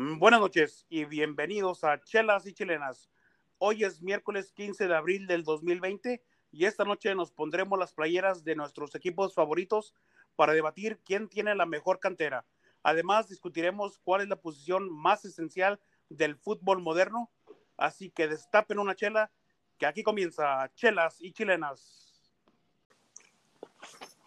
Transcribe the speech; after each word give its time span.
Mm, 0.00 0.18
Buenas 0.18 0.40
noches 0.40 0.86
y 0.88 1.04
bienvenidos 1.04 1.84
a 1.84 2.00
Chelas 2.00 2.46
y 2.46 2.54
Chilenas. 2.54 3.10
Hoy 3.58 3.84
es 3.84 4.00
miércoles 4.00 4.50
15 4.50 4.88
de 4.88 4.96
abril 4.96 5.26
del 5.26 5.44
2020 5.44 6.24
y 6.52 6.64
esta 6.64 6.86
noche 6.86 7.14
nos 7.14 7.30
pondremos 7.32 7.78
las 7.78 7.92
playeras 7.92 8.42
de 8.42 8.56
nuestros 8.56 8.94
equipos 8.94 9.34
favoritos 9.34 9.92
para 10.36 10.54
debatir 10.54 11.00
quién 11.04 11.28
tiene 11.28 11.54
la 11.54 11.66
mejor 11.66 12.00
cantera. 12.00 12.46
Además, 12.82 13.28
discutiremos 13.28 13.98
cuál 13.98 14.22
es 14.22 14.28
la 14.28 14.40
posición 14.40 14.90
más 14.90 15.26
esencial 15.26 15.78
del 16.08 16.34
fútbol 16.34 16.80
moderno. 16.80 17.30
Así 17.76 18.08
que 18.08 18.26
destapen 18.26 18.78
una 18.78 18.94
chela, 18.94 19.30
que 19.76 19.84
aquí 19.84 20.02
comienza 20.02 20.72
Chelas 20.76 21.20
y 21.20 21.32
Chilenas. 21.32 22.32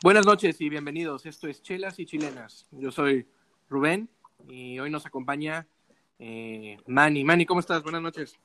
Buenas 0.03 0.27
noches 0.27 0.61
y 0.61 0.69
bienvenidos. 0.69 1.25
Esto 1.25 1.47
es 1.47 1.63
Chelas 1.63 1.97
y 1.97 2.05
Chilenas. 2.05 2.67
Yo 2.69 2.91
soy 2.91 3.27
Rubén 3.69 4.07
y 4.47 4.79
hoy 4.79 4.89
nos 4.89 5.05
acompaña 5.05 5.67
eh, 6.19 6.77
Manny. 6.87 7.23
Manny, 7.23 7.45
¿cómo 7.45 7.59
estás? 7.59 7.83
Buenas 7.83 8.01
noches. 8.01 8.37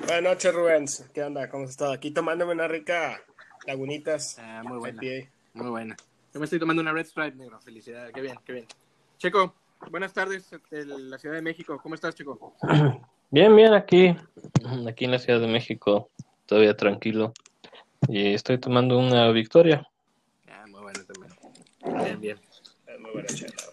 Buenas 0.00 0.22
noches, 0.22 0.54
Rubens. 0.54 1.10
¿Qué 1.14 1.22
onda? 1.22 1.48
¿Cómo 1.48 1.64
has 1.64 1.70
estado? 1.70 1.92
Aquí 1.92 2.10
tomándome 2.10 2.52
una 2.52 2.68
rica 2.68 3.20
Lagunitas. 3.66 4.38
Ah, 4.38 4.62
muy 4.64 4.78
buena. 4.78 5.02
IPA. 5.02 5.30
Muy 5.54 5.70
buena. 5.70 5.96
Yo 6.32 6.40
me 6.40 6.44
estoy 6.44 6.58
tomando 6.58 6.82
una 6.82 6.92
Red 6.92 7.06
Stripe 7.06 7.36
negro. 7.36 7.60
Felicidades. 7.60 8.12
Qué 8.12 8.20
bien, 8.20 8.38
qué 8.44 8.52
bien. 8.52 8.66
Checo, 9.18 9.54
buenas 9.90 10.12
tardes 10.12 10.50
de 10.70 10.84
la 10.84 11.18
Ciudad 11.18 11.36
de 11.36 11.42
México. 11.42 11.78
¿Cómo 11.82 11.94
estás, 11.94 12.14
Checo? 12.14 12.54
Bien, 13.28 13.56
bien, 13.56 13.74
aquí, 13.74 14.16
aquí 14.88 15.04
en 15.04 15.10
la 15.10 15.18
Ciudad 15.18 15.40
de 15.40 15.48
México, 15.48 16.10
todavía 16.46 16.76
tranquilo. 16.76 17.34
Y 18.06 18.34
estoy 18.34 18.58
tomando 18.58 18.96
una 18.96 19.28
victoria. 19.32 19.84
Ah, 20.48 20.64
muy 20.68 20.80
bueno 20.80 21.00
también. 21.04 22.04
Bien, 22.04 22.20
bien. 22.20 22.40
Es 22.86 23.00
muy 23.00 23.10
buena 23.10 23.28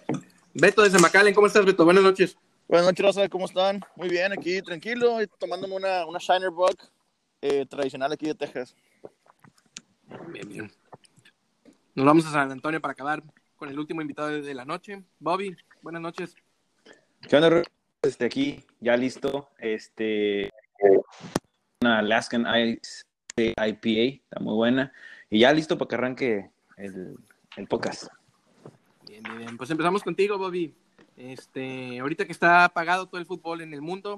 güey. 0.07 0.32
Beto 0.55 0.83
desde 0.83 0.99
McAllen, 0.99 1.33
¿cómo 1.33 1.47
estás, 1.47 1.65
Beto? 1.65 1.83
Buenas 1.83 2.03
noches. 2.03 2.37
Buenas 2.67 2.85
noches, 2.85 3.03
Rosa, 3.03 3.27
¿cómo 3.27 3.45
están? 3.45 3.81
Muy 3.95 4.07
bien, 4.07 4.31
aquí 4.31 4.61
tranquilo, 4.61 5.17
tomándome 5.39 5.75
una, 5.75 6.05
una 6.05 6.19
Shiner 6.19 6.51
Buck 6.51 6.79
eh, 7.41 7.65
tradicional 7.65 8.11
aquí 8.11 8.27
de 8.27 8.35
Texas. 8.35 8.75
Bien, 10.27 10.47
bien. 10.47 10.71
Nos 11.95 12.05
vamos 12.05 12.27
a 12.27 12.31
San 12.31 12.51
Antonio 12.51 12.79
para 12.79 12.91
acabar 12.91 13.23
con 13.55 13.67
el 13.67 13.79
último 13.79 14.01
invitado 14.01 14.29
de 14.29 14.53
la 14.53 14.63
noche. 14.63 15.01
Bobby, 15.17 15.55
buenas 15.81 16.03
noches. 16.03 16.35
¿Qué 17.27 17.35
onda? 17.35 17.63
Este, 18.03 18.25
aquí, 18.25 18.63
ya 18.79 18.95
listo. 18.95 19.49
Este, 19.57 20.51
una 21.81 21.97
Alaskan 21.97 22.45
Ice 22.67 23.05
IPA, 23.37 24.21
está 24.23 24.39
muy 24.39 24.53
buena. 24.53 24.93
Y 25.31 25.39
ya 25.39 25.51
listo 25.51 25.79
para 25.79 25.89
que 25.89 25.95
arranque 25.95 26.51
el, 26.77 27.17
el 27.57 27.67
podcast. 27.67 28.07
Bien. 29.23 29.57
Pues 29.57 29.69
empezamos 29.69 30.03
contigo, 30.03 30.37
Bobby. 30.37 30.73
Este, 31.15 31.99
ahorita 31.99 32.25
que 32.25 32.31
está 32.31 32.65
apagado 32.65 33.07
todo 33.07 33.19
el 33.19 33.25
fútbol 33.25 33.61
en 33.61 33.73
el 33.73 33.81
mundo, 33.81 34.17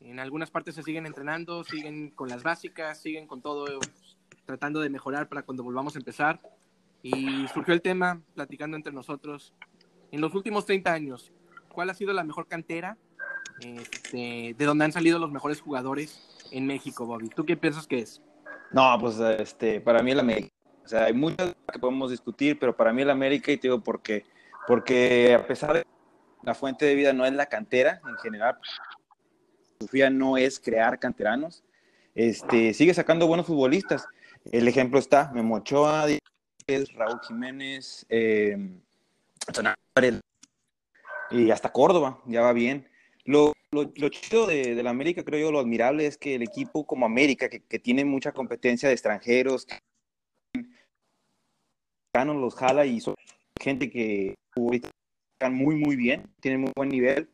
en 0.00 0.18
algunas 0.18 0.50
partes 0.50 0.74
se 0.74 0.82
siguen 0.82 1.06
entrenando, 1.06 1.64
siguen 1.64 2.10
con 2.10 2.28
las 2.28 2.42
básicas, 2.42 3.00
siguen 3.00 3.26
con 3.26 3.40
todo, 3.40 3.64
pues, 3.78 4.16
tratando 4.44 4.80
de 4.80 4.90
mejorar 4.90 5.28
para 5.28 5.42
cuando 5.42 5.62
volvamos 5.62 5.94
a 5.94 5.98
empezar. 5.98 6.40
Y 7.02 7.46
surgió 7.48 7.74
el 7.74 7.82
tema, 7.82 8.20
platicando 8.34 8.76
entre 8.76 8.92
nosotros, 8.92 9.54
en 10.10 10.20
los 10.20 10.34
últimos 10.34 10.64
30 10.64 10.92
años, 10.92 11.32
¿cuál 11.68 11.90
ha 11.90 11.94
sido 11.94 12.12
la 12.12 12.24
mejor 12.24 12.46
cantera 12.46 12.96
este, 13.60 14.54
de 14.56 14.64
donde 14.64 14.86
han 14.86 14.92
salido 14.92 15.18
los 15.18 15.30
mejores 15.30 15.60
jugadores 15.60 16.46
en 16.50 16.66
México, 16.66 17.04
Bobby? 17.04 17.28
¿Tú 17.28 17.44
qué 17.44 17.56
piensas 17.56 17.86
que 17.86 17.98
es? 17.98 18.22
No, 18.72 18.96
pues 18.98 19.18
este, 19.18 19.80
para 19.80 20.02
mí 20.02 20.12
el 20.12 20.20
América. 20.20 20.48
O 20.84 20.88
sea, 20.88 21.04
hay 21.04 21.12
muchas 21.12 21.54
que 21.72 21.78
podemos 21.78 22.10
discutir, 22.10 22.58
pero 22.58 22.76
para 22.76 22.92
mí 22.92 23.02
el 23.02 23.10
América, 23.10 23.52
y 23.52 23.56
te 23.56 23.68
digo 23.68 23.80
por 23.82 24.02
qué. 24.02 24.24
Porque 24.66 25.34
a 25.34 25.46
pesar 25.46 25.74
de 25.74 25.86
la 26.42 26.54
fuente 26.54 26.86
de 26.86 26.94
vida 26.94 27.12
no 27.12 27.24
es 27.24 27.32
la 27.32 27.46
cantera 27.46 28.00
en 28.08 28.16
general, 28.18 28.58
la 28.60 29.76
filosofía 29.78 30.10
no 30.10 30.36
es 30.36 30.60
crear 30.60 30.98
canteranos, 30.98 31.64
este, 32.14 32.74
sigue 32.74 32.94
sacando 32.94 33.26
buenos 33.26 33.46
futbolistas. 33.46 34.06
El 34.52 34.68
ejemplo 34.68 34.98
está 34.98 35.30
Memo 35.32 35.56
Ochoa, 35.56 36.06
Raúl 36.94 37.20
Jiménez, 37.26 38.06
eh, 38.08 38.56
y 41.30 41.50
hasta 41.50 41.72
Córdoba, 41.72 42.20
ya 42.26 42.42
va 42.42 42.52
bien. 42.52 42.88
Lo, 43.24 43.52
lo, 43.72 43.90
lo 43.96 44.08
chido 44.10 44.46
de, 44.46 44.74
de, 44.74 44.82
la 44.82 44.90
América, 44.90 45.24
creo 45.24 45.40
yo, 45.40 45.52
lo 45.52 45.60
admirable 45.60 46.06
es 46.06 46.16
que 46.16 46.34
el 46.34 46.42
equipo 46.42 46.86
como 46.86 47.06
América, 47.06 47.48
que, 47.48 47.60
que 47.60 47.78
tiene 47.78 48.04
mucha 48.04 48.32
competencia 48.32 48.88
de 48.88 48.94
extranjeros, 48.94 49.66
los 52.22 52.54
jala 52.54 52.86
y 52.86 53.00
son 53.00 53.16
gente 53.64 53.90
que 53.90 54.36
están 54.70 55.54
muy, 55.54 55.76
muy 55.76 55.96
bien, 55.96 56.28
tienen 56.40 56.60
muy 56.60 56.72
buen 56.76 56.90
nivel. 56.90 57.28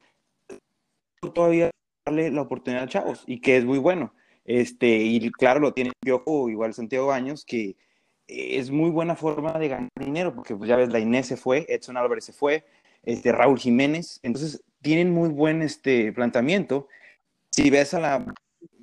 Todavía 1.34 1.70
darle 2.06 2.30
la 2.30 2.42
oportunidad 2.42 2.84
a 2.84 2.88
chavos 2.88 3.24
y 3.26 3.40
que 3.40 3.56
es 3.56 3.64
muy 3.64 3.78
bueno. 3.78 4.14
Este, 4.44 4.88
y 4.88 5.30
claro, 5.32 5.60
lo 5.60 5.74
tiene 5.74 5.92
Piojo, 6.00 6.48
igual 6.48 6.72
Santiago 6.72 7.08
Baños, 7.08 7.44
que 7.44 7.76
es 8.26 8.70
muy 8.70 8.90
buena 8.90 9.16
forma 9.16 9.58
de 9.58 9.68
ganar 9.68 9.90
dinero, 9.98 10.34
porque 10.34 10.56
pues 10.56 10.68
ya 10.68 10.76
ves, 10.76 10.88
la 10.88 11.00
Inés 11.00 11.26
se 11.26 11.36
fue, 11.36 11.66
Edson 11.68 11.96
Álvarez 11.96 12.24
se 12.24 12.32
fue, 12.32 12.64
este, 13.02 13.32
Raúl 13.32 13.58
Jiménez, 13.58 14.20
entonces 14.22 14.62
tienen 14.80 15.12
muy 15.12 15.28
buen 15.28 15.62
este, 15.62 16.12
planteamiento. 16.12 16.88
Si 17.50 17.68
ves 17.70 17.92
a 17.94 18.00
la, 18.00 18.34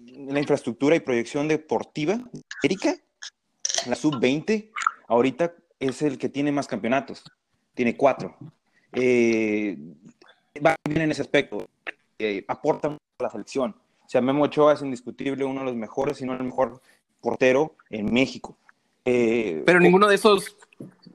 la 0.05 0.39
infraestructura 0.39 0.95
y 0.95 0.99
proyección 0.99 1.47
deportiva, 1.47 2.19
Erika, 2.61 2.95
la 3.87 3.95
sub-20, 3.95 4.69
ahorita 5.07 5.53
es 5.79 6.01
el 6.01 6.17
que 6.17 6.29
tiene 6.29 6.51
más 6.51 6.67
campeonatos, 6.67 7.23
tiene 7.73 7.95
cuatro. 7.95 8.35
Eh, 8.93 9.77
va 10.65 10.75
bien 10.87 11.01
en 11.01 11.11
ese 11.11 11.21
aspecto, 11.21 11.67
eh, 12.19 12.43
aporta 12.47 12.89
mucho 12.89 13.01
a 13.19 13.23
la 13.23 13.29
selección. 13.29 13.75
O 14.05 14.09
sea, 14.09 14.21
Memo 14.21 14.43
Ochoa 14.43 14.73
es 14.73 14.81
indiscutible 14.81 15.43
uno 15.43 15.59
de 15.59 15.65
los 15.65 15.75
mejores, 15.75 16.17
si 16.17 16.25
no 16.25 16.33
el 16.33 16.43
mejor 16.43 16.81
portero 17.21 17.75
en 17.89 18.11
México. 18.13 18.57
Eh, 19.05 19.63
Pero 19.65 19.79
ninguno 19.79 20.07
de 20.07 20.15
esos, 20.15 20.57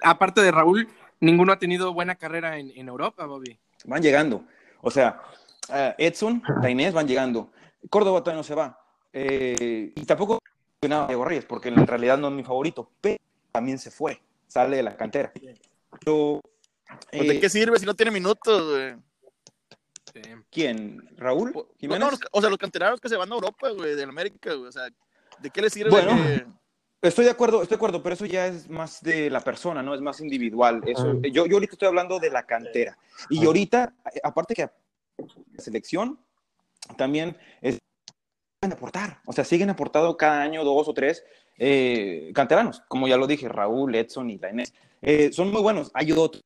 aparte 0.03 0.41
de 0.43 0.50
Raúl, 0.50 0.89
ninguno 1.21 1.53
ha 1.53 1.59
tenido 1.59 1.93
buena 1.93 2.15
carrera 2.17 2.59
en, 2.59 2.71
en 2.75 2.89
Europa, 2.89 3.25
Bobby. 3.27 3.59
Van 3.84 4.03
llegando. 4.03 4.44
O 4.81 4.91
sea, 4.91 5.21
uh, 5.69 5.94
Edson, 5.99 6.43
Inés 6.69 6.93
van 6.93 7.06
llegando. 7.09 7.50
Córdoba 7.89 8.21
todavía 8.21 8.39
no 8.39 8.44
se 8.44 8.55
va. 8.55 8.79
Eh, 9.12 9.93
y 9.94 10.05
tampoco 10.05 10.39
nada 10.89 11.06
Diego 11.06 11.25
Reyes, 11.25 11.44
porque 11.44 11.69
en 11.69 11.87
realidad 11.87 12.19
no 12.19 12.29
es 12.29 12.34
mi 12.34 12.43
favorito, 12.43 12.91
pero 13.00 13.19
también 13.53 13.79
se 13.79 13.91
fue, 13.91 14.21
sale 14.52 14.76
de 14.76 14.82
la 14.82 14.96
cantera. 14.96 15.32
Pero, 16.00 16.40
pues 17.10 17.28
¿De 17.28 17.40
qué 17.40 17.48
sirve 17.48 17.78
si 17.78 17.86
no 17.86 17.94
tiene 17.94 18.10
minutos, 18.10 18.70
güey? 18.70 18.94
Sí. 20.12 20.20
¿Quién? 20.50 21.08
¿Raúl? 21.16 21.52
¿Jiménez? 21.78 22.00
No, 22.00 22.10
no, 22.10 22.18
o 22.32 22.40
sea, 22.40 22.50
los 22.50 22.58
canteranos 22.58 23.00
que 23.00 23.08
se 23.08 23.16
van 23.16 23.30
a 23.32 23.34
Europa, 23.34 23.70
güey, 23.70 23.94
de 23.94 24.02
América, 24.02 24.52
güey. 24.52 24.68
O 24.68 24.72
sea, 24.72 24.88
¿de 25.38 25.50
qué 25.50 25.62
les 25.62 25.72
sirve? 25.72 25.90
Bueno, 25.90 26.14
que... 26.16 26.46
Estoy 27.08 27.24
de 27.24 27.30
acuerdo, 27.30 27.62
estoy 27.62 27.76
de 27.76 27.78
acuerdo, 27.78 28.02
pero 28.02 28.14
eso 28.14 28.26
ya 28.26 28.46
es 28.46 28.68
más 28.68 29.00
de 29.02 29.30
la 29.30 29.40
persona, 29.40 29.82
¿no? 29.82 29.94
Es 29.94 30.00
más 30.00 30.20
individual. 30.20 30.82
Eso, 30.86 31.20
yo, 31.22 31.46
yo 31.46 31.56
ahorita 31.56 31.72
estoy 31.72 31.88
hablando 31.88 32.20
de 32.20 32.30
la 32.30 32.44
cantera. 32.44 32.96
Y 33.28 33.44
ahorita, 33.44 33.94
aparte 34.22 34.54
que 34.54 34.62
la 34.62 35.58
selección, 35.58 36.20
también 36.96 37.36
es 37.60 37.78
aportar. 38.60 39.20
O 39.26 39.32
sea, 39.32 39.44
siguen 39.44 39.70
aportando 39.70 40.16
cada 40.16 40.42
año 40.42 40.62
dos 40.62 40.86
o 40.86 40.94
tres 40.94 41.24
eh, 41.58 42.30
canteranos, 42.34 42.82
como 42.88 43.08
ya 43.08 43.16
lo 43.16 43.26
dije, 43.26 43.48
Raúl, 43.48 43.94
Edson 43.94 44.30
y 44.30 44.38
la 44.38 44.50
Inés. 44.50 44.74
Eh, 45.00 45.32
son 45.32 45.50
muy 45.50 45.62
buenos. 45.62 45.90
Hay 45.94 46.12
otros, 46.12 46.42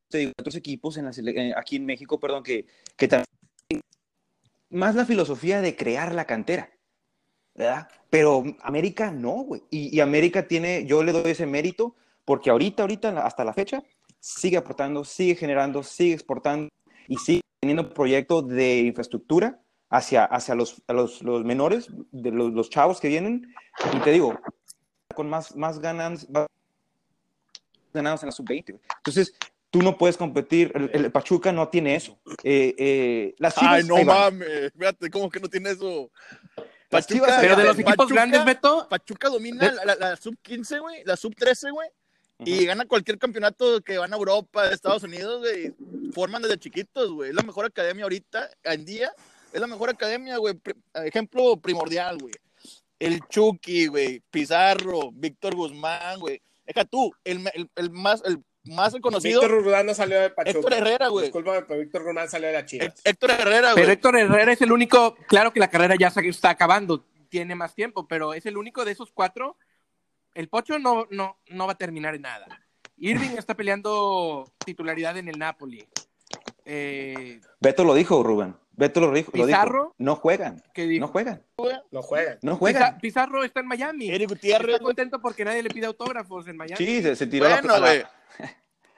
equipos 0.54 0.96
eh, 0.96 1.52
aquí 1.56 1.76
en 1.76 1.86
México, 1.86 2.18
perdón, 2.18 2.42
que, 2.42 2.66
que 2.96 3.08
también 3.08 3.26
más 4.70 4.94
la 4.94 5.04
filosofía 5.04 5.60
de 5.60 5.76
crear 5.76 6.14
la 6.14 6.24
cantera. 6.24 6.70
¿verdad? 7.54 7.88
Pero 8.10 8.44
América 8.62 9.10
no, 9.10 9.44
güey. 9.44 9.62
Y, 9.70 9.96
y, 9.96 10.00
América 10.00 10.46
tiene, 10.46 10.84
yo 10.86 11.02
le 11.02 11.12
doy 11.12 11.30
ese 11.30 11.46
mérito 11.46 11.94
porque 12.24 12.50
ahorita, 12.50 12.82
ahorita, 12.82 13.24
hasta 13.24 13.44
la 13.44 13.54
fecha, 13.54 13.82
sigue 14.20 14.56
aportando, 14.56 15.04
sigue 15.04 15.36
generando, 15.36 15.82
sigue 15.82 16.14
exportando 16.14 16.68
y 17.08 17.16
sigue 17.16 17.40
teniendo 17.60 17.94
proyectos 17.94 18.48
de 18.48 18.80
infraestructura 18.80 19.60
hacia, 19.88 20.24
hacia 20.24 20.54
los, 20.54 20.82
los, 20.88 21.22
los 21.22 21.44
menores, 21.44 21.88
de 22.10 22.30
los, 22.30 22.52
los, 22.52 22.68
chavos 22.68 23.00
que 23.00 23.08
vienen. 23.08 23.54
Y 23.94 24.00
te 24.00 24.10
digo, 24.10 24.38
con 25.16 25.28
más, 25.28 25.56
más 25.56 25.80
ganas, 25.80 26.30
más 26.30 26.46
ganados 27.92 28.22
en 28.22 28.28
la 28.28 28.32
sub-20. 28.32 28.78
Entonces, 28.98 29.34
tú 29.70 29.82
no 29.82 29.98
puedes 29.98 30.16
competir. 30.16 30.70
El, 30.74 30.90
el 30.92 31.10
Pachuca 31.10 31.50
no 31.50 31.68
tiene 31.68 31.96
eso. 31.96 32.16
Eh, 32.44 32.74
eh, 32.78 33.34
las 33.38 33.56
Chivas, 33.56 33.74
Ay, 33.74 33.84
no 33.84 34.02
mames. 34.04 34.72
Fíjate, 34.78 35.10
¿cómo 35.10 35.28
que 35.28 35.40
no 35.40 35.48
tiene 35.48 35.70
eso? 35.70 36.10
Pachuca, 36.88 37.38
pero 37.40 37.56
de 37.56 37.64
los 37.64 37.74
equipos 37.74 37.96
Pachuca, 37.96 38.14
grandes, 38.14 38.44
Beto. 38.44 38.86
Pachuca 38.88 39.28
domina 39.28 39.72
la, 39.72 39.84
la, 39.84 39.94
la 39.96 40.16
sub 40.16 40.36
15, 40.40 40.78
güey, 40.78 41.02
la 41.04 41.16
sub 41.16 41.34
13, 41.34 41.70
güey. 41.70 41.88
Uh 42.38 42.44
-huh. 42.44 42.48
Y 42.48 42.66
gana 42.66 42.84
cualquier 42.84 43.18
campeonato 43.18 43.80
que 43.80 43.98
van 43.98 44.12
a 44.12 44.16
Europa, 44.16 44.68
Estados 44.70 45.02
Unidos, 45.02 45.40
güey. 45.40 45.74
Forman 46.12 46.42
desde 46.42 46.58
chiquitos, 46.58 47.10
güey. 47.10 47.30
Es 47.30 47.34
la 47.34 47.42
mejor 47.42 47.64
academia 47.64 48.04
ahorita, 48.04 48.50
en 48.62 48.84
día. 48.84 49.10
Es 49.52 49.60
la 49.60 49.66
mejor 49.66 49.88
academia, 49.90 50.36
güey. 50.36 50.54
Ejemplo 50.94 51.56
primordial, 51.56 52.18
güey. 52.18 52.34
El 52.98 53.20
Chucky, 53.28 53.86
güey. 53.86 54.22
Pizarro, 54.30 55.10
Víctor 55.12 55.54
Guzmán, 55.54 56.18
güey. 56.20 56.40
Deja 56.64 56.84
tú, 56.84 57.12
el, 57.24 57.46
el, 57.54 57.70
el, 57.76 57.90
más, 57.90 58.22
el 58.24 58.42
más 58.64 58.92
reconocido, 58.92 59.40
Víctor 59.40 59.62
Guzmán 59.62 59.86
no 59.86 59.94
salió 59.94 60.20
de 60.20 60.30
Pachuca. 60.30 60.58
Héctor 60.58 60.72
Herrera, 60.72 61.08
güey. 61.08 61.26
Discúlpame, 61.26 61.62
pero 61.62 61.80
Víctor 61.80 62.04
Guzmán 62.04 62.28
salió 62.28 62.48
de 62.48 62.54
la 62.54 62.64
Chivas. 62.66 62.88
Hé- 63.04 63.10
Héctor 63.10 63.30
Herrera, 63.30 63.70
Pero 63.74 63.86
güey. 63.86 63.90
Héctor 63.94 64.16
Herrera 64.18 64.52
es 64.52 64.60
el 64.62 64.72
único, 64.72 65.14
claro 65.28 65.52
que 65.52 65.60
la 65.60 65.70
carrera 65.70 65.94
ya 65.98 66.10
se 66.10 66.26
está 66.28 66.50
acabando, 66.50 67.04
tiene 67.28 67.54
más 67.54 67.74
tiempo, 67.74 68.08
pero 68.08 68.34
es 68.34 68.46
el 68.46 68.56
único 68.56 68.84
de 68.84 68.92
esos 68.92 69.12
cuatro. 69.12 69.56
El 70.34 70.48
Pocho 70.48 70.78
no, 70.78 71.06
no, 71.10 71.38
no 71.48 71.66
va 71.66 71.72
a 71.74 71.78
terminar 71.78 72.14
en 72.14 72.22
nada. 72.22 72.46
Irving 72.96 73.36
está 73.38 73.54
peleando 73.54 74.50
titularidad 74.64 75.16
en 75.18 75.28
el 75.28 75.38
Napoli. 75.38 75.86
Eh, 76.66 77.40
Beto 77.60 77.84
lo 77.84 77.94
dijo, 77.94 78.22
Rubén. 78.22 78.56
Beto 78.72 79.00
lo 79.00 79.10
dijo. 79.12 79.30
lo 79.32 79.46
dijo. 79.46 79.56
Pizarro. 79.58 79.94
No 79.98 80.16
juegan. 80.16 80.62
No 80.76 81.08
juegan. 81.08 81.42
No 81.90 82.02
juegan. 82.02 82.38
No 82.42 82.56
juegan. 82.56 82.98
Pizarro 82.98 83.42
está 83.44 83.60
en 83.60 83.66
Miami. 83.66 84.08
Eric 84.08 84.22
Está 84.22 84.34
Gutiérrez, 84.34 84.66
güey. 84.80 84.80
contento 84.80 85.20
porque 85.20 85.44
nadie 85.44 85.62
le 85.62 85.70
pide 85.70 85.86
autógrafos 85.86 86.46
en 86.48 86.56
Miami. 86.56 86.76
Sí, 86.76 87.02
se, 87.02 87.16
se 87.16 87.26
tiró 87.26 87.48
la- 87.48 87.60
Bueno, 87.62 87.78
la, 87.78 87.86
güey. 87.86 88.04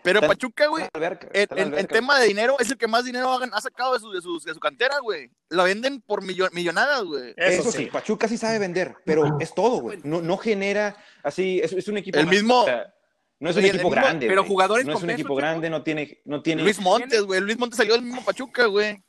Pero 0.02 0.20
Está- 0.20 0.28
Pachuca, 0.28 0.66
güey, 0.68 0.84
en, 0.94 1.74
está 1.74 1.86
tema 1.88 2.18
de 2.20 2.28
dinero, 2.28 2.56
es 2.60 2.70
el 2.70 2.78
que 2.78 2.86
más 2.86 3.04
dinero 3.04 3.32
ha, 3.52 3.60
sacado 3.60 3.94
de 3.94 4.00
su, 4.00 4.12
de, 4.12 4.22
su, 4.22 4.38
de 4.38 4.54
su 4.54 4.60
cantera, 4.60 5.00
güey. 5.00 5.28
La 5.50 5.64
venden 5.64 6.00
por 6.00 6.22
millo- 6.22 6.48
millonadas, 6.52 7.02
güey. 7.02 7.34
Eso, 7.36 7.70
sí. 7.72 7.86
Pachuca 7.86 8.28
sí 8.28 8.38
sabe 8.38 8.58
vender, 8.60 8.94
pero 9.04 9.38
es 9.40 9.52
todo, 9.52 9.80
güey. 9.80 9.98
No, 10.04 10.22
no 10.22 10.38
genera 10.38 10.96
así, 11.24 11.60
es, 11.62 11.72
es 11.72 11.88
un 11.88 11.98
equipo. 11.98 12.16
El 12.18 12.26
más- 12.26 12.34
mismo- 12.34 12.62
o 12.62 12.64
sea, 12.64 12.94
no 13.40 13.50
es 13.50 13.56
un 13.56 13.62
Oye, 13.62 13.68
equipo 13.68 13.88
mismo- 13.88 14.02
grande. 14.02 14.26
pero 14.26 14.42
güey. 14.42 14.48
jugadores 14.50 14.86
No 14.86 14.96
es 14.96 15.02
un 15.02 15.10
equipo 15.10 15.34
grande, 15.34 15.70
no 15.70 15.82
tiene. 15.82 16.20
No 16.24 16.42
tiene 16.42 16.62
Luis 16.62 16.80
Montes, 16.80 17.22
güey. 17.22 17.40
Luis 17.40 17.58
Montes 17.58 17.76
salió 17.76 17.94
del 17.94 18.02
mismo 18.02 18.24
Pachuca, 18.24 18.66
güey. 18.66 19.02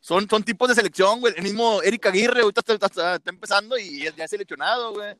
Son, 0.00 0.28
son 0.28 0.42
tipos 0.42 0.68
de 0.68 0.74
selección, 0.74 1.20
güey. 1.20 1.32
El 1.36 1.42
mismo 1.42 1.80
Eric 1.82 2.04
Aguirre 2.06 2.42
ahorita 2.42 2.60
está, 2.60 2.86
está- 2.86 3.14
está 3.16 3.30
empezando 3.30 3.78
y 3.78 4.02
ya, 4.04 4.14
ya 4.14 4.24
es 4.24 4.30
seleccionado, 4.30 4.92
güey. 4.92 5.16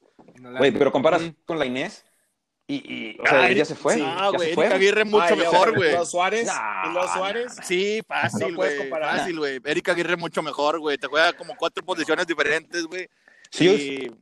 Güey, 0.58 0.72
pero 0.72 0.92
comparas 0.92 1.22
con 1.46 1.58
la 1.58 1.64
Inés 1.64 2.04
y, 2.66 2.74
y 3.14 3.18
o 3.20 3.26
sea, 3.26 3.44
Ay, 3.44 3.54
ya 3.54 3.64
se 3.64 3.74
fue. 3.74 3.94
sí. 3.94 4.02
Ah, 4.04 4.28
güey, 4.28 4.48
Eric 4.48 4.54
fue. 4.56 4.66
Aguirre 4.66 5.04
mucho 5.06 5.24
Ay, 5.24 5.36
mejor, 5.36 5.70
¿y 5.70 5.76
güey. 5.76 5.92
Los 5.92 6.10
Suárez. 6.10 6.46
No, 6.46 6.90
¿Y 6.90 6.94
los 6.94 7.10
Suárez? 7.12 7.56
Sí, 7.62 8.02
fácil, 8.06 8.54
güey. 8.54 8.90
fácil, 8.90 9.38
güey. 9.38 9.60
Eric 9.64 9.88
Aguirre 9.88 10.16
mucho 10.18 10.42
mejor, 10.42 10.78
güey. 10.80 10.98
Te 10.98 11.06
juega 11.06 11.32
como 11.32 11.56
cuatro 11.56 11.82
posiciones 11.82 12.26
diferentes, 12.26 12.84
güey. 12.84 13.08
Si 13.50 13.64
yo 13.64 13.72
Y- 13.72 14.12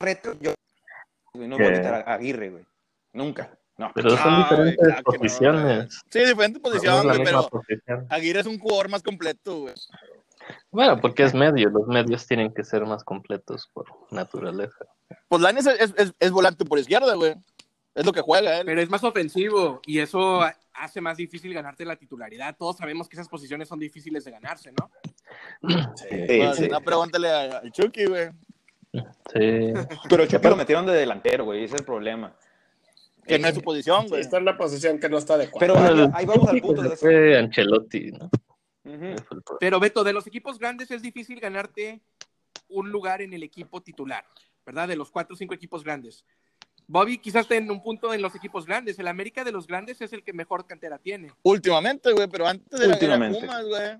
reto, 0.00 0.36
yo 0.40 0.52
no 1.34 1.56
voy 1.56 1.66
a 1.66 1.72
quitar 1.72 1.94
a 2.06 2.14
Aguirre, 2.14 2.50
güey. 2.50 2.64
Nunca. 3.12 3.56
No. 3.76 3.90
Pero 3.94 4.10
son 4.10 4.18
Ah, 4.34 4.38
diferentes 4.48 4.76
claro 4.86 5.02
no, 5.06 5.12
posiciones. 5.12 6.00
Sí, 6.10 6.18
diferente 6.20 6.60
No 6.62 6.68
es 6.68 6.74
posición, 6.74 6.96
la 7.06 7.14
güey, 7.14 7.20
misma 7.24 7.40
pero 7.40 7.48
posición. 7.50 8.06
Aguirre 8.10 8.40
es 8.40 8.46
un 8.46 8.58
jugador 8.58 8.88
más 8.90 9.02
completo, 9.02 9.60
güey. 9.60 9.74
Bueno, 10.70 11.00
porque 11.00 11.22
es 11.24 11.34
medio. 11.34 11.70
Los 11.70 11.86
medios 11.86 12.26
tienen 12.26 12.52
que 12.52 12.62
ser 12.64 12.84
más 12.84 13.04
completos 13.04 13.68
por 13.72 13.86
naturaleza. 14.10 14.84
Pues 15.28 15.40
Lainez 15.40 15.66
es, 15.66 15.80
es, 15.80 15.94
es- 15.96 16.14
es 16.18 16.30
volante 16.30 16.64
por 16.64 16.78
izquierda, 16.78 17.14
güey. 17.14 17.34
Es 17.94 18.04
lo 18.06 18.12
que 18.12 18.20
juega 18.20 18.58
él. 18.58 18.66
Pero 18.66 18.80
es 18.80 18.90
más 18.90 19.02
ofensivo 19.02 19.80
y 19.86 19.98
eso 19.98 20.40
hace 20.74 21.00
más 21.00 21.16
difícil 21.16 21.52
ganarte 21.54 21.84
la 21.84 21.96
titularidad. 21.96 22.56
Todos 22.58 22.76
sabemos 22.76 23.08
que 23.08 23.16
esas 23.16 23.28
posiciones 23.28 23.68
son 23.68 23.78
difíciles 23.78 24.24
de 24.24 24.30
ganarse, 24.30 24.72
¿no? 24.72 24.90
Sí, 25.96 26.06
Pues, 26.26 26.56
sí. 26.56 26.68
No, 26.68 26.80
pregúntale 26.80 27.28
a- 27.30 27.58
al 27.58 27.72
Chucky, 27.72 28.04
güey. 28.06 28.28
Sí. 28.92 29.72
Pero 30.08 30.26
Chucky 30.26 30.48
lo 30.48 30.56
metieron 30.56 30.86
de 30.86 30.92
delantero, 30.92 31.44
güey. 31.44 31.64
Ese 31.64 31.74
es 31.76 31.80
el 31.80 31.86
problema. 31.86 32.34
Que 33.36 33.38
no 33.38 33.48
es 33.48 33.54
su 33.54 33.62
posición, 33.62 34.06
güey. 34.08 34.20
está 34.20 34.36
en 34.36 34.42
una 34.44 34.56
posición 34.56 34.98
que 34.98 35.08
no 35.08 35.18
está 35.18 35.34
adecuada. 35.34 35.66
Pero 35.66 35.74
Bueno, 35.80 36.12
ahí, 36.14 36.26
vamos 36.26 36.48
al 36.48 36.60
punto 36.60 36.82
de 36.82 36.96
fue 36.96 37.38
Ancelotti, 37.38 38.12
¿no? 38.12 38.30
Pero 39.60 39.78
Beto, 39.80 40.02
de 40.04 40.12
los 40.12 40.26
equipos 40.26 40.58
grandes 40.58 40.90
es 40.90 41.02
difícil 41.02 41.38
ganarte 41.40 42.00
un 42.68 42.90
lugar 42.90 43.22
en 43.22 43.32
el 43.32 43.42
equipo 43.42 43.80
titular, 43.82 44.24
¿verdad? 44.64 44.88
De 44.88 44.96
los 44.96 45.10
cuatro 45.10 45.34
o 45.34 45.36
cinco 45.36 45.54
equipos 45.54 45.84
grandes. 45.84 46.24
Bobby 46.86 47.18
quizás 47.18 47.42
esté 47.42 47.56
en 47.58 47.70
un 47.70 47.82
punto 47.82 48.12
en 48.12 48.20
los 48.20 48.34
equipos 48.34 48.66
grandes. 48.66 48.98
El 48.98 49.06
América 49.06 49.44
de 49.44 49.52
los 49.52 49.66
grandes 49.68 50.00
es 50.00 50.12
el 50.12 50.24
que 50.24 50.32
mejor 50.32 50.66
cantera 50.66 50.98
tiene. 50.98 51.30
Últimamente, 51.42 52.10
güey, 52.12 52.26
pero 52.28 52.48
antes 52.48 52.80
era 52.80 52.92
Últimamente. 52.92 53.40
Pumas, 53.40 53.64
güey. 53.64 53.90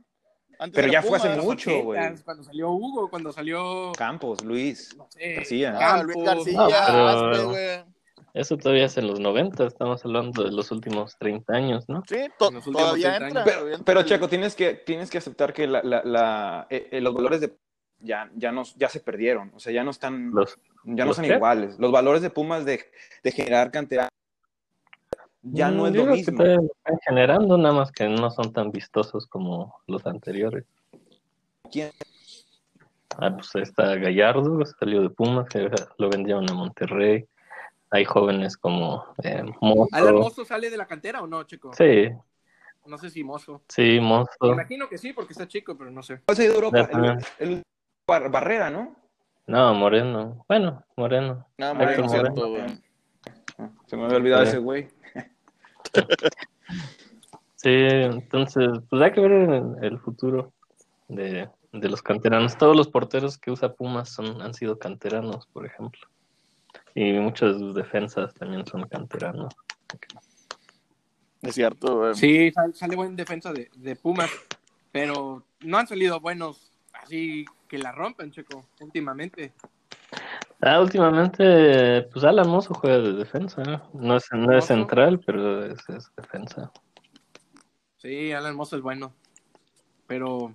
Antes 0.59 0.75
Pero 0.75 0.93
ya 0.93 1.01
fue 1.03 1.17
hace 1.17 1.37
mucho. 1.37 1.71
güey. 1.85 2.01
Cuando 2.25 2.43
salió 2.43 2.71
Hugo, 2.71 3.09
cuando 3.09 3.33
salió 3.33 3.93
Campos, 3.97 4.45
Luis. 4.45 4.95
no 4.97 5.07
sé, 5.09 5.35
García. 5.35 5.77
Ah, 5.81 6.03
Luis. 6.03 6.17
García, 6.25 6.57
No, 6.59 7.31
pero-. 7.31 7.87
Eso 8.33 8.57
todavía 8.57 8.85
es 8.85 8.97
en 8.97 9.07
los 9.09 9.19
90, 9.19 9.67
estamos 9.67 10.05
hablando 10.05 10.45
de 10.45 10.53
los 10.53 10.71
últimos 10.71 11.17
30 11.19 11.55
años, 11.55 11.89
¿no? 11.89 12.03
Sí, 12.09 12.17
to- 12.39 12.49
En 12.49 12.55
los 12.55 12.67
últimos 12.67 12.73
todavía 12.89 13.19
30 13.19 13.41
entra. 13.41 13.45
Pero, 13.45 13.85
pero 13.85 14.03
Checo, 14.05 14.29
tienes 14.29 14.55
que, 14.55 14.75
tienes 14.75 15.11
que 15.11 15.19
aceptar 15.19 15.53
que 15.53 15.67
la, 15.67 15.83
la, 15.83 16.03
la- 16.05 16.67
eh, 16.71 16.89
eh, 16.93 17.01
los 17.01 17.13
valores 17.15 17.41
de 17.41 17.57
ya, 17.99 18.31
ya, 18.37 18.53
no, 18.53 18.63
ya 18.77 18.89
se 18.89 19.01
perdieron. 19.01 19.53
O 19.55 19.59
sea, 19.61 19.73
ya 19.73 19.83
no 19.85 19.91
están, 19.91 20.31
Los, 20.33 20.57
ya 20.85 21.05
no 21.05 21.09
¿los 21.09 21.17
son 21.17 21.25
qué? 21.27 21.35
iguales. 21.35 21.79
Los 21.79 21.91
valores 21.93 22.23
de 22.23 22.31
Pumas 22.31 22.65
de, 22.65 22.81
de 23.23 23.33
generar 23.33 23.71
cantera 23.71 24.09
ya 25.43 25.71
no 25.71 25.85
Mm, 25.85 25.87
es 25.87 25.93
yo 25.95 26.05
lo 26.05 26.13
que 26.13 26.17
mismo. 26.19 26.45
lo 26.45 26.53
están 26.53 26.99
generando, 27.07 27.57
nada 27.59 27.75
más 27.75 27.91
que 27.93 28.07
no 28.09 28.31
son 28.31 28.53
tan 28.53 28.71
vistosos 28.71 29.27
como 29.27 29.75
los 29.87 30.07
anteriores. 30.07 30.65
¿Quién? 31.73 31.91
Ah, 33.19 33.35
pues 33.35 33.55
está 33.57 33.97
Gallardo, 33.97 34.65
salió 34.79 35.03
de 35.03 35.11
Pumas, 35.11 35.49
que 35.49 35.69
lo 35.99 36.09
vendieron 36.11 36.49
a 36.51 36.55
Monterrey. 36.55 37.27
Hay 37.91 38.05
jóvenes 38.05 38.57
como 38.57 39.05
eh, 39.23 39.43
Mozo. 39.61 39.89
¿Alan 39.93 40.15
Mozo 40.15 40.45
sale 40.45 40.71
de 40.71 40.77
la 40.77 40.87
cantera 40.87 41.23
o 41.23 41.27
no, 41.27 41.43
Checo? 41.45 41.73
Sí, 41.75 42.09
No 42.87 42.99
sé 42.99 43.11
si 43.11 43.25
Mozo. 43.25 43.63
sí, 43.69 43.83
Me 43.83 44.01
Mozo. 44.01 44.31
imagino 44.43 44.89
que 44.89 44.97
sí, 44.99 45.13
porque 45.13 45.33
está 45.33 45.49
chico, 45.49 45.77
pero 45.77 45.91
no 45.91 46.03
sé. 46.03 46.21
¿Cuál 46.25 46.37
se 46.37 46.43
ha 46.43 46.47
ido 46.47 46.55
a 46.55 46.57
Europa? 46.57 46.89
El, 47.39 47.49
el 47.51 47.63
Bar- 48.07 48.31
Barrera, 48.31 48.71
¿no? 48.71 48.95
No, 49.47 49.75
Moreno. 49.75 50.45
Bueno, 50.49 50.85
Moreno. 50.97 51.47
No, 51.59 51.75
Moreno, 51.75 52.09
cierto, 52.09 52.49
Moreno. 52.49 52.79
Se 53.87 53.97
me 53.97 54.05
había 54.05 54.17
olvidado 54.19 54.43
Sí. 54.45 54.49
ese 54.51 54.59
güey. 54.59 54.89
Sí, 57.57 57.69
entonces, 57.69 58.69
pues 58.89 59.03
hay 59.03 59.13
que 59.13 59.21
ver 59.21 59.33
el, 59.33 59.75
el 59.83 59.99
futuro 59.99 60.51
de, 61.09 61.51
de 61.73 61.89
los 61.91 62.01
canteranos. 62.01 62.57
Todos 62.57 62.75
los 62.75 62.89
porteros 62.89 63.37
que 63.37 63.51
usa 63.51 63.75
Pumas 63.75 64.09
son, 64.09 64.41
han 64.41 64.55
sido 64.55 64.79
canteranos, 64.79 65.47
por 65.49 65.67
ejemplo. 65.67 66.01
Y 66.95 67.13
muchas 67.13 67.55
de 67.55 67.59
sus 67.61 67.75
defensas 67.75 68.35
también 68.35 68.67
son 68.67 68.89
canteranos. 68.89 69.55
Es 71.43 71.55
cierto, 71.55 71.99
güey. 71.99 72.15
Sí, 72.15 72.51
sal- 72.53 72.75
sale 72.75 72.97
buen 72.97 73.17
defensa 73.17 73.53
de, 73.53 73.71
de 73.77 73.97
Pumas, 73.97 74.31
pero 74.93 75.45
no 75.61 75.79
han 75.79 75.87
salido 75.87 76.21
buenos 76.21 76.73
así 76.93 77.45
que 77.69 77.79
la 77.79 77.93
rompen, 77.93 78.31
Checo, 78.31 78.67
últimamente. 78.81 79.53
Ah, 80.61 80.81
últimamente, 80.81 82.03
pues 82.13 82.25
Alan 82.25 82.49
Mozo 82.49 82.75
juega 82.75 82.99
de 82.99 83.13
defensa. 83.15 83.63
¿no? 83.63 83.89
No 83.95 84.17
es, 84.17 84.27
no 84.33 84.57
es 84.57 84.67
central, 84.67 85.21
pero 85.25 85.65
es, 85.65 85.79
es 85.89 86.11
defensa. 86.17 86.71
Sí, 87.97 88.33
Alan 88.33 88.57
Mozo 88.57 88.77
es 88.77 88.83
bueno. 88.83 89.15
Pero 90.07 90.55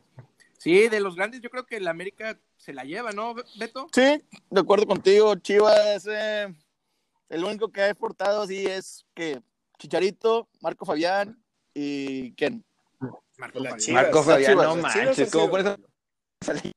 sí, 0.60 0.90
de 0.90 1.00
los 1.00 1.16
grandes 1.16 1.42
yo 1.42 1.50
creo 1.50 1.66
que 1.66 1.78
el 1.78 1.88
América 1.88 2.38
se 2.58 2.74
la 2.74 2.84
lleva, 2.84 3.12
¿no, 3.12 3.34
Be- 3.34 3.44
Beto? 3.58 3.88
Sí, 3.94 4.22
de 4.50 4.60
acuerdo 4.60 4.86
contigo, 4.88 5.36
Chivas. 5.36 6.06
eh, 6.08 6.54
el 7.30 7.44
único 7.44 7.72
que 7.72 7.82
ha 7.82 7.90
exportado 7.90 8.44
así 8.44 8.66
es 8.66 9.06
que 9.14 9.42
Chicharito, 9.78 10.48
Marco 10.62 10.86
Fabián 10.86 11.38
y 11.74 12.32
¿quién? 12.34 12.64
Marco 13.38 13.60
Fabián. 13.60 13.78
Chivas. 13.80 14.04
Marco 14.04 14.24
Fabián, 14.24 14.52
Chivas, 14.52 14.68
no 14.68 14.76
manches, 14.82 15.32
¿cómo 15.32 15.50
por 15.50 15.60
eso 15.60 15.78
salí? 16.42 16.72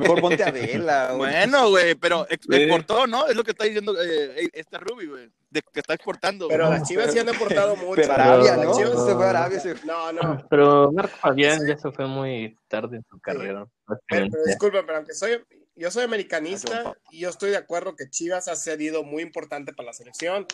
Mejor 0.00 0.20
ponte 0.20 0.42
a 0.42 0.50
Vela. 0.50 1.08
güey. 1.12 1.18
Bueno, 1.18 1.68
güey, 1.70 1.94
pero 1.94 2.26
exportó, 2.30 3.06
¿no? 3.06 3.26
Es 3.28 3.36
lo 3.36 3.44
que 3.44 3.50
está 3.50 3.64
diciendo 3.64 3.94
eh, 4.02 4.48
este 4.52 4.78
Ruby, 4.78 5.06
güey, 5.06 5.30
de 5.54 5.62
que 5.72 5.80
está 5.80 5.94
exportando. 5.94 6.48
Pero 6.48 6.68
las 6.68 6.86
Chivas 6.86 7.12
sí 7.12 7.18
han 7.18 7.28
aportado 7.30 7.74
mucho. 7.76 7.94
Pero 8.02 8.12
Arabia, 8.12 8.56
Las 8.56 8.66
¿no? 8.66 8.72
Chivas- 8.74 9.06
Se 9.06 9.14
fue 9.14 9.24
a 9.26 9.30
Arabia. 9.30 9.60
se- 9.60 9.74
No, 9.86 10.12
no. 10.12 10.46
Pero 10.50 10.92
Marco 10.92 11.16
Fabián 11.16 11.60
ya 11.66 11.78
se 11.78 11.90
fue 11.92 12.06
muy 12.06 12.56
tarde 12.68 12.96
en 12.98 13.04
su 13.08 13.18
carrera. 13.20 13.64
Pero, 13.64 13.70
prácticamente. 13.86 14.30
pero 14.36 14.44
disculpa, 14.46 14.82
pero 14.84 14.96
aunque 14.98 15.14
soy, 15.14 15.42
yo 15.76 15.90
soy 15.90 16.04
americanista 16.04 16.92
y 17.10 17.20
yo 17.20 17.30
estoy 17.30 17.50
de 17.50 17.56
acuerdo 17.56 17.96
que 17.96 18.10
Chivas 18.10 18.48
ha 18.48 18.56
sido 18.56 19.02
muy 19.04 19.22
importante 19.22 19.72
para 19.72 19.86
la 19.86 19.92
selección, 19.94 20.46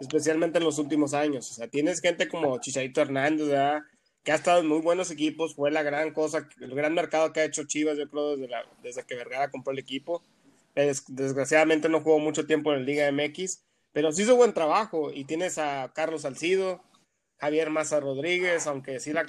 especialmente 0.00 0.58
en 0.58 0.64
los 0.64 0.78
últimos 0.78 1.14
años. 1.14 1.50
O 1.50 1.54
sea, 1.54 1.68
tienes 1.68 2.00
gente 2.00 2.28
como 2.28 2.58
Chicharito 2.60 3.00
Hernández, 3.00 3.48
¿verdad? 3.48 3.80
que 4.24 4.32
ha 4.32 4.34
estado 4.34 4.60
en 4.60 4.66
muy 4.66 4.80
buenos 4.80 5.10
equipos, 5.10 5.54
fue 5.54 5.70
la 5.70 5.82
gran 5.82 6.12
cosa, 6.12 6.46
el 6.60 6.74
gran 6.74 6.92
mercado 6.92 7.32
que 7.32 7.40
ha 7.40 7.44
hecho 7.44 7.64
Chivas, 7.64 7.96
yo 7.96 8.08
creo, 8.10 8.36
desde, 8.36 8.48
la, 8.48 8.62
desde 8.82 9.02
que 9.04 9.14
Vergara 9.14 9.50
compró 9.50 9.72
el 9.72 9.78
equipo. 9.78 10.22
Des- 10.74 11.04
desgraciadamente 11.08 11.88
no 11.88 12.00
jugó 12.00 12.18
mucho 12.18 12.46
tiempo 12.46 12.72
en 12.72 12.80
la 12.80 12.84
Liga 12.84 13.10
MX, 13.10 13.62
pero 13.98 14.12
sí 14.12 14.22
hizo 14.22 14.36
buen 14.36 14.52
trabajo. 14.52 15.10
Y 15.12 15.24
tienes 15.24 15.58
a 15.58 15.90
Carlos 15.92 16.22
Salcido, 16.22 16.80
Javier 17.38 17.68
Maza 17.68 17.98
Rodríguez, 17.98 18.64
aunque 18.68 19.00
sí 19.00 19.12
la 19.12 19.26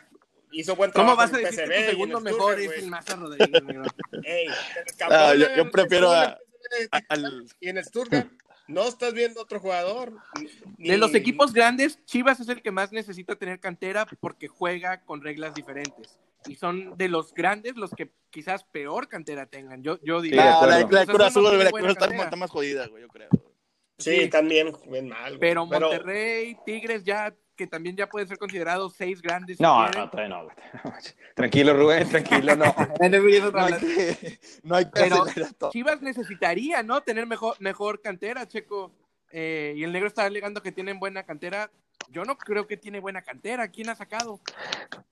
hizo 0.51 0.75
buen 0.75 0.91
trabajo. 0.91 1.15
¿Cómo 1.15 1.17
vas 1.17 1.33
a 1.33 1.37
decir 1.37 1.63
que 1.67 1.85
tu 1.85 1.89
segundo 1.89 2.19
mejor 2.19 2.59
es 2.59 2.71
el 2.73 2.87
Maza 2.87 3.15
Rodríguez? 3.15 3.49
Ey, 4.23 4.45
el 4.45 4.53
Ah, 5.09 5.33
yo- 5.33 5.47
yo 5.57 5.71
prefiero 5.71 6.11
a- 6.11 6.37
al- 7.09 7.47
y 7.59 7.69
en 7.69 7.83
Stuttgart 7.83 8.27
no 8.67 8.83
estás 8.87 9.11
viendo 9.15 9.41
otro 9.41 9.59
jugador. 9.59 10.13
ni- 10.77 10.89
De 10.89 10.97
los 10.99 11.15
equipos 11.15 11.51
grandes, 11.51 12.05
Chivas 12.05 12.39
es 12.39 12.47
el 12.49 12.61
que 12.61 12.69
más 12.69 12.91
necesita 12.91 13.35
tener 13.37 13.59
cantera 13.59 14.05
porque 14.19 14.47
juega 14.49 15.03
con 15.03 15.23
reglas 15.23 15.55
diferentes. 15.55 16.19
Y 16.45 16.57
son 16.57 16.95
de 16.95 17.07
los 17.09 17.33
grandes 17.33 17.75
los 17.75 17.89
que 17.89 18.11
quizás 18.29 18.65
peor 18.65 19.07
cantera 19.07 19.47
tengan. 19.47 19.81
Yo, 19.81 19.99
yo 20.03 20.21
diría. 20.21 20.45
la, 20.45 20.45
la, 20.45 20.55
acuerdo. 20.57 20.69
la 20.91 20.99
de 20.99 21.05
Cruz 21.07 21.21
Azul 21.21 21.41
no 21.41 21.49
Azul, 21.49 21.81
la 22.17 22.23
está 22.25 22.35
más 22.35 22.51
jodida, 22.51 22.85
güey, 22.85 23.01
yo 23.01 23.07
creo. 23.07 23.29
Sí, 23.99 24.21
Sí. 24.21 24.29
también 24.29 24.71
mal. 25.07 25.37
güey. 25.37 25.39
Pero 25.39 25.65
Monterrey, 25.65 26.57
Tigres, 26.65 27.03
ya 27.03 27.33
que 27.55 27.67
también 27.67 27.97
ya 27.97 28.07
pueden 28.07 28.25
ser 28.27 28.37
considerados 28.37 28.93
seis 28.95 29.21
grandes. 29.21 29.57
si 29.57 29.63
No, 29.63 29.85
no, 29.89 30.09
todavía 30.09 30.29
no. 30.29 30.43
güey. 30.45 30.55
Tranquilo, 31.35 31.73
Rubén, 31.73 32.09
tranquilo, 32.09 32.55
no. 32.55 32.63
No 33.51 33.65
hay 33.65 33.73
que, 33.73 34.39
no 34.63 34.75
hay 34.75 34.85
que 34.85 34.91
Pero 34.93 35.23
acelerar 35.23 35.53
todo. 35.55 35.71
Chivas 35.71 36.01
necesitaría, 36.01 36.81
¿no? 36.83 37.01
Tener 37.01 37.25
mejor, 37.27 37.55
mejor 37.59 38.01
cantera, 38.01 38.47
Checo. 38.47 38.93
Eh, 39.31 39.73
y 39.75 39.83
el 39.83 39.91
negro 39.91 40.07
está 40.07 40.23
alegando 40.25 40.61
que 40.63 40.71
tienen 40.71 40.99
buena 40.99 41.23
cantera. 41.23 41.69
Yo 42.09 42.23
no 42.23 42.37
creo 42.37 42.65
que 42.65 42.77
tiene 42.77 42.99
buena 43.01 43.21
cantera. 43.21 43.67
¿Quién 43.67 43.89
ha 43.89 43.95
sacado? 43.95 44.39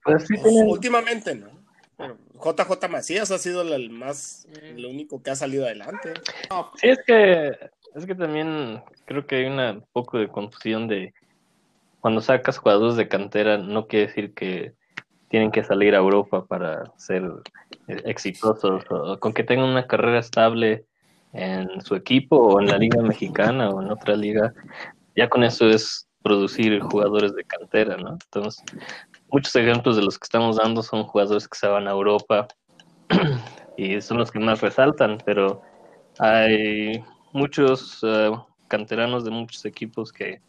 Pues 0.02 0.24
Pues, 0.26 0.40
últimamente, 0.44 1.34
¿no? 1.34 1.50
Pero 1.98 2.16
JJ 2.34 2.88
Macías 2.88 3.30
ha 3.32 3.38
sido 3.38 3.62
el 3.74 3.90
más, 3.90 4.46
el 4.62 4.86
único 4.86 5.20
que 5.22 5.30
ha 5.30 5.36
salido 5.36 5.66
adelante. 5.66 6.14
Sí, 6.76 6.88
es 6.88 6.98
que, 7.04 7.70
es 7.98 8.06
que 8.06 8.14
también 8.14 8.82
creo 9.04 9.26
que 9.26 9.36
hay 9.36 9.44
una 9.46 9.80
poco 9.92 10.18
de 10.18 10.28
confusión 10.28 10.88
de 10.88 11.12
cuando 12.00 12.20
sacas 12.20 12.58
jugadores 12.58 12.96
de 12.96 13.08
cantera, 13.08 13.58
no 13.58 13.86
quiere 13.86 14.06
decir 14.06 14.32
que 14.34 14.74
tienen 15.28 15.50
que 15.50 15.64
salir 15.64 15.94
a 15.94 15.98
Europa 15.98 16.46
para 16.46 16.84
ser 16.96 17.24
eh, 17.88 18.02
exitosos, 18.04 18.84
o 18.88 19.18
con 19.18 19.32
que 19.32 19.44
tengan 19.44 19.68
una 19.68 19.86
carrera 19.86 20.20
estable 20.20 20.86
en 21.32 21.80
su 21.82 21.94
equipo 21.94 22.36
o 22.36 22.60
en 22.60 22.68
la 22.68 22.78
liga 22.78 23.02
mexicana 23.02 23.70
o 23.70 23.82
en 23.82 23.90
otra 23.90 24.16
liga, 24.16 24.54
ya 25.16 25.28
con 25.28 25.44
eso 25.44 25.68
es 25.68 26.08
producir 26.22 26.80
jugadores 26.80 27.34
de 27.34 27.44
cantera, 27.44 27.96
¿no? 27.96 28.12
Entonces, 28.12 28.62
muchos 29.30 29.54
ejemplos 29.56 29.96
de 29.96 30.02
los 30.02 30.18
que 30.18 30.24
estamos 30.24 30.56
dando 30.56 30.82
son 30.82 31.04
jugadores 31.04 31.48
que 31.48 31.58
se 31.58 31.66
van 31.66 31.88
a 31.88 31.92
Europa 31.92 32.48
y 33.76 34.00
son 34.00 34.18
los 34.18 34.30
que 34.30 34.38
más 34.38 34.60
resaltan, 34.60 35.18
pero 35.24 35.62
hay 36.18 37.04
muchos 37.32 38.00
eh, 38.02 38.30
canteranos 38.68 39.24
de 39.24 39.30
muchos 39.30 39.64
equipos 39.64 40.12
que 40.12 40.40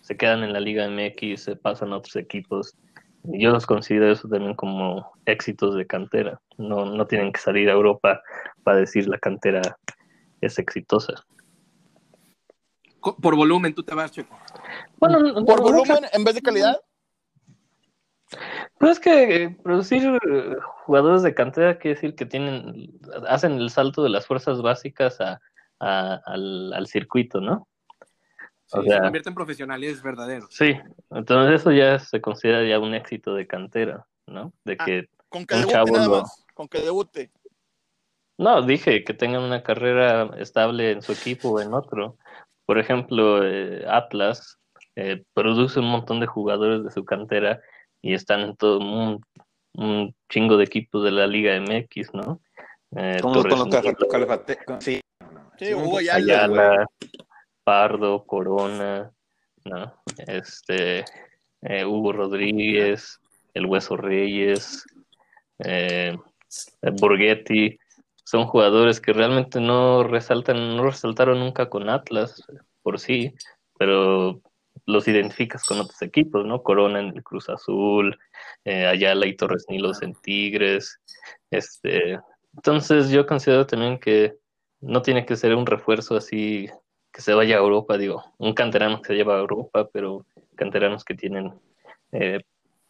se 0.00 0.16
quedan 0.16 0.42
en 0.44 0.52
la 0.52 0.60
Liga 0.60 0.86
MX 0.88 1.42
se 1.42 1.56
pasan 1.56 1.92
a 1.92 1.96
otros 1.96 2.16
equipos. 2.16 2.76
Y 3.24 3.42
yo 3.42 3.50
los 3.50 3.64
considero 3.64 4.12
eso 4.12 4.28
también 4.28 4.54
como 4.54 5.12
éxitos 5.24 5.74
de 5.76 5.86
cantera. 5.86 6.40
No, 6.58 6.84
no 6.84 7.06
tienen 7.06 7.32
que 7.32 7.40
salir 7.40 7.70
a 7.70 7.72
Europa 7.72 8.20
para 8.62 8.78
decir 8.78 9.08
la 9.08 9.18
cantera 9.18 9.62
es 10.42 10.58
exitosa. 10.58 11.14
Por 13.00 13.34
volumen, 13.36 13.74
tú 13.74 13.82
te 13.82 13.94
vas, 13.94 14.12
Checo. 14.12 14.36
Bueno, 14.98 15.18
Por 15.44 15.58
no- 15.58 15.62
volumen 15.62 16.04
en 16.12 16.24
vez 16.24 16.34
de 16.34 16.42
calidad. 16.42 16.80
Pues 18.78 18.92
es 18.92 19.00
que 19.00 19.44
eh, 19.44 19.56
producir 19.62 20.02
eh, 20.28 20.56
jugadores 20.84 21.22
de 21.22 21.34
cantera 21.34 21.78
quiere 21.78 21.94
decir 21.94 22.14
que 22.14 22.26
tienen, 22.26 22.98
hacen 23.28 23.52
el 23.52 23.70
salto 23.70 24.02
de 24.02 24.08
las 24.10 24.26
fuerzas 24.26 24.60
básicas 24.60 25.20
a, 25.20 25.40
a- 25.80 26.20
al, 26.26 26.72
al 26.72 26.86
circuito, 26.86 27.40
¿no? 27.40 27.68
Sí, 28.66 28.78
O 28.78 28.82
se 28.82 28.98
convierten 28.98 29.30
en 29.32 29.34
profesionales 29.34 30.02
verdaderos. 30.02 30.48
Sí, 30.50 30.74
entonces 31.10 31.60
eso 31.60 31.70
ya 31.72 31.98
se 31.98 32.20
considera 32.20 32.64
ya 32.66 32.78
un 32.78 32.94
éxito 32.94 33.34
de 33.34 33.46
cantera, 33.46 34.06
¿no? 34.26 34.52
De 34.64 34.76
Ah. 34.78 34.84
que, 34.84 35.08
Con 35.28 35.44
que 35.46 35.54
Un 35.54 35.60
debute 35.62 35.72
chavo 35.74 35.92
nada 35.96 36.06
lo- 36.08 36.20
más. 36.22 36.44
Con 36.54 36.68
que 36.68 36.80
debute. 36.80 37.30
no, 38.38 38.62
dije 38.62 39.04
que 39.04 39.14
tengan 39.14 39.42
una 39.42 39.62
carrera 39.62 40.30
estable 40.38 40.92
en 40.92 41.02
su 41.02 41.12
equipo 41.12 41.50
o 41.50 41.60
en 41.60 41.74
otro. 41.74 42.16
Por 42.66 42.78
ejemplo, 42.78 43.44
eh, 43.46 43.84
Atlas 43.88 44.58
eh, 44.96 45.24
produce 45.34 45.80
un 45.80 45.90
montón 45.90 46.20
de 46.20 46.26
jugadores 46.26 46.84
de 46.84 46.90
su 46.90 47.04
cantera 47.04 47.60
y 48.00 48.14
están 48.14 48.40
en 48.40 48.56
todo 48.56 48.78
un, 48.78 49.20
un 49.74 50.14
chingo 50.30 50.56
de 50.56 50.64
equipos 50.64 51.02
de 51.04 51.10
la 51.10 51.26
Liga 51.26 51.54
MX, 51.60 52.14
¿no? 52.14 52.40
Eh, 52.96 53.18
Con 53.20 53.34
los, 53.34 53.42
con 53.46 53.58
los 53.58 53.68
Torres 53.68 53.94
con- 54.66 54.80
Sí. 54.80 55.00
Sí, 55.58 55.74
Hugo. 55.74 55.98
Ayala, 55.98 56.86
Pardo, 57.62 58.24
Corona, 58.24 59.12
¿no? 59.64 59.94
Este, 60.26 61.04
eh, 61.62 61.84
Hugo 61.84 62.12
Rodríguez, 62.12 63.20
el 63.54 63.66
Hueso 63.66 63.96
Reyes, 63.96 64.84
eh, 65.58 66.16
Borghetti, 67.00 67.78
son 68.24 68.46
jugadores 68.46 69.00
que 69.00 69.12
realmente 69.12 69.60
no 69.60 70.02
resaltan, 70.02 70.76
no 70.76 70.84
resaltaron 70.84 71.38
nunca 71.38 71.68
con 71.68 71.88
Atlas 71.88 72.42
por 72.82 72.98
sí, 72.98 73.34
pero 73.78 74.40
los 74.86 75.08
identificas 75.08 75.64
con 75.64 75.80
otros 75.80 76.00
equipos, 76.02 76.44
¿no? 76.44 76.62
Corona 76.62 77.00
en 77.00 77.08
el 77.08 77.22
Cruz 77.22 77.48
Azul, 77.48 78.18
eh, 78.64 78.86
Ayala 78.86 79.26
y 79.26 79.36
Torres 79.36 79.66
Nilos 79.68 80.02
en 80.02 80.14
Tigres, 80.14 81.00
este, 81.50 82.18
entonces 82.54 83.10
yo 83.10 83.26
considero 83.26 83.66
también 83.66 83.98
que 83.98 84.36
no 84.84 85.02
tiene 85.02 85.24
que 85.26 85.36
ser 85.36 85.54
un 85.54 85.66
refuerzo 85.66 86.16
así 86.16 86.68
que 87.12 87.20
se 87.22 87.32
vaya 87.32 87.56
a 87.56 87.60
Europa, 87.60 87.96
digo, 87.96 88.24
un 88.38 88.54
canterano 88.54 89.00
que 89.00 89.08
se 89.08 89.14
lleva 89.14 89.36
a 89.36 89.40
Europa, 89.40 89.88
pero 89.92 90.26
canteranos 90.56 91.04
que 91.04 91.14
tienen 91.14 91.52
eh, 92.12 92.40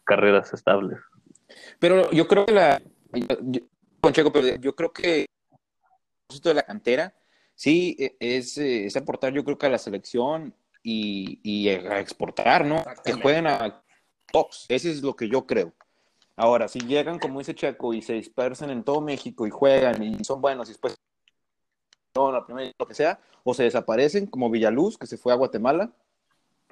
carreras 0.03 0.51
estables. 0.53 0.97
Pero 1.79 2.11
yo 2.11 2.27
creo 2.27 2.45
que 2.45 2.51
la. 2.53 2.81
yo- 3.13 3.61
Concheco, 4.01 4.31
pero 4.31 4.55
yo 4.57 4.75
creo 4.75 4.91
que 4.93 5.21
el 5.21 5.25
propósito 6.27 6.49
de 6.49 6.55
la 6.55 6.63
cantera 6.63 7.13
sí 7.55 7.95
e- 7.99 8.15
es, 8.19 8.57
eh, 8.57 8.85
es 8.85 8.95
aportar, 8.97 9.33
yo 9.33 9.43
creo 9.43 9.57
que 9.57 9.65
a 9.65 9.69
la 9.69 9.77
selección 9.77 10.53
y, 10.83 11.39
y 11.43 11.69
a 11.69 11.99
exportar, 11.99 12.65
¿no? 12.65 12.83
Que 13.03 13.13
jueguen 13.13 13.47
a 13.47 13.83
tops. 14.31 14.65
Ese 14.69 14.91
es 14.91 15.01
lo 15.01 15.15
que 15.15 15.27
yo 15.29 15.45
creo. 15.45 15.73
Ahora, 16.35 16.67
si 16.67 16.79
llegan 16.79 17.17
como 17.19 17.39
dice 17.39 17.55
Checo 17.55 17.93
y 17.93 18.01
se 18.01 18.13
dispersan 18.13 18.69
en 18.69 18.83
todo 18.83 19.01
México 19.01 19.47
y 19.47 19.49
juegan 19.51 20.03
y 20.03 20.23
son 20.23 20.41
buenos 20.41 20.67
y 20.67 20.73
después 20.73 20.95
la 22.15 22.45
primera, 22.45 22.71
lo 22.79 22.87
que 22.87 22.93
sea, 22.93 23.19
o 23.43 23.53
se 23.53 23.63
desaparecen 23.63 24.27
como 24.27 24.49
Villaluz, 24.49 24.97
que 24.97 25.07
se 25.07 25.17
fue 25.17 25.33
a 25.33 25.35
Guatemala. 25.35 25.91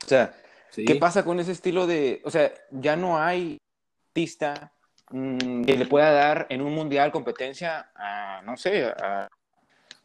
O 0.03 0.07
sea, 0.07 0.33
Sí. 0.73 0.85
¿Qué 0.85 0.95
pasa 0.95 1.23
con 1.23 1.39
ese 1.39 1.51
estilo 1.51 1.85
de, 1.85 2.19
o 2.25 2.31
sea, 2.31 2.51
ya 2.71 2.95
no 2.95 3.19
hay 3.19 3.59
artista 4.07 4.73
mm, 5.11 5.65
que 5.65 5.77
le 5.77 5.85
pueda 5.85 6.11
dar 6.11 6.47
en 6.49 6.63
un 6.63 6.73
mundial 6.73 7.11
competencia 7.11 7.91
a, 7.93 8.41
no 8.43 8.57
sé, 8.57 8.85
a 8.85 9.27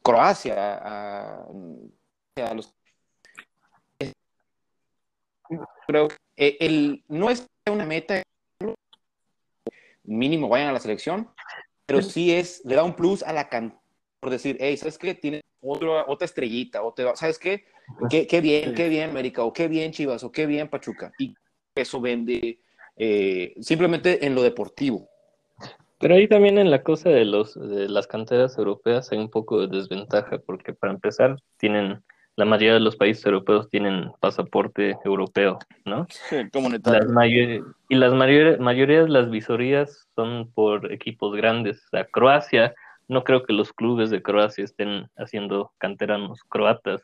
Croacia, 0.03 0.75
a, 0.75 1.47
a 2.37 2.55
los... 2.55 2.75
Creo 5.87 6.09
que 6.37 6.59
el, 6.61 7.03
no 7.09 7.31
es 7.31 7.47
una 7.67 7.87
meta 7.87 8.23
mínimo 10.03 10.51
vayan 10.51 10.69
a 10.69 10.73
la 10.73 10.81
selección, 10.81 11.31
pero 11.87 12.03
sí 12.03 12.35
es, 12.35 12.63
le 12.67 12.75
da 12.75 12.85
un 12.85 12.95
plus 12.95 13.23
a 13.23 13.33
la 13.33 13.49
cantidad, 13.49 13.81
por 14.21 14.31
decir, 14.31 14.57
hey, 14.61 14.77
¿sabes 14.77 14.99
qué? 14.99 15.15
Tiene 15.15 15.43
otro, 15.61 16.05
otra 16.09 16.27
estrellita, 16.27 16.83
o 16.83 16.93
te 16.93 17.05
va- 17.05 17.17
¿sabes 17.17 17.39
qué? 17.39 17.65
Qué, 18.11 18.27
qué 18.27 18.41
bien, 18.41 18.75
qué 18.75 18.89
bien, 18.89 19.11
América, 19.11 19.43
o 19.45 19.53
qué 19.53 19.69
bien, 19.69 19.93
Chivas, 19.93 20.23
o 20.25 20.31
qué 20.33 20.47
bien, 20.47 20.69
Pachuca. 20.69 21.13
Y 21.19 21.35
eso 21.75 22.01
vende 22.01 22.61
eh, 22.97 23.55
simplemente 23.61 24.27
en 24.27 24.35
lo 24.35 24.43
deportivo. 24.43 25.09
Pero 26.01 26.15
ahí 26.15 26.29
también 26.29 26.59
en 26.59 26.71
la 26.71 26.83
cosa 26.83 27.09
de 27.11 27.25
los 27.25 27.55
de 27.55 27.89
las 27.89 28.07
canteras 28.07 28.57
europeas 28.59 29.11
hay 29.11 29.19
un 29.19 29.31
poco 29.31 29.61
de 29.61 29.77
desventaja, 29.77 30.39
porque 30.39 30.73
para 30.73 30.93
empezar 30.93 31.37
tienen, 31.57 32.03
la 32.37 32.45
mayoría 32.45 32.75
de 32.75 32.81
los 32.81 32.95
países 32.97 33.25
europeos 33.27 33.69
tienen 33.69 34.13
pasaporte 34.21 34.97
europeo, 35.05 35.59
¿no? 35.85 36.07
Sí, 36.09 36.37
Las 36.37 36.51
comunitario. 36.53 37.09
mayor- 37.11 37.75
y 37.89 37.95
las 37.97 38.13
mayor- 38.15 38.61
mayoría 38.61 39.03
de 39.03 39.09
las 39.09 39.29
visorías 39.31 40.07
son 40.15 40.53
por 40.53 40.93
equipos 40.93 41.35
grandes. 41.37 41.83
Sea, 41.91 42.05
Croacia, 42.05 42.75
no 43.09 43.25
creo 43.25 43.43
que 43.43 43.53
los 43.53 43.73
clubes 43.73 44.11
de 44.11 44.23
Croacia 44.23 44.65
estén 44.65 45.09
haciendo 45.17 45.73
canteranos 45.79 46.45
croatas, 46.45 47.03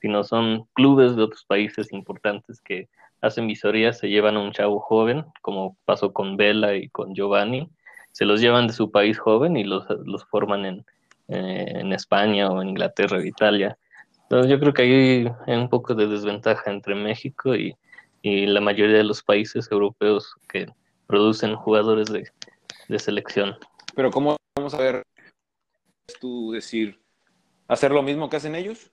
sino 0.00 0.22
son 0.22 0.66
clubes 0.74 1.16
de 1.16 1.22
otros 1.22 1.44
países 1.44 1.92
importantes 1.92 2.60
que 2.60 2.88
hacen 3.22 3.46
visorías, 3.46 3.98
se 3.98 4.08
llevan 4.08 4.36
a 4.36 4.40
un 4.40 4.52
chavo 4.52 4.78
joven, 4.80 5.24
como 5.40 5.76
pasó 5.86 6.12
con 6.12 6.36
Vela 6.36 6.74
y 6.74 6.88
con 6.90 7.14
Giovanni, 7.14 7.68
se 8.12 8.26
los 8.26 8.40
llevan 8.40 8.66
de 8.66 8.74
su 8.74 8.90
país 8.90 9.18
joven 9.18 9.56
y 9.56 9.64
los, 9.64 9.86
los 10.04 10.24
forman 10.26 10.66
en, 10.66 10.84
eh, 11.28 11.72
en 11.76 11.92
España 11.92 12.50
o 12.50 12.60
en 12.60 12.68
Inglaterra 12.70 13.16
o 13.16 13.22
Italia. 13.22 13.76
Entonces 14.24 14.50
yo 14.50 14.58
creo 14.58 14.72
que 14.74 14.82
ahí 14.82 15.28
hay 15.46 15.56
un 15.56 15.68
poco 15.68 15.94
de 15.94 16.06
desventaja 16.06 16.70
entre 16.70 16.94
México 16.94 17.54
y, 17.54 17.76
y 18.22 18.46
la 18.46 18.60
mayoría 18.60 18.96
de 18.96 19.04
los 19.04 19.22
países 19.22 19.70
europeos 19.70 20.34
que 20.48 20.66
producen 21.06 21.56
jugadores 21.56 22.08
de, 22.08 22.28
de 22.88 22.98
selección. 22.98 23.56
Pero 23.94 24.10
¿cómo 24.10 24.36
vamos 24.56 24.74
a 24.74 24.78
ver 24.78 25.02
tú 26.20 26.52
decir, 26.52 27.00
hacer 27.68 27.90
lo 27.90 28.02
mismo 28.02 28.28
que 28.28 28.36
hacen 28.36 28.54
ellos? 28.54 28.90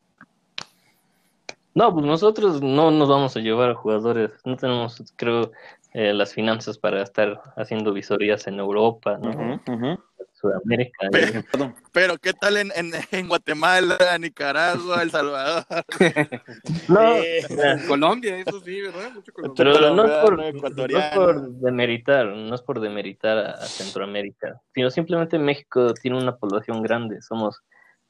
No, 1.75 1.93
pues 1.93 2.05
nosotros 2.05 2.61
no 2.61 2.91
nos 2.91 3.09
vamos 3.09 3.35
a 3.35 3.39
llevar 3.39 3.71
a 3.71 3.75
jugadores, 3.75 4.31
no 4.45 4.57
tenemos, 4.57 5.01
creo, 5.15 5.51
eh, 5.93 6.13
las 6.13 6.33
finanzas 6.33 6.77
para 6.77 7.01
estar 7.01 7.41
haciendo 7.55 7.93
visorías 7.93 8.45
en 8.47 8.59
Europa, 8.59 9.17
¿no? 9.17 9.59
Ujú. 9.67 9.99
Sudamérica. 10.43 11.07
Pero-. 11.09 11.73
Pero 11.93 12.17
¿qué 12.17 12.33
tal 12.33 12.57
en, 12.57 12.71
en, 12.75 12.91
en 13.11 13.27
Guatemala, 13.29 13.97
Nicaragua, 14.19 15.01
El 15.01 15.09
Salvador? 15.09 15.63
No, 16.89 17.15
Eh, 17.15 17.41
Colombia, 17.87 18.37
eso 18.37 18.59
sí, 18.59 18.81
¿verdad? 18.81 19.11
Mucho 19.13 19.31
Colombia. 19.31 19.55
pero 19.57 19.95
no 19.95 20.03
es, 20.05 20.11
por, 20.21 20.37
no 20.37 20.97
es 20.99 21.15
por 21.15 21.49
demeritar, 21.59 22.25
no 22.27 22.53
es 22.53 22.61
por 22.61 22.79
demeritar 22.81 23.37
a, 23.37 23.51
a 23.51 23.65
Centroamérica, 23.65 24.59
sino 24.73 24.91
simplemente 24.91 25.39
México 25.39 25.93
tiene 25.93 26.17
una 26.17 26.35
población 26.35 26.81
grande, 26.83 27.21
somos 27.21 27.61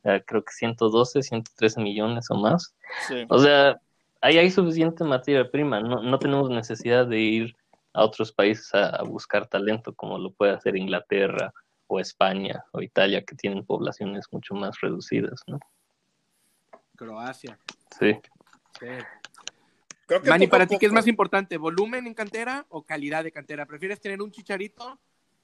a 0.04 0.20
creo 0.20 0.44
que 0.44 0.52
112, 0.52 1.22
113 1.22 1.82
millones 1.82 2.26
o 2.30 2.36
más. 2.36 2.76
Sí. 3.08 3.26
O 3.30 3.40
sea, 3.40 3.80
ahí 4.22 4.38
hay 4.38 4.50
suficiente 4.50 5.04
materia 5.04 5.50
prima, 5.50 5.80
no, 5.82 6.02
no 6.02 6.18
tenemos 6.20 6.50
necesidad 6.50 7.06
de 7.06 7.20
ir 7.20 7.56
a 7.94 8.04
otros 8.04 8.32
países 8.32 8.74
a, 8.74 8.90
a 8.90 9.04
buscar 9.04 9.46
talento 9.48 9.94
como 9.94 10.18
lo 10.18 10.32
puede 10.32 10.52
hacer 10.54 10.76
Inglaterra 10.76 11.54
o 11.94 12.00
España 12.00 12.66
o 12.72 12.82
Italia, 12.82 13.24
que 13.24 13.36
tienen 13.36 13.66
poblaciones 13.66 14.26
mucho 14.32 14.56
más 14.56 14.80
reducidas, 14.82 15.42
¿no? 15.48 15.60
Croacia. 16.96 17.60
Sí. 18.00 18.14
Sí. 18.80 18.88
Creo 20.06 20.22
que 20.22 20.48
para 20.48 20.68
ti, 20.68 20.78
¿qué 20.78 20.88
es 20.88 20.92
más 20.92 21.08
importante? 21.08 21.58
¿Volumen 21.58 22.08
en 22.08 22.14
cantera 22.14 22.66
o 22.70 22.84
calidad 22.84 23.24
de 23.24 23.32
cantera? 23.32 23.66
¿Prefieres 23.66 24.02
tener 24.02 24.22
un 24.22 24.32
chicharito 24.32 25.00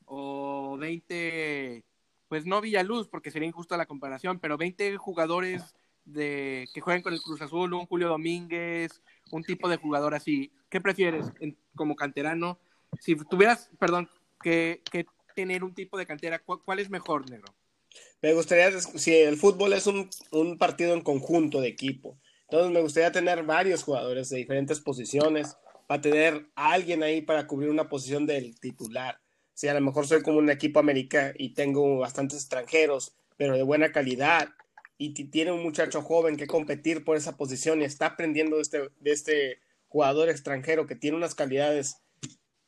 o 0.05 0.77
20, 0.77 1.83
pues 2.27 2.45
no 2.45 2.59
Villaluz, 2.61 3.07
porque 3.07 3.31
sería 3.31 3.47
injusta 3.47 3.77
la 3.77 3.85
comparación, 3.85 4.39
pero 4.39 4.57
20 4.57 4.97
jugadores 4.97 5.75
de 6.05 6.67
que 6.73 6.81
jueguen 6.81 7.03
con 7.03 7.13
el 7.13 7.21
Cruz 7.21 7.41
Azul, 7.41 7.73
un 7.73 7.85
Julio 7.85 8.09
Domínguez, 8.09 9.01
un 9.31 9.43
tipo 9.43 9.69
de 9.69 9.77
jugador 9.77 10.13
así? 10.15 10.51
¿Qué 10.69 10.81
prefieres 10.81 11.31
en- 11.39 11.57
como 11.75 11.95
canterano? 11.95 12.59
Si 12.99 13.15
tuvieras, 13.15 13.69
perdón, 13.79 14.09
que, 14.41 14.81
que 14.91 15.05
tener 15.35 15.63
un 15.63 15.73
tipo 15.73 15.97
de 15.97 16.05
cantera, 16.05 16.39
¿cuál, 16.39 16.79
es 16.79 16.89
mejor, 16.89 17.29
negro? 17.29 17.53
Me 18.21 18.33
gustaría, 18.33 18.71
si 18.79 19.15
el 19.15 19.37
fútbol 19.37 19.73
es 19.73 19.87
un, 19.87 20.09
un 20.31 20.57
partido 20.57 20.93
en 20.93 21.01
conjunto 21.01 21.61
de 21.61 21.69
equipo, 21.69 22.19
entonces 22.43 22.71
me 22.71 22.81
gustaría 22.81 23.11
tener 23.11 23.43
varios 23.43 23.83
jugadores 23.83 24.29
de 24.29 24.37
diferentes 24.37 24.79
posiciones, 24.79 25.55
para 25.89 26.01
tener 26.01 26.45
a 26.53 26.73
alguien 26.73 27.01
ahí 27.01 27.23
para 27.23 27.47
cubrir 27.47 27.71
una 27.71 27.89
posición 27.89 28.27
del 28.27 28.59
titular. 28.59 29.19
Si 29.55 29.67
a 29.67 29.73
lo 29.73 29.81
mejor 29.81 30.05
soy 30.05 30.21
como 30.21 30.37
un 30.37 30.51
equipo 30.51 30.79
América 30.79 31.33
y 31.35 31.55
tengo 31.55 31.97
bastantes 31.97 32.41
extranjeros, 32.41 33.15
pero 33.37 33.57
de 33.57 33.63
buena 33.63 33.91
calidad, 33.91 34.49
y 34.99 35.15
ti- 35.15 35.25
tiene 35.25 35.51
un 35.51 35.63
muchacho 35.63 36.03
joven 36.03 36.37
que 36.37 36.45
competir 36.45 37.03
por 37.03 37.17
esa 37.17 37.37
posición 37.37 37.81
y 37.81 37.85
está 37.85 38.05
aprendiendo 38.05 38.57
de 38.57 38.61
este, 38.61 38.89
de 38.99 39.11
este 39.11 39.61
jugador 39.87 40.29
extranjero 40.29 40.85
que 40.85 40.93
tiene 40.93 41.17
unas 41.17 41.33
calidades 41.33 41.95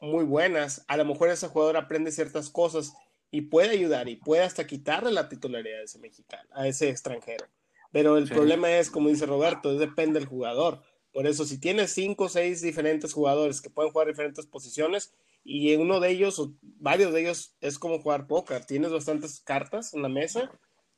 muy 0.01 0.25
buenas, 0.25 0.83
a 0.87 0.97
lo 0.97 1.05
mejor 1.05 1.29
ese 1.29 1.47
jugador 1.47 1.77
aprende 1.77 2.11
ciertas 2.11 2.49
cosas 2.49 2.93
y 3.29 3.41
puede 3.41 3.69
ayudar 3.69 4.09
y 4.09 4.17
puede 4.17 4.43
hasta 4.43 4.67
quitarle 4.67 5.11
la 5.11 5.29
titularidad 5.29 5.79
a 5.79 5.83
ese 5.83 5.99
mexicano, 5.99 6.49
a 6.53 6.67
ese 6.67 6.89
extranjero. 6.89 7.45
Pero 7.91 8.17
el 8.17 8.27
Sí. 8.27 8.33
problema 8.33 8.71
es, 8.71 8.89
como 8.89 9.09
dice 9.09 9.25
Roberto, 9.25 9.77
depende 9.77 10.19
del 10.19 10.27
jugador. 10.27 10.81
Por 11.13 11.27
eso, 11.27 11.45
si 11.45 11.59
tienes 11.59 11.91
cinco 11.91 12.25
o 12.25 12.29
seis 12.29 12.61
diferentes 12.61 13.13
jugadores 13.13 13.61
que 13.61 13.69
pueden 13.69 13.91
jugar 13.91 14.07
diferentes 14.07 14.45
posiciones 14.47 15.13
y 15.43 15.73
en 15.73 15.81
uno 15.81 15.99
de 15.99 16.09
ellos 16.09 16.39
o 16.39 16.53
varios 16.61 17.13
de 17.13 17.21
ellos 17.21 17.55
es 17.61 17.77
como 17.79 18.01
jugar 18.01 18.27
póker, 18.27 18.65
tienes 18.65 18.91
bastantes 18.91 19.39
cartas 19.41 19.93
en 19.93 20.01
la 20.03 20.09
mesa 20.09 20.51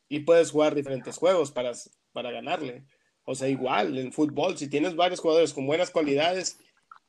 y 0.09 0.19
puedes 0.21 0.51
jugar 0.51 0.75
diferentes 0.75 1.17
juegos 1.17 1.51
para, 1.51 1.71
para 2.11 2.31
ganarle. 2.31 2.83
O 3.25 3.35
sea, 3.35 3.47
igual 3.47 3.97
en 3.97 4.11
fútbol, 4.11 4.57
si 4.57 4.67
tienes 4.67 4.95
varios 4.95 5.19
jugadores 5.19 5.53
con 5.53 5.65
buenas 5.65 5.89
cualidades 5.89 6.59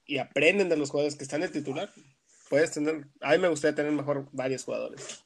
y 0.07 0.19
aprenden 0.19 0.69
de 0.69 0.77
los 0.77 0.91
jugadores 0.91 1.17
que 1.17 1.25
están 1.25 1.41
en 1.43 1.47
el 1.49 1.53
titular, 1.53 1.91
puedes 2.49 2.73
tener, 2.73 3.07
a 3.21 3.33
mí 3.33 3.39
me 3.39 3.49
gustaría 3.49 3.75
tener 3.75 3.93
mejor 3.93 4.29
varios 4.33 4.65
jugadores. 4.65 5.25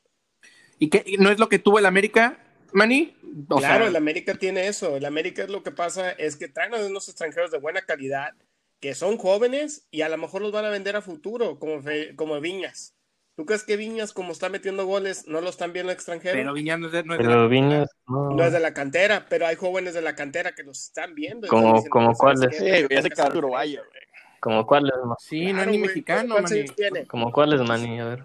¿Y 0.78 0.90
qué, 0.90 1.04
no 1.18 1.30
es 1.30 1.38
lo 1.38 1.49
que 1.49 1.58
tuvo 1.58 1.78
el 1.78 1.87
América, 1.87 2.38
Manny? 2.73 3.16
O 3.49 3.56
claro, 3.58 3.85
sea, 3.85 3.88
el 3.88 3.97
América 3.97 4.35
tiene 4.35 4.68
eso. 4.68 4.97
El 4.97 5.04
América 5.04 5.42
es 5.42 5.49
lo 5.49 5.62
que 5.62 5.73
pasa 5.73 6.11
es 6.12 6.37
que 6.37 6.49
traen 6.49 6.75
a 6.75 6.78
unos 6.87 7.08
extranjeros 7.08 7.50
de 7.50 7.58
buena 7.58 7.82
calidad 7.82 8.35
que 8.80 8.94
son 8.94 9.16
jóvenes 9.18 9.88
y 9.90 10.02
a 10.02 10.08
lo 10.08 10.16
mejor 10.18 10.40
los 10.42 10.52
van 10.52 10.64
a 10.64 10.70
vender 10.70 10.94
a 10.94 11.02
futuro, 11.02 11.58
como, 11.58 11.82
Fe- 11.82 12.14
como 12.14 12.40
Viñas. 12.40 12.94
¿Tú 13.37 13.44
crees 13.47 13.64
que 13.64 13.76
Viñas, 13.76 14.12
como 14.12 14.32
está 14.32 14.49
metiendo 14.49 14.87
goles, 14.87 15.26
no 15.26 15.40
lo 15.40 15.49
están 15.50 15.73
viendo 15.73 15.92
extranjeros? 15.92 16.37
pero 16.38 16.52
Viñas 16.52 16.78
no 16.78 16.87
es 16.87 16.92
de, 16.92 17.02
no 17.04 17.14
es 17.14 17.18
de 17.18 17.25
la- 17.25 17.30
Pero 17.30 17.49
Viñas, 17.49 17.88
no. 18.06 18.30
No 18.30 18.44
es 18.44 18.52
de 18.52 18.61
la 18.61 18.75
cantera, 18.75 19.26
pero 19.28 19.47
hay 19.47 19.56
jóvenes 19.56 19.94
de 19.94 20.02
la 20.02 20.14
cantera 20.14 20.52
que 20.54 20.62
los 20.62 20.80
están 20.85 21.14
viendo. 21.14 21.49
Como- 21.49 21.85
como 21.88 22.14
"¿Sabes 22.14 22.38
cuáles? 22.40 22.56
Sí, 22.56 22.64
güey, 22.64 23.37
uruguayo, 23.37 23.82
güey. 23.88 24.02
¿Como 24.40 24.66
cuáles, 24.66 24.92
ma- 25.04 25.16
Sí, 25.18 25.40
no 25.40 25.49
es 25.49 25.54
Claro, 25.54 25.71
ni 25.71 25.78
güey. 25.78 25.88
mexicano, 25.88 26.28
¿Cuántos 26.35 26.50
Manny. 26.50 26.61
años 26.62 26.76
tiene? 26.76 27.07
como 27.07 27.33
cuáles, 27.33 27.61
Manny? 27.62 28.00
A 28.00 28.04
ver. 28.04 28.25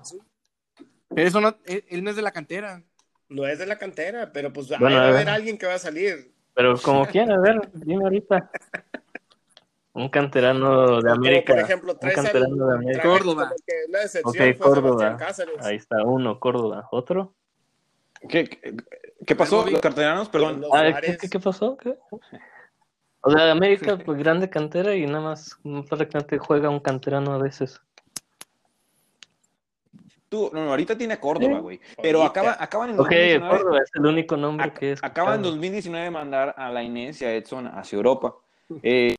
Pero 1.15 1.27
eso 1.27 1.41
no, 1.41 1.55
él, 1.65 1.85
él 1.89 2.03
no 2.03 2.09
es 2.09 2.15
de 2.15 2.21
la 2.21 2.31
cantera. 2.31 2.83
No 3.29 3.47
es 3.47 3.57
de 3.59 3.65
la 3.65 3.77
cantera, 3.77 4.31
pero 4.31 4.51
pues 4.53 4.67
Bueno, 4.79 4.95
va 4.97 5.05
a 5.05 5.09
haber 5.09 5.29
alguien 5.29 5.57
que 5.57 5.65
va 5.65 5.75
a 5.75 5.79
salir. 5.79 6.33
Pero 6.53 6.75
como 6.77 7.05
quién, 7.07 7.31
a 7.31 7.39
ver, 7.39 7.69
dime 7.73 8.03
ahorita. 8.03 8.51
Un 9.95 10.09
canterano 10.09 10.97
de 10.97 11.01
Como, 11.01 11.13
América. 11.13 11.53
por 11.53 11.61
ejemplo, 11.63 11.93
un 11.93 11.99
traes 11.99 12.17
al- 12.17 12.23
canterano 12.25 12.67
de 12.67 12.73
América. 12.75 13.03
Córdoba. 13.03 13.53
Córdoba. 14.59 15.17
Ahí 15.61 15.75
está 15.75 16.03
uno, 16.03 16.39
Córdoba. 16.39 16.87
¿Otro? 16.91 17.35
¿Qué, 18.27 18.45
qué, 18.49 18.75
qué 19.25 19.35
pasó? 19.35 19.67
Los 19.69 19.81
carteranos, 19.81 20.29
perdón. 20.29 20.61
Los 20.61 20.71
Ah, 20.73 20.83
¿qué, 20.85 20.91
Juárez. 20.91 21.17
qué, 21.19 21.29
qué 21.29 21.39
pasó? 21.39 21.77
¿Qué? 21.77 21.95
O 23.25 23.31
sea, 23.31 23.51
América, 23.51 23.97
pues 23.97 24.17
grande 24.19 24.49
cantera 24.49 24.93
y 24.95 25.05
nada 25.05 25.21
más 25.21 25.57
mm, 25.63 25.81
prácticamente 25.83 26.37
juega 26.37 26.69
un 26.69 26.79
canterano 26.81 27.33
a 27.33 27.37
veces. 27.37 27.81
Tú, 30.27 30.49
no, 30.51 30.65
no, 30.65 30.71
ahorita 30.71 30.97
tiene 30.97 31.19
Córdoba, 31.19 31.55
Sí. 31.57 31.61
güey. 31.61 31.79
Pero 32.01 32.23
acaba, 32.23 32.57
acaban 32.59 32.89
en 32.89 32.95
Ok, 32.99 33.05
2019 33.09 33.49
Córdoba 33.57 33.79
es 33.83 33.91
el 33.93 34.05
único 34.05 34.35
nombre 34.35 34.73
que 34.73 34.91
es. 34.93 35.03
acaba 35.03 35.35
en 35.35 35.41
2019 35.43 36.05
de 36.05 36.11
mandar 36.11 36.53
a 36.57 36.69
la 36.71 36.83
Inés 36.83 37.21
y 37.21 37.25
a 37.25 37.33
Edson 37.35 37.67
hacia 37.67 37.95
Europa. 37.95 38.35
Eh, 38.81 39.15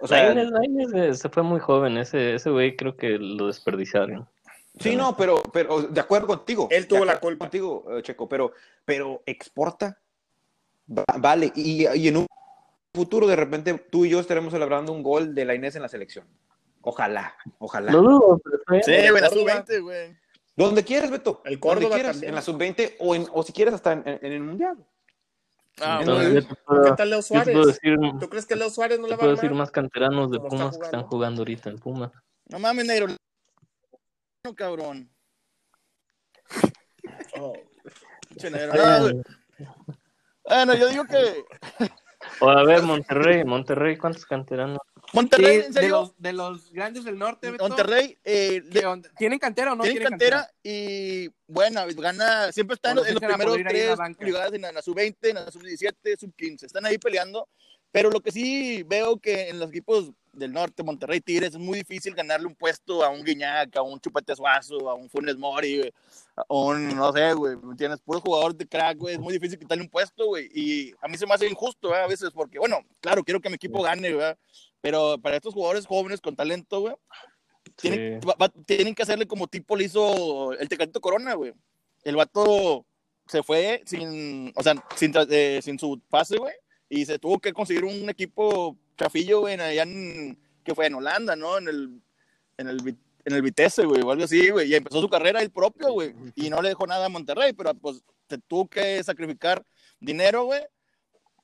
o 0.00 0.08
sea, 0.08 0.24
Lainez, 0.34 0.50
Lainez, 0.50 0.92
eh, 0.94 1.14
se 1.14 1.28
fue 1.28 1.42
muy 1.44 1.60
joven, 1.60 1.96
ese 1.96 2.34
ese 2.34 2.50
güey 2.50 2.76
creo 2.76 2.96
que 2.96 3.10
lo 3.18 3.46
desperdiciaron. 3.46 4.28
sí, 4.80 4.96
no, 4.96 5.16
pero, 5.16 5.40
pero 5.52 5.82
de 5.82 6.00
acuerdo 6.00 6.26
contigo. 6.26 6.68
Él 6.70 6.86
tuvo 6.88 7.04
la 7.04 7.20
culpa. 7.20 7.44
Contigo, 7.46 7.86
eh, 7.96 8.02
Checo, 8.02 8.28
pero, 8.28 8.52
pero 8.84 9.22
exporta. 9.24 9.96
Va- 10.90 11.04
Vale, 11.18 11.52
y, 11.54 11.86
y 11.96 12.08
en 12.08 12.16
un 12.18 12.26
futuro 12.94 13.26
de 13.26 13.36
repente 13.36 13.74
tú 13.90 14.04
y 14.04 14.10
yo 14.10 14.20
estaremos 14.20 14.52
celebrando 14.52 14.92
un 14.92 15.02
gol 15.02 15.34
de 15.34 15.44
la 15.44 15.54
Inés 15.54 15.74
en 15.76 15.82
la 15.82 15.88
selección. 15.88 16.26
Ojalá, 16.82 17.34
ojalá. 17.58 17.90
Lo 17.92 18.02
dudo, 18.02 18.40
pero. 18.44 18.82
Sí, 18.82 18.92
güey, 18.92 19.20
la 19.20 19.28
Córdoba. 19.28 19.64
sub-20, 19.66 19.82
güey. 19.82 20.16
Donde 20.56 20.84
Beto. 21.10 21.42
El 21.44 21.58
Córdoba 21.58 21.94
quieras, 21.96 22.12
también. 22.16 22.28
en 22.30 22.34
la 22.36 22.42
sub-20 22.42 22.96
o, 23.00 23.14
en- 23.16 23.26
o 23.32 23.42
si 23.42 23.52
quieres 23.52 23.74
hasta 23.74 23.92
en, 23.92 24.02
en 24.06 24.32
el 24.32 24.40
Mundial. 24.42 24.76
Ah, 25.80 26.00
puedo, 26.04 26.84
¿Qué 26.84 26.92
tal 26.96 27.10
Leo 27.10 27.20
Suárez? 27.20 27.66
decir, 27.66 27.98
¿Tú 28.20 28.28
crees 28.28 28.46
que 28.46 28.54
Leo 28.54 28.70
Suárez 28.70 29.00
no 29.00 29.06
le 29.08 29.12
va 29.12 29.16
a 29.16 29.18
puedo 29.18 29.32
decir 29.34 29.50
más 29.52 29.72
canteranos 29.72 30.30
de 30.30 30.38
¿Cómo 30.38 30.46
está 30.48 30.56
Pumas 30.60 30.78
que 30.78 30.84
están 30.84 31.02
jugando? 31.04 31.40
ahorita 31.40 31.70
en 31.70 31.78
Pumas. 31.78 32.12
No 32.48 32.60
mames, 32.60 32.86
negro. 32.86 33.08
No, 34.44 34.54
cabrón. 34.54 35.10
Oh. 37.40 37.54
Pinche 38.28 38.50
negro. 38.50 38.74
No, 40.48 40.74
yo 40.74 40.88
digo 40.88 41.04
que 41.06 41.44
O 42.40 42.48
a 42.48 42.64
ver, 42.64 42.82
Monterrey, 42.82 43.44
Monterrey, 43.44 43.96
¿cuántos 43.96 44.24
canteranos? 44.26 44.78
Monterrey, 45.12 45.60
Sí, 45.60 45.66
en 45.66 45.72
de, 45.72 45.80
serio. 45.80 46.00
los, 46.00 46.18
de 46.20 46.32
los 46.32 46.72
grandes 46.72 47.04
del 47.04 47.18
norte, 47.18 47.50
Beto, 47.50 47.68
Monterrey, 47.68 48.18
eh, 48.24 48.62
¿qué 48.72 48.80
de-? 48.80 49.02
¿tienen 49.16 49.38
cantera 49.38 49.72
o 49.72 49.76
no 49.76 49.84
tienen 49.84 50.08
cantera 50.08 50.50
y 50.62 51.28
bueno, 51.46 51.82
gana, 51.96 52.50
siempre 52.52 52.74
están 52.74 52.98
O 52.98 53.04
en, 53.04 53.14
los 53.14 53.22
primeros 53.22 53.56
en 53.56 53.64
la 53.64 54.14
tres 54.16 54.28
lugares 54.28 54.52
en 54.54 54.62
la, 54.62 54.82
sub-20, 54.82 55.16
en 55.22 55.34
la 55.36 55.50
sub-17, 55.50 56.18
sub-15. 56.18 56.64
Están 56.64 56.86
ahí 56.86 56.98
peleando. 56.98 57.48
Pero 57.92 58.10
lo 58.10 58.20
que 58.20 58.32
sí 58.32 58.82
veo 58.82 59.18
que 59.18 59.50
en 59.50 59.60
los 59.60 59.68
equipos 59.68 60.10
del 60.34 60.52
norte, 60.52 60.82
Monterrey, 60.82 61.20
Tigres, 61.20 61.50
es 61.50 61.58
muy 61.58 61.78
difícil 61.78 62.14
ganarle 62.14 62.46
un 62.46 62.54
puesto 62.54 63.02
a 63.04 63.08
un 63.08 63.24
Guiñac, 63.24 63.76
a 63.76 63.82
un 63.82 63.98
Chupete 64.00 64.34
Suazo, 64.36 64.88
a 64.90 64.94
un 64.94 65.08
Funes 65.08 65.36
Mori, 65.36 65.78
güey, 65.78 65.92
a 66.36 66.44
un, 66.48 66.94
no 66.96 67.12
sé, 67.12 67.32
güey, 67.34 67.56
¿me 67.56 67.72
entiendes? 67.72 68.00
Puro 68.00 68.20
jugador 68.20 68.54
de 68.54 68.66
crack, 68.66 68.98
güey, 68.98 69.14
es 69.14 69.20
muy 69.20 69.32
difícil 69.32 69.58
quitarle 69.58 69.82
un 69.84 69.90
puesto, 69.90 70.26
güey. 70.26 70.48
Y 70.54 70.92
a 71.00 71.08
mí 71.08 71.16
se 71.16 71.26
me 71.26 71.34
hace 71.34 71.46
injusto, 71.48 71.88
¿verdad? 71.88 72.04
A 72.04 72.08
veces, 72.08 72.30
porque, 72.32 72.58
bueno, 72.58 72.78
claro, 73.00 73.22
quiero 73.24 73.40
que 73.40 73.48
mi 73.48 73.54
equipo 73.56 73.82
gane, 73.82 74.12
¿verdad? 74.12 74.36
Pero 74.80 75.16
para 75.18 75.36
estos 75.36 75.54
jugadores 75.54 75.86
jóvenes 75.86 76.20
con 76.20 76.36
talento, 76.36 76.80
güey, 76.80 76.94
tienen, 77.76 78.20
Sí. 78.20 78.26
va- 78.28 78.36
va- 78.40 78.52
tienen 78.66 78.94
que 78.94 79.02
hacerle 79.02 79.26
como 79.26 79.46
tipo 79.46 79.74
le 79.76 79.84
hizo 79.84 80.52
el 80.52 80.68
Tecatito 80.68 81.00
Corona, 81.00 81.34
güey. 81.34 81.52
El 82.04 82.16
vato 82.16 82.84
se 83.26 83.42
fue 83.42 83.82
sin, 83.86 84.52
o 84.54 84.62
sea, 84.62 84.74
sin, 84.96 85.12
eh, 85.30 85.60
sin 85.62 85.78
su 85.78 85.98
pase, 86.10 86.36
güey, 86.36 86.52
y 87.00 87.06
se 87.06 87.18
tuvo 87.18 87.38
que 87.38 87.52
conseguir 87.52 87.84
un 87.84 88.08
equipo 88.08 88.76
chafillo, 88.96 89.40
güey, 89.40 89.58
allá 89.60 89.82
en, 89.82 90.38
que 90.64 90.74
fue 90.74 90.86
en 90.86 90.94
Holanda, 90.94 91.34
¿no? 91.36 91.58
En 91.58 91.68
el, 91.68 92.00
en 92.58 92.68
el, 92.68 92.78
en 93.24 93.34
el 93.34 93.42
Vitesse, 93.42 93.84
güey, 93.84 94.02
o 94.02 94.10
algo 94.10 94.24
así, 94.24 94.50
güey, 94.50 94.70
y 94.70 94.74
empezó 94.74 95.00
su 95.00 95.08
carrera 95.08 95.40
él 95.40 95.50
propio, 95.50 95.92
güey, 95.92 96.14
y 96.34 96.50
no 96.50 96.62
le 96.62 96.68
dejó 96.68 96.86
nada 96.86 97.06
a 97.06 97.08
Monterrey, 97.08 97.52
pero 97.52 97.74
pues 97.74 98.02
te 98.26 98.38
tuvo 98.38 98.68
que 98.68 99.02
sacrificar 99.02 99.64
dinero, 100.00 100.44
güey, 100.44 100.62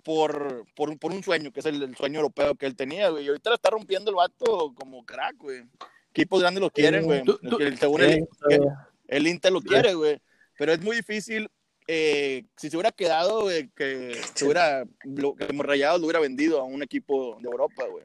por, 0.02 0.64
por, 0.74 0.98
por 0.98 1.12
un 1.12 1.22
sueño, 1.22 1.52
que 1.52 1.60
es 1.60 1.66
el, 1.66 1.82
el 1.82 1.96
sueño 1.96 2.20
europeo 2.20 2.54
que 2.54 2.66
él 2.66 2.76
tenía, 2.76 3.10
güey, 3.10 3.24
y 3.24 3.28
ahorita 3.28 3.50
la 3.50 3.56
está 3.56 3.70
rompiendo 3.70 4.10
el 4.10 4.16
vato 4.16 4.72
como 4.74 5.04
crack, 5.04 5.36
güey. 5.36 5.64
Equipos 6.10 6.40
grandes 6.40 6.60
lo 6.62 6.70
quieren, 6.70 7.04
güey. 7.04 7.22
El- 7.60 7.76
el, 8.04 8.26
todavía. 8.38 8.88
el 9.08 9.26
Inter 9.26 9.52
lo 9.52 9.60
quiere, 9.60 9.94
güey. 9.94 10.20
Pero 10.58 10.72
es 10.72 10.80
muy 10.80 10.96
difícil. 10.96 11.48
Eh, 11.92 12.44
si 12.56 12.70
se 12.70 12.76
hubiera 12.76 12.92
quedado, 12.92 13.42
güey, 13.42 13.68
que 13.74 14.16
se 14.34 14.44
hubiera, 14.44 14.84
lo, 15.04 15.34
que 15.34 15.46
Rayados 15.48 16.00
lo 16.00 16.06
hubiera 16.06 16.20
vendido 16.20 16.60
a 16.60 16.64
un 16.64 16.82
equipo 16.84 17.36
de 17.40 17.48
Europa, 17.48 17.84
güey. 17.90 18.04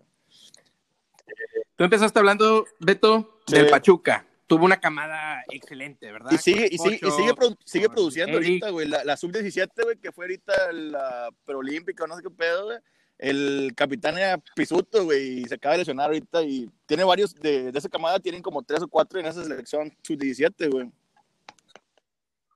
Tú 1.75 1.83
empezaste 1.83 2.17
hablando, 2.19 2.65
Beto, 2.79 3.39
Sí. 3.47 3.55
del 3.55 3.69
Pachuca. 3.69 4.25
tuvo 4.47 4.65
una 4.65 4.79
camada 4.79 5.43
excelente, 5.51 6.11
¿verdad? 6.11 6.31
Y 6.31 6.37
sigue, 6.37 6.67
y 6.71 6.77
sigue, 6.77 6.99
y 7.01 7.11
sigue, 7.11 7.33
produ- 7.33 7.57
sigue 7.65 7.89
produciendo 7.89 8.37
Eric. 8.37 8.47
ahorita, 8.47 8.69
güey. 8.69 8.87
La, 8.87 9.03
la 9.03 9.17
sub-17, 9.17 9.83
güey, 9.83 9.97
que 9.97 10.11
fue 10.11 10.25
ahorita 10.25 10.71
la 10.71 11.29
preolímpica, 11.45 12.05
no 12.05 12.15
sé 12.15 12.21
qué 12.21 12.29
pedo, 12.29 12.65
güey. 12.65 12.77
El 13.17 13.71
capitán 13.75 14.17
era 14.17 14.37
Pisuto, 14.55 15.03
güey, 15.05 15.39
y 15.39 15.45
se 15.45 15.55
acaba 15.55 15.73
de 15.73 15.79
lesionar 15.79 16.07
ahorita. 16.07 16.43
Y 16.43 16.69
tiene 16.85 17.03
varios 17.03 17.33
de, 17.33 17.71
de 17.71 17.79
esa 17.79 17.89
camada, 17.89 18.19
tienen 18.19 18.41
como 18.43 18.61
tres 18.61 18.81
o 18.83 18.87
cuatro 18.87 19.19
en 19.19 19.25
esa 19.25 19.43
selección 19.43 19.91
sub-17, 20.03 20.69
güey. 20.69 20.91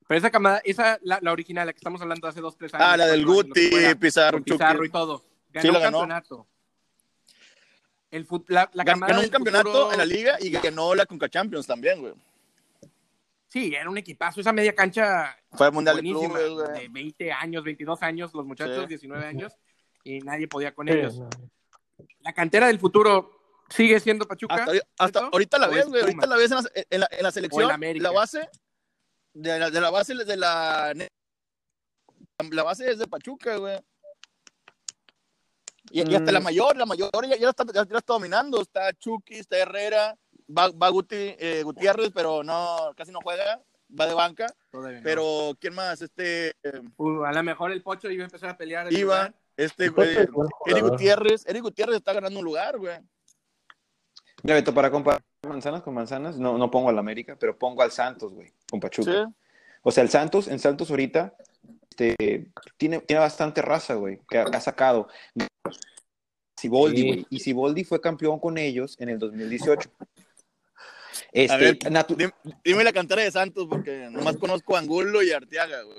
Pero 0.09 0.17
esa 0.17 0.31
camada, 0.31 0.59
esa, 0.65 0.97
la, 1.03 1.19
la 1.21 1.31
original, 1.31 1.67
la 1.67 1.71
que 1.73 1.77
estamos 1.77 2.01
haando 2.01 2.27
hace 2.27 2.41
dos, 2.41 2.57
tres 2.57 2.73
años. 2.73 2.87
Ah, 2.89 2.97
la 2.97 3.05
del 3.05 3.23
Guti, 3.27 3.69
fuera, 3.69 3.93
Pizarro, 3.93 4.37
con 4.39 4.43
Pizarro 4.43 4.83
y 4.83 4.89
todo. 4.89 5.23
Ganó 5.53 5.61
Sí, 5.61 5.67
un 5.67 5.73
la 5.75 5.79
ganó. 5.79 5.99
campeonato. 5.99 6.47
El 8.09 8.27
fut- 8.27 8.45
la, 8.47 8.67
la 8.73 8.83
camada 8.85 9.13
Ganó 9.13 9.23
un 9.23 9.29
campeonato 9.29 9.69
futuro- 9.71 9.91
en 9.91 9.97
la 9.99 10.05
liga 10.05 10.37
y 10.39 10.49
ganó 10.49 10.95
la 10.95 11.05
Conca 11.05 11.29
Champions 11.29 11.67
también, 11.67 12.01
güey. 12.01 12.13
Sí, 13.49 13.73
era 13.75 13.87
un 13.87 13.97
equipazo. 13.99 14.41
Esa 14.41 14.51
media 14.51 14.73
cancha 14.73 15.37
Fue 15.51 15.67
al 15.67 15.73
Mundial 15.73 15.97
de. 15.97 16.01
Clubes, 16.01 16.49
güey. 16.49 16.79
de 16.81 16.87
20 16.89 17.31
años, 17.31 17.63
22 17.63 18.01
años, 18.01 18.33
los 18.33 18.45
muchachos, 18.45 18.79
Sí. 18.81 18.87
19 18.87 19.25
años, 19.25 19.53
y 20.03 20.19
nadie 20.21 20.47
podía 20.47 20.73
con 20.73 20.87
Sí, 20.87 20.93
ellos. 20.93 21.19
no. 21.19 21.29
La 22.21 22.33
cantera 22.33 22.65
del 22.67 22.79
futuro 22.79 23.31
sigue 23.69 23.99
siendo 23.99 24.27
Pachuca. 24.27 24.65
Hasta, 24.97 25.19
ahorita 25.31 25.59
la 25.59 25.67
¿O 25.67 25.71
ves, 25.71 25.79
es 25.81 25.87
güey. 25.89 26.01
Ahorita 26.01 26.25
la 26.27 26.35
ves 26.35 26.51
en 26.51 26.57
la, 26.57 26.63
en 26.89 26.99
la, 26.99 27.07
en 27.11 27.23
la 27.23 27.31
selección. 27.31 27.83
En 27.83 28.03
la 28.03 28.11
base 28.11 28.49
de 29.33 29.59
la, 29.59 29.69
de 29.69 29.81
la 29.81 29.89
base 29.89 30.13
de 30.15 30.37
la 30.37 30.93
la 32.51 32.63
base 32.63 32.89
es 32.89 32.97
de 32.99 33.07
Pachuca, 33.07 33.57
güey. 33.57 33.77
Y, 35.91 35.99
y 36.09 36.15
hasta 36.15 36.31
Mm. 36.31 36.33
la 36.33 36.39
mayor, 36.39 36.77
la 36.77 36.85
mayor 36.85 37.09
ya, 37.27 37.35
ya, 37.35 37.43
la 37.45 37.49
está, 37.49 37.65
ya 37.73 37.81
está 37.97 38.13
dominando. 38.13 38.61
Está 38.61 38.93
Chucky, 38.93 39.35
está 39.39 39.57
Herrera, 39.57 40.15
va, 40.55 40.69
va 40.69 40.89
Guti- 40.91 41.35
eh, 41.39 41.63
Gutiérrez, 41.63 42.11
pero 42.13 42.43
no, 42.43 42.93
casi 42.95 43.11
no 43.11 43.19
juega, 43.23 43.61
va 43.99 44.05
de 44.05 44.13
banca. 44.13 44.53
Todavía 44.71 44.99
no. 44.99 45.03
Pero, 45.03 45.57
¿quién 45.59 45.73
más? 45.73 46.01
Este, 46.01 46.49
eh, 46.63 46.81
Uh, 46.97 47.23
a 47.23 47.31
lo 47.33 47.43
mejor 47.43 47.71
el 47.71 47.81
Pocho 47.81 48.09
iba 48.09 48.23
a 48.23 48.25
empezar 48.27 48.49
a 48.51 48.57
pelear. 48.57 48.87
el 48.87 48.97
Iba, 48.97 49.33
este, 49.57 49.87
eh, 49.87 50.27
Eric. 50.67 50.83
Gutiérrez, 50.83 51.45
Eric 51.47 51.63
Gutiérrez 51.63 51.95
está 51.97 52.13
ganando 52.13 52.39
un 52.39 52.45
lugar, 52.45 52.77
güey. 52.77 52.99
Mira, 54.43 54.55
Beto, 54.55 54.73
para 54.73 54.89
comparar 54.91 55.21
manzanas 55.47 55.81
con 55.81 55.93
manzanas, 55.95 56.37
no, 56.37 56.57
no 56.57 56.69
pongo 56.71 56.89
al 56.89 56.99
América, 56.99 57.35
pero 57.37 57.57
pongo 57.57 57.81
al 57.81 57.91
Santos, 57.91 58.31
güey, 58.33 58.53
con 58.69 58.79
Pachuca. 58.79 59.12
Sí. 59.27 59.34
O 59.84 59.91
sea, 59.91 60.03
el 60.03 60.10
Santos, 60.10 60.47
en 60.47 60.60
Santos 60.60 60.89
ahorita, 60.89 61.34
este, 61.89 62.51
tiene, 62.77 62.99
tiene 62.99 63.19
bastante 63.21 63.62
raza, 63.62 63.95
güey, 63.95 64.19
que 64.29 64.38
ha, 64.39 64.45
que 64.45 64.58
ha 64.58 64.62
sacado. 64.62 65.08
Siboldi, 66.58 67.01
Sí. 67.01 67.08
güey. 67.08 67.25
Y 67.29 67.39
Siboldi 67.39 67.84
fue 67.84 68.01
campeón 68.01 68.39
con 68.39 68.58
ellos 68.58 68.95
en 68.99 69.10
el 69.10 69.19
2018. 69.19 69.89
Este, 71.32 71.53
A 71.53 71.58
ver, 71.58 71.77
natu- 71.79 72.15
Dime, 72.15 72.32
dime 72.63 72.84
la 72.84 72.93
cantera 72.93 73.21
de 73.21 73.29
Santos, 73.29 73.67
porque 73.69 74.08
nomás 74.10 74.38
conozco 74.38 74.75
a 74.75 74.79
Angulo 74.79 75.21
y 75.21 75.32
a 75.32 75.38
Arteaga, 75.38 75.84
güey. 75.84 75.97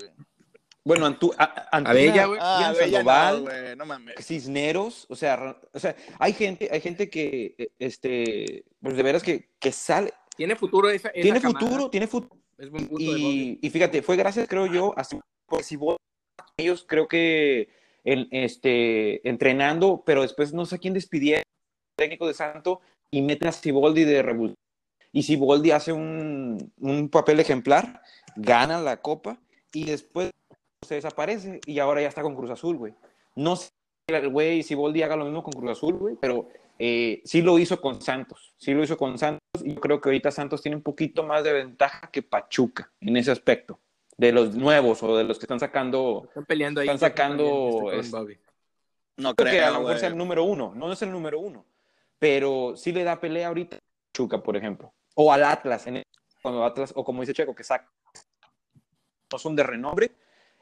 bueno, 0.83 1.07
Antu, 1.07 1.33
a, 1.39 1.69
Antuna, 1.71 1.91
Abella, 1.91 2.27
güey. 2.27 2.39
Ah, 2.43 2.73
Sandoval, 2.77 3.37
no, 3.37 3.43
güey, 3.51 3.77
no 3.77 3.87
mames. 3.87 4.15
Cisneros, 4.27 5.07
o 5.09 5.15
sea, 5.15 5.57
o 5.73 5.79
sea, 5.79 5.95
hay 6.19 6.33
gente, 6.33 6.69
hay 6.73 6.81
gente 6.81 7.09
que, 7.11 7.55
eh, 7.59 7.69
este, 7.79 8.65
pues 8.81 8.97
de 8.97 9.03
veras 9.05 9.23
que, 9.23 9.51
que 9.61 9.71
sale, 9.71 10.13
Tiene 10.37 10.57
futuro 10.57 10.89
esa, 10.91 11.09
esa 11.11 11.23
tiene 11.23 11.41
camada. 11.41 11.61
futuro, 11.61 11.91
tiene 11.91 12.07
futuro. 12.09 12.37
Y, 13.63 13.71
fíjate, 13.71 14.03
fue 14.03 14.17
gracias, 14.17 14.49
creo 14.49 14.67
yo, 14.67 14.93
a 14.99 15.03
porque 15.47 15.65
si 15.65 15.77
vos- 15.77 15.97
ellos 16.57 16.85
creo 16.87 17.09
que 17.09 17.69
este, 18.05 19.27
entrenando, 19.29 20.03
pero 20.05 20.23
después 20.23 20.53
no 20.53 20.65
sé 20.67 20.79
quién 20.79 20.95
despidieron 20.95 21.43
técnico 21.97 22.27
de 22.27 22.35
Santo 22.35 22.81
y 23.11 23.23
meten 23.23 23.49
a 23.49 23.53
Siboldi 23.53 24.05
de 24.05 24.23
revulsión. 24.23 24.57
Y 25.13 25.23
Siboldi 25.25 25.71
hace 25.73 25.93
un, 25.93 26.73
un 26.79 27.09
papel 27.09 27.41
ejemplar, 27.41 28.03
gana 28.37 28.81
la 28.81 28.99
copa 28.99 29.39
y 29.73 29.85
después 29.85 30.31
se 30.87 30.95
desaparece 30.95 31.61
y 31.67 31.79
ahora 31.79 32.01
ya 32.01 32.09
está 32.09 32.23
con 32.23 32.35
Cruz 32.37 32.51
Azul, 32.51 32.77
güey. 32.77 32.95
No 33.35 33.57
sé 33.57 33.71
el 34.09 34.29
güey 34.29 34.63
Siboldi 34.63 35.03
haga 35.03 35.17
lo 35.17 35.25
mismo 35.25 35.43
con 35.43 35.53
Cruz 35.53 35.71
Azul, 35.73 35.95
güey, 35.95 36.17
pero 36.21 36.49
eh, 36.83 37.21
sí 37.27 37.43
lo 37.43 37.59
hizo 37.59 37.79
con 37.79 38.01
Santos, 38.01 38.55
sí 38.57 38.73
lo 38.73 38.83
hizo 38.83 38.97
con 38.97 39.19
Santos 39.19 39.43
y 39.63 39.75
yo 39.75 39.81
creo 39.83 40.01
que 40.01 40.09
ahorita 40.09 40.31
Santos 40.31 40.63
tiene 40.63 40.77
un 40.77 40.83
poquito 40.83 41.23
más 41.23 41.45
de 41.45 41.53
ventaja 41.53 42.11
que 42.11 42.23
Pachuca 42.23 42.91
en 43.03 43.19
ese 43.19 43.31
aspecto, 43.31 43.79
de 44.17 44.33
los 44.33 44.55
nuevos 44.55 45.03
o 45.03 45.15
de 45.15 45.25
los 45.25 45.39
que 45.39 45.45
están 45.45 45.61
sacando, 45.61 46.23
Están 46.29 46.47
peleando 46.47 46.81
ahí. 46.81 46.87
están 46.87 46.99
sacando, 46.99 47.93
este, 47.93 48.17
este. 48.17 48.41
No 49.19 49.35
creo 49.35 49.53
que 49.53 49.61
a 49.61 49.71
lo 49.73 49.81
mejor 49.81 49.99
sea 49.99 50.09
el 50.09 50.17
número 50.17 50.45
uno, 50.45 50.73
no 50.75 50.91
es 50.91 51.03
el 51.03 51.13
número 51.13 51.39
uno, 51.39 51.67
pero 52.19 52.73
sí 52.77 52.93
le 52.93 53.05
da 53.05 53.21
pelea 53.21 53.49
ahorita 53.49 53.77
a 53.77 53.81
Pachuca, 54.11 54.43
por 54.43 54.57
ejemplo, 54.57 54.91
o 55.17 55.31
al 55.31 55.45
Atlas, 55.45 55.87
en 55.87 56.03
cuando 56.41 56.65
Atlas, 56.65 56.95
o 56.97 57.05
como 57.05 57.21
dice 57.21 57.35
Checo, 57.35 57.55
que 57.55 57.63
saca, 57.63 57.93
no 59.31 59.39
son 59.39 59.55
de 59.55 59.65
renombre, 59.65 60.13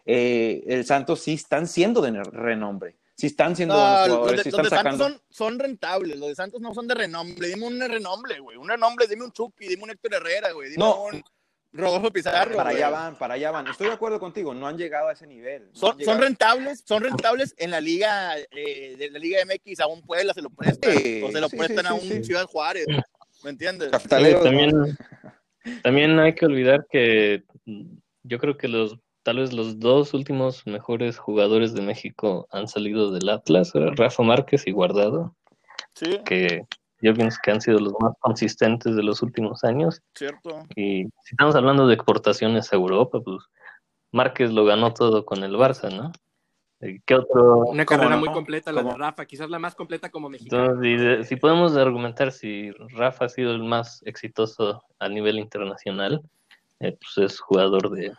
eh, 0.05 0.65
el 0.67 0.85
Santos 0.85 1.21
sí 1.21 1.35
están 1.35 1.69
siendo 1.69 2.01
de 2.01 2.25
renombre, 2.25 2.97
sí 3.19 3.27
están 3.27 3.57
siendo 3.57 3.75
No, 3.75 3.81
buenos 3.81 4.09
los 4.09 4.17
jugadores, 4.19 4.45
de, 4.45 4.51
los 4.53 4.69
Santos 4.69 4.99
son, 4.99 5.21
son 5.29 5.59
rentables, 5.59 6.19
los 6.19 6.29
de 6.29 6.35
Santos 6.37 6.61
no 6.61 6.73
son 6.73 6.87
de 6.87 6.95
renombre. 6.95 7.49
Dime 7.49 7.67
un 7.67 7.81
renombre, 7.81 8.39
güey. 8.39 8.57
Un 8.57 8.69
renombre, 8.69 9.07
dime 9.09 9.25
un 9.25 9.33
Chucky, 9.33 9.67
dime 9.67 9.83
un 9.83 9.91
Héctor 9.91 10.15
Herrera, 10.15 10.53
güey. 10.53 10.71
Dime 10.71 10.85
No. 10.85 11.05
un 11.05 11.23
Rodolfo 11.73 12.11
Pizarro. 12.13 12.57
Para 12.57 12.71
güey. 12.71 12.83
allá 12.83 12.91
van, 12.91 13.19
para 13.19 13.35
allá 13.35 13.51
van. 13.51 13.67
Estoy 13.67 13.89
de 13.89 13.93
acuerdo 13.93 14.21
contigo, 14.21 14.55
no 14.55 14.69
han 14.69 14.79
llegado 14.79 15.09
a 15.09 15.13
ese 15.13 15.27
nivel. 15.27 15.69
no 15.69 15.75
Son, 15.75 16.01
son 16.01 16.21
rentables, 16.21 16.85
son 16.87 17.03
rentables 17.03 17.55
en 17.59 17.73
la 17.73 17.81
liga 17.81 18.39
eh, 18.39 18.95
de 18.97 19.11
la 19.11 19.19
liga 19.19 19.41
MX 19.45 19.81
a 19.81 19.89
un 19.89 20.01
Puebla 20.03 20.33
se 20.33 20.41
lo 20.41 20.51
prestan 20.51 20.97
Sí, 20.97 21.21
o 21.23 21.33
se 21.33 21.41
lo 21.41 21.49
sí, 21.49 21.57
prestan 21.57 21.85
sí, 21.85 21.91
a 21.91 21.95
un 21.95 22.01
sí. 22.01 22.25
Ciudad 22.25 22.47
Juárez, 22.47 22.87
¿me 23.43 23.51
entiendes? 23.51 23.91
También, 24.09 24.97
también 25.83 26.19
hay 26.21 26.35
que 26.37 26.47
olvidar 26.47 26.87
que 26.89 27.43
yo 28.23 28.39
creo 28.39 28.57
que 28.57 28.69
los 28.69 28.97
tal 29.23 29.39
vez 29.39 29.53
los 29.53 29.79
dos 29.79 30.15
últimos 30.15 30.67
mejores 30.67 31.19
jugadores 31.19 31.75
de 31.75 31.83
México 31.83 32.47
han 32.51 32.69
salido 32.69 33.11
del 33.11 33.29
Atlas, 33.29 33.73
Rafa 33.75 34.23
Márquez 34.23 34.67
y 34.67 34.73
Guardado, 34.73 35.35
Sí, 35.95 36.19
que 36.25 36.65
yo 37.01 37.15
pienso 37.15 37.39
que 37.43 37.51
han 37.51 37.61
sido 37.61 37.79
los 37.79 37.95
más 38.01 38.13
consistentes 38.21 38.97
de 38.97 39.03
los 39.03 39.23
últimos 39.23 39.65
años. 39.65 40.01
cierto. 40.15 40.65
Y 40.75 41.05
si 41.05 41.33
estamos 41.33 41.55
hablando 41.55 41.87
de 41.87 41.95
exportaciones 41.95 42.73
a 42.73 42.77
Europa, 42.77 43.21
pues 43.21 43.45
Márquez 44.13 44.53
lo 44.53 44.65
ganó 44.65 44.95
todo 44.95 45.25
con 45.25 45.43
el 45.43 45.55
Barça, 45.55 45.95
¿no? 45.95 46.13
Eh, 46.81 47.01
¿Qué 47.05 47.15
otro? 47.17 47.67
Una 47.67 47.85
carrera 47.85 48.11
no? 48.11 48.19
muy 48.19 48.33
completa, 48.33 48.71
la 48.73 48.83
de. 48.83 48.95
Rafa, 48.95 49.27
quizás 49.27 49.51
la 49.51 49.59
más 49.59 49.75
completa 49.75 50.11
como 50.11 50.29
mexicano. 50.29 50.75
Entonces, 50.81 51.29
si 51.29 51.37
podemos 51.37 51.77
argumentar 51.77 52.31
si 52.31 52.71
Rafa 52.71 53.25
ha 53.25 53.29
sido 53.29 53.53
el 53.53 53.65
más 53.65 54.03
exitoso 54.07 54.83
a 55.01 55.09
nivel 55.09 55.39
internacional, 55.39 56.23
eh, 56.81 56.97
pues 57.01 57.33
es 57.33 57.41
jugador 57.41 57.91
de, 57.91 58.13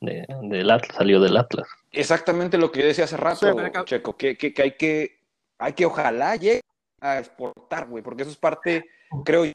de- 0.00 0.26
del 0.42 0.70
Atlas, 0.70 0.96
salió 0.96 1.20
del 1.20 1.36
Atlas. 1.36 1.68
Exactamente 1.92 2.58
lo 2.58 2.70
que 2.72 2.80
yo 2.80 2.86
decía 2.86 3.04
hace 3.04 3.16
rato, 3.16 3.46
Sí, 3.46 3.52
pero 3.54 3.66
acá- 3.66 3.84
Checo, 3.84 4.16
que, 4.16 4.36
que, 4.36 4.52
que 4.54 4.62
hay 4.62 4.72
que, 4.76 5.18
hay 5.58 5.72
que 5.74 5.86
ojalá 5.86 6.36
llegue 6.36 6.60
a 7.00 7.18
exportar, 7.18 7.86
güey, 7.88 8.02
porque 8.02 8.22
eso 8.22 8.30
es 8.30 8.36
parte, 8.36 8.84
creo 9.24 9.44
yo, 9.46 9.52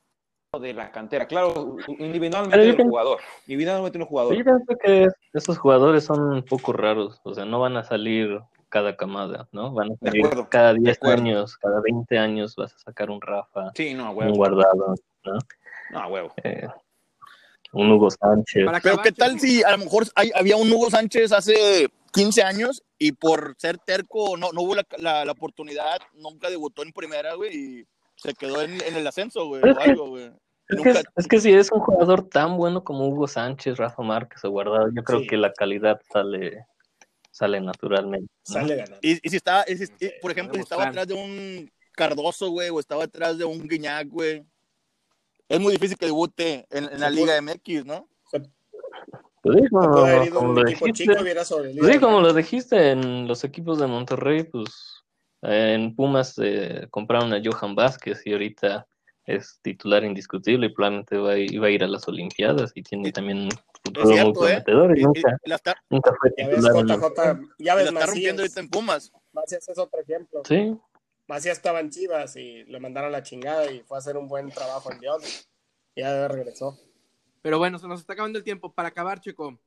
de 0.60 0.74
la 0.74 0.92
cantera. 0.92 1.28
Claro, 1.28 1.76
individualmente 2.00 2.58
del 2.58 2.76
pienso- 2.76 2.90
jugador, 2.90 3.20
individualmente 3.48 3.98
del 3.98 4.08
jugador. 4.08 4.36
Yo 4.36 4.44
pienso 4.44 4.78
que 4.82 5.08
esos 5.34 5.58
jugadores 5.58 6.06
son 6.06 6.22
un 6.34 6.44
poco 6.44 6.72
raros, 6.74 7.20
o 7.24 7.34
sea, 7.34 7.44
no 7.46 7.60
van 7.60 7.76
a 7.78 7.84
salir 7.84 8.40
cada 8.70 8.96
camada, 8.96 9.48
¿no? 9.52 9.72
Van 9.74 9.92
a 9.92 9.96
salir 9.98 10.26
acuerdo, 10.26 10.50
cada 10.50 10.74
de 10.74 10.80
10 10.80 10.98
acuerdo. 10.98 11.22
años, 11.24 11.58
cada 11.58 11.82
20 11.82 12.18
años 12.18 12.56
vas 12.56 12.74
a 12.74 12.78
sacar 12.80 13.10
un 13.10 13.22
Rafa, 13.22 13.72
Sí, 13.76 13.94
no, 13.94 14.12
un. 14.12 14.34
Guardado, 14.34 14.96
¿no? 15.24 15.38
No, 15.92 16.00
a 16.00 16.08
huevo. 16.08 16.34
Eh, 16.44 16.68
un 17.76 17.92
Hugo 17.92 18.10
Sánchez. 18.10 18.66
Pero 18.82 18.98
qué 19.02 19.12
tal 19.12 19.40
si 19.40 19.64
a 19.64 19.72
lo 19.72 19.78
mejor 19.80 20.06
hay- 20.16 20.32
había 20.34 20.56
un 20.58 20.72
Hugo 20.72 20.90
Sánchez 20.90 21.32
hace 21.32 21.90
15 22.14 22.42
años 22.44 22.82
y 22.98 23.12
por 23.12 23.56
ser 23.58 23.78
terco 23.78 24.38
no, 24.38 24.52
no 24.54 24.62
hubo 24.62 24.76
la, 24.76 24.86
la- 24.98 25.26
la 25.26 25.32
oportunidad, 25.34 26.00
nunca 26.14 26.50
debutó 26.50 26.84
en 26.84 26.92
primera, 26.94 27.34
güey, 27.36 27.56
y 27.56 27.86
se 28.16 28.34
quedó 28.34 28.62
en, 28.62 28.82
en 28.82 28.96
el 28.96 29.06
ascenso, 29.06 29.46
güey, 29.48 29.62
o 29.64 29.80
algo, 29.80 30.10
güey. 30.10 30.32
Es 30.68 30.82
que, 30.82 31.04
es 31.18 31.28
que 31.28 31.40
si 31.40 31.54
es 31.54 31.72
un 31.72 31.80
jugador 31.82 32.28
tan 32.28 32.58
bueno 32.58 32.84
como 32.84 33.08
Hugo 33.08 33.28
Sánchez, 33.28 33.78
Rafa 33.78 34.02
Márquez 34.02 34.44
o 34.46 34.50
Guardado, 34.50 34.88
yo 34.96 35.04
creo 35.04 35.20
Sí. 35.20 35.28
que 35.28 35.38
la 35.38 35.54
calidad 35.54 36.00
sale, 36.12 36.66
sale 37.30 37.62
naturalmente. 37.62 38.32
¿no? 38.48 38.54
Sale 38.54 38.76
ganando. 38.78 38.98
Y, 39.02 39.20
y 39.22 39.30
si 39.30 39.36
estaba, 39.36 39.64
y 39.68 39.76
si- 39.78 39.94
y, 40.00 40.10
por 40.22 40.32
ejemplo, 40.32 40.56
si 40.56 40.62
estaba 40.62 40.88
atrás 40.88 41.08
de 41.08 41.14
un 41.14 41.70
Cardoso, 41.92 42.50
güey, 42.50 42.70
o 42.70 42.80
estaba 42.80 43.04
atrás 43.04 43.38
de 43.38 43.46
un 43.46 43.68
Guiñac, 43.68 44.08
güey, 44.08 44.44
es 45.50 45.60
muy 45.60 45.74
difícil 45.74 45.98
que 45.98 46.06
debute 46.08 46.66
en, 46.70 46.86
en 46.86 47.00
la 47.00 47.10
Liga 47.10 47.36
MX, 47.42 47.86
¿no? 47.86 48.08
Sí, 48.32 49.70
como, 49.70 50.54
lo 50.54 50.64
dijiste, 50.64 50.92
chico 50.94 51.14
y 51.20 51.22
hubiera 51.22 51.46
sobrevivido. 51.46 51.88
sí, 51.88 52.00
como 52.00 52.20
lo 52.20 52.34
dijiste 52.34 52.90
en 52.92 53.28
los 53.28 53.44
equipos 53.44 53.78
de 53.80 53.86
Monterrey, 53.86 54.44
pues 54.44 55.04
eh, 55.44 55.74
en 55.76 55.96
Pumas 55.96 56.34
eh, 56.42 56.88
compraron 56.90 57.32
a 57.32 57.40
Johan 57.44 57.76
Vázquez 57.76 58.26
y 58.26 58.32
ahorita 58.34 58.88
es 59.26 59.60
titular 59.62 60.04
indiscutible 60.04 60.66
y 60.68 60.70
probablemente 60.70 61.18
va 61.18 61.34
a, 61.34 61.38
iba 61.38 61.68
a 61.68 61.70
ir 61.70 61.84
a 61.84 61.88
las 61.88 62.08
Olimpiadas 62.08 62.72
y 62.74 62.82
tiene 62.82 63.10
Y- 63.10 63.12
también 63.12 63.38
un 63.44 63.50
futuro 63.84 64.06
muy 64.08 64.16
cierto, 64.16 64.48
¿eh? 64.48 64.64
prometedor 64.64 64.98
y 64.98 65.00
Y- 65.00 65.04
y 65.04 65.06
nunca, 65.06 65.38
la 65.46 65.56
está, 65.56 65.76
nunca 65.92 66.12
fue 66.20 66.32
Ya 66.38 66.48
ves, 66.48 66.56
titular. 66.56 66.76
en 66.82 66.88
los- 66.88 66.98
JJ, 66.98 67.40
ya 67.60 67.74
y 67.74 67.76
ves 67.78 67.86
la 67.94 68.00
está 68.00 68.06
rompiendo 68.08 68.42
ahorita 68.42 68.60
en 68.62 68.70
Pumas. 68.70 69.12
Macías 69.32 69.70
es 69.70 69.78
otro 69.78 70.00
ejemplo. 70.02 70.42
Sí, 70.48 70.76
Macías 71.28 71.58
estaba 71.58 71.80
en 71.80 71.90
Chivas 71.90 72.36
y 72.36 72.64
le 72.66 72.80
mandaron 72.80 73.12
la 73.12 73.24
chingada 73.24 73.72
y 73.72 73.82
fue 73.82 73.98
a 73.98 74.00
hacer 74.00 74.18
un 74.18 74.28
buen 74.28 74.50
trabajo 74.50 74.92
en 74.92 75.02
León. 75.02 75.22
Y 75.96 76.02
ya 76.02 76.28
regresó. 76.28 76.78
Pero 77.42 77.58
bueno, 77.58 77.80
se 77.80 77.88
nos 77.88 78.00
está 78.02 78.14
acabando 78.14 78.38
el 78.38 78.44
tiempo. 78.44 78.74
Para 78.74 78.90
acabar, 78.90 79.20
Checo, 79.20 79.60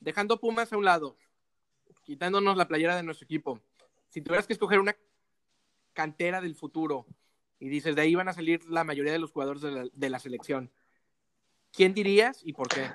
dejando 0.00 0.40
Pumas 0.40 0.72
a 0.72 0.76
un 0.76 0.84
lado, 0.84 1.16
quitándonos 2.04 2.56
la 2.56 2.68
playera 2.68 2.96
de 2.96 3.02
nuestro 3.02 3.24
equipo, 3.24 3.60
si 4.08 4.22
tuvieras 4.22 4.46
que 4.46 4.52
escoger 4.52 4.80
una 4.80 4.96
cantera 5.92 6.40
del 6.40 6.54
futuro 6.54 7.06
y 7.60 7.68
dices, 7.68 7.96
de 7.96 8.02
ahí 8.02 8.14
van 8.14 8.28
a 8.28 8.32
salir 8.32 8.64
la 8.66 8.84
mayoría 8.84 9.12
de 9.12 9.18
los 9.18 9.32
jugadores 9.32 9.62
de 9.62 9.72
la, 9.72 9.86
de 9.92 10.10
la 10.10 10.18
selección, 10.18 10.70
¿quién 11.72 11.92
dirías 11.92 12.40
y 12.44 12.52
por 12.52 12.68
qué? 12.68 12.90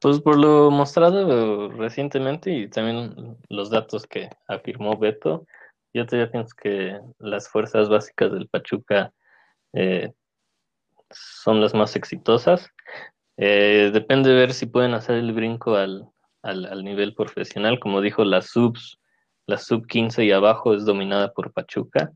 Pues 0.00 0.20
por 0.20 0.38
lo 0.38 0.70
mostrado 0.70 1.68
recientemente 1.70 2.52
y 2.52 2.68
también 2.68 3.36
los 3.48 3.70
datos 3.70 4.06
que 4.06 4.30
afirmó 4.46 4.96
Beto, 4.96 5.46
yo 5.94 6.06
todavía 6.06 6.30
pienso 6.30 6.54
que 6.60 7.00
las 7.18 7.48
fuerzas 7.48 7.88
básicas 7.88 8.32
del 8.32 8.48
Pachuca 8.48 9.12
eh, 9.72 10.12
son 11.10 11.60
las 11.60 11.72
más 11.72 11.94
exitosas. 11.96 12.68
Eh, 13.36 13.90
depende 13.92 14.30
de 14.30 14.36
ver 14.36 14.52
si 14.52 14.66
pueden 14.66 14.94
hacer 14.94 15.16
el 15.16 15.32
brinco 15.32 15.76
al, 15.76 16.08
al, 16.42 16.84
nivel 16.84 17.14
profesional. 17.14 17.78
Como 17.78 18.00
dijo, 18.00 18.24
las 18.24 18.46
subs, 18.46 18.98
la 19.46 19.56
sub 19.56 19.86
15 19.86 20.24
y 20.24 20.32
abajo 20.32 20.74
es 20.74 20.84
dominada 20.84 21.32
por 21.32 21.52
Pachuca. 21.52 22.12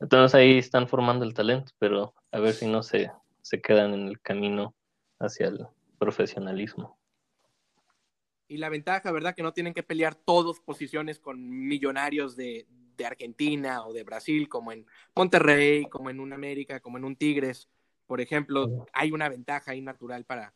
Entonces 0.00 0.34
ahí 0.34 0.58
están 0.58 0.88
formando 0.88 1.24
el 1.24 1.34
talento, 1.34 1.72
pero 1.78 2.14
a 2.32 2.40
ver 2.40 2.54
si 2.54 2.66
no 2.66 2.82
se, 2.82 3.12
se 3.42 3.60
quedan 3.60 3.94
en 3.94 4.08
el 4.08 4.20
camino 4.20 4.74
hacia 5.20 5.48
el 5.48 5.66
profesionalismo. 5.98 6.98
Y 8.48 8.58
la 8.58 8.68
ventaja, 8.68 9.12
¿verdad? 9.12 9.34
Que 9.34 9.42
no 9.42 9.52
tienen 9.52 9.74
que 9.74 9.82
pelear 9.82 10.14
todos 10.14 10.60
posiciones 10.60 11.18
con 11.18 11.48
millonarios 11.48 12.36
de, 12.36 12.66
de 12.96 13.06
Argentina 13.06 13.86
o 13.86 13.92
de 13.92 14.04
Brasil, 14.04 14.48
como 14.48 14.72
en 14.72 14.86
Monterrey, 15.14 15.84
como 15.86 16.10
en 16.10 16.20
un 16.20 16.32
América, 16.32 16.80
como 16.80 16.98
en 16.98 17.04
un 17.04 17.16
Tigres, 17.16 17.68
por 18.06 18.20
ejemplo, 18.20 18.86
hay 18.92 19.10
una 19.10 19.28
ventaja 19.30 19.70
ahí 19.70 19.80
natural 19.80 20.24
para 20.24 20.52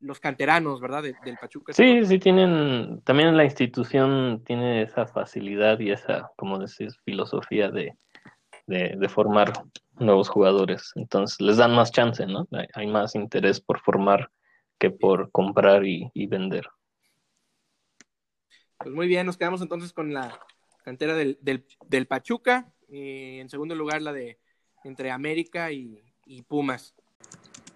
los 0.00 0.18
canteranos, 0.20 0.80
¿verdad? 0.80 1.02
De, 1.02 1.14
del 1.24 1.36
Pachuca. 1.36 1.72
Sí, 1.74 2.04
sí 2.06 2.18
tienen, 2.18 3.02
también 3.04 3.36
la 3.36 3.44
institución 3.44 4.42
tiene 4.44 4.82
esa 4.82 5.06
facilidad 5.06 5.78
y 5.80 5.90
esa, 5.90 6.30
como 6.36 6.58
decís, 6.58 6.98
filosofía 7.04 7.70
de, 7.70 7.94
de, 8.66 8.94
de 8.96 9.08
formar 9.08 9.52
nuevos 9.98 10.28
jugadores. 10.28 10.92
Entonces 10.94 11.40
les 11.40 11.58
dan 11.58 11.74
más 11.74 11.92
chance, 11.92 12.24
¿no? 12.26 12.48
Hay, 12.52 12.66
hay 12.74 12.86
más 12.86 13.14
interés 13.14 13.60
por 13.60 13.80
formar 13.80 14.30
que 14.78 14.90
por 14.90 15.30
comprar 15.30 15.84
y, 15.84 16.10
y 16.14 16.26
vender. 16.26 16.66
Pues 18.82 18.94
muy 18.94 19.06
bien, 19.06 19.26
nos 19.26 19.36
quedamos 19.36 19.62
entonces 19.62 19.92
con 19.92 20.12
la 20.12 20.40
cantera 20.84 21.14
del, 21.14 21.38
del, 21.40 21.64
del 21.88 22.06
Pachuca, 22.06 22.72
y 22.88 23.38
en 23.38 23.48
segundo 23.48 23.76
lugar 23.76 24.02
la 24.02 24.12
de 24.12 24.38
entre 24.82 25.12
América 25.12 25.70
y, 25.70 26.02
y, 26.26 26.42
Pumas. 26.42 26.94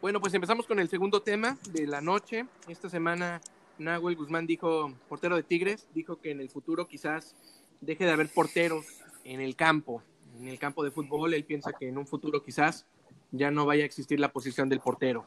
Bueno, 0.01 0.21
pues 0.21 0.35
empezamos 0.35 0.67
con 0.67 0.81
el 0.81 0.89
segundo 0.89 1.23
tema 1.23 1.57
de 1.71 1.87
la 1.87 2.01
noche. 2.01 2.47
Esta 2.67 2.91
semana 2.91 3.41
Nahuel 3.79 4.17
Guzmán 4.17 4.49
dijo, 4.49 4.93
portero 5.09 5.37
de 5.37 5.45
Tigres, 5.45 5.89
dijo 5.95 6.21
que 6.21 6.33
en 6.33 6.41
el 6.41 6.51
futuro 6.51 6.89
quizás 6.89 7.37
deje 7.81 8.05
de 8.05 8.11
haber 8.11 8.29
porteros 8.29 8.87
en 9.23 9.41
el 9.41 9.55
campo, 9.55 10.03
en 10.41 10.49
el 10.49 10.59
campo 10.59 10.83
de 10.83 10.91
fútbol. 10.91 11.35
Él 11.35 11.45
piensa 11.45 11.73
que 11.73 11.89
en 11.89 11.99
un 11.99 12.07
futuro 12.09 12.43
quizás 12.43 12.85
ya 13.31 13.53
no 13.53 13.65
vaya 13.65 13.85
a 13.85 13.87
existir 13.87 14.19
la 14.19 14.33
posición 14.33 14.69
del 14.69 14.81
portero. 14.81 15.27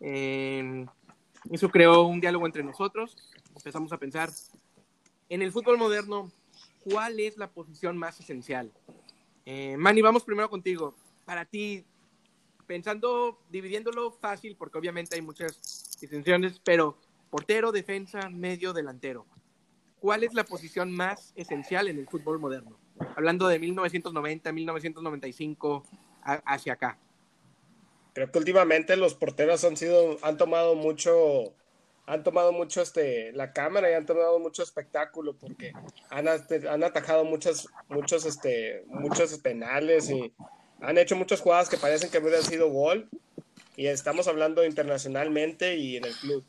Eh, 0.00 0.86
eso 1.50 1.68
creó 1.68 2.04
un 2.04 2.20
diálogo 2.20 2.46
entre 2.46 2.62
nosotros. 2.62 3.16
Empezamos 3.54 3.92
a 3.92 3.98
pensar, 3.98 4.30
en 5.32 5.40
el 5.40 5.50
fútbol 5.50 5.78
moderno, 5.78 6.30
¿cuál 6.84 7.18
es 7.18 7.38
la 7.38 7.50
posición 7.50 7.96
más 7.96 8.20
esencial? 8.20 8.70
Eh, 9.46 9.76
Manny, 9.78 10.02
vamos 10.02 10.24
primero 10.24 10.50
contigo. 10.50 10.94
Para 11.24 11.46
ti, 11.46 11.86
pensando, 12.66 13.40
dividiéndolo 13.48 14.12
fácil, 14.12 14.56
porque 14.56 14.76
obviamente 14.76 15.14
hay 15.14 15.22
muchas 15.22 15.98
distinciones, 15.98 16.60
pero 16.62 16.98
portero, 17.30 17.72
defensa, 17.72 18.28
medio, 18.28 18.74
delantero. 18.74 19.24
¿Cuál 20.00 20.22
es 20.22 20.34
la 20.34 20.44
posición 20.44 20.92
más 20.92 21.32
esencial 21.34 21.88
en 21.88 21.98
el 21.98 22.06
fútbol 22.06 22.38
moderno? 22.38 22.78
Hablando 23.16 23.48
de 23.48 23.58
1990, 23.58 24.52
1995, 24.52 25.86
a, 26.24 26.32
hacia 26.44 26.74
acá. 26.74 26.98
Creo 28.12 28.30
que 28.30 28.38
últimamente 28.38 28.98
los 28.98 29.14
porteros 29.14 29.64
han 29.64 29.78
sido, 29.78 30.18
han 30.20 30.36
tomado 30.36 30.74
mucho, 30.74 31.54
han 32.12 32.22
tomado 32.22 32.52
mucho 32.52 32.82
este, 32.82 33.32
la 33.32 33.54
cámara 33.54 33.90
y 33.90 33.94
han 33.94 34.04
tomado 34.04 34.38
mucho 34.38 34.62
espectáculo 34.62 35.34
porque 35.34 35.72
han, 36.10 36.28
han 36.28 36.84
atajado 36.84 37.24
muchas, 37.24 37.68
muchos, 37.88 38.26
este, 38.26 38.84
muchos 38.88 39.38
penales 39.38 40.10
y 40.10 40.30
han 40.82 40.98
hecho 40.98 41.16
muchas 41.16 41.40
jugadas 41.40 41.70
que 41.70 41.78
parecen 41.78 42.10
que 42.10 42.18
hubieran 42.18 42.42
sido 42.42 42.68
gol 42.68 43.08
y 43.76 43.86
estamos 43.86 44.28
hablando 44.28 44.62
internacionalmente 44.62 45.76
y 45.76 45.96
en 45.96 46.04
el 46.04 46.14
club. 46.14 46.44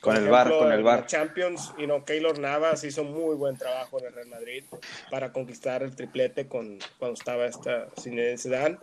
Con 0.00 0.14
Por 0.14 0.22
el 0.22 0.28
ejemplo, 0.28 0.32
bar, 0.32 0.58
con 0.64 0.72
el 0.72 0.82
bar. 0.82 1.06
Champions, 1.06 1.74
you 1.76 1.84
know, 1.84 2.02
Keylor 2.02 2.38
Navas 2.38 2.82
hizo 2.82 3.04
muy 3.04 3.36
buen 3.36 3.58
trabajo 3.58 3.98
en 3.98 4.06
el 4.06 4.14
Real 4.14 4.28
Madrid 4.28 4.64
para 5.10 5.30
conquistar 5.30 5.82
el 5.82 5.94
triplete 5.94 6.48
con, 6.48 6.78
cuando 6.98 7.18
estaba 7.18 7.44
esta 7.44 7.88
Zinedine 8.00 8.38
Zidane. 8.38 8.78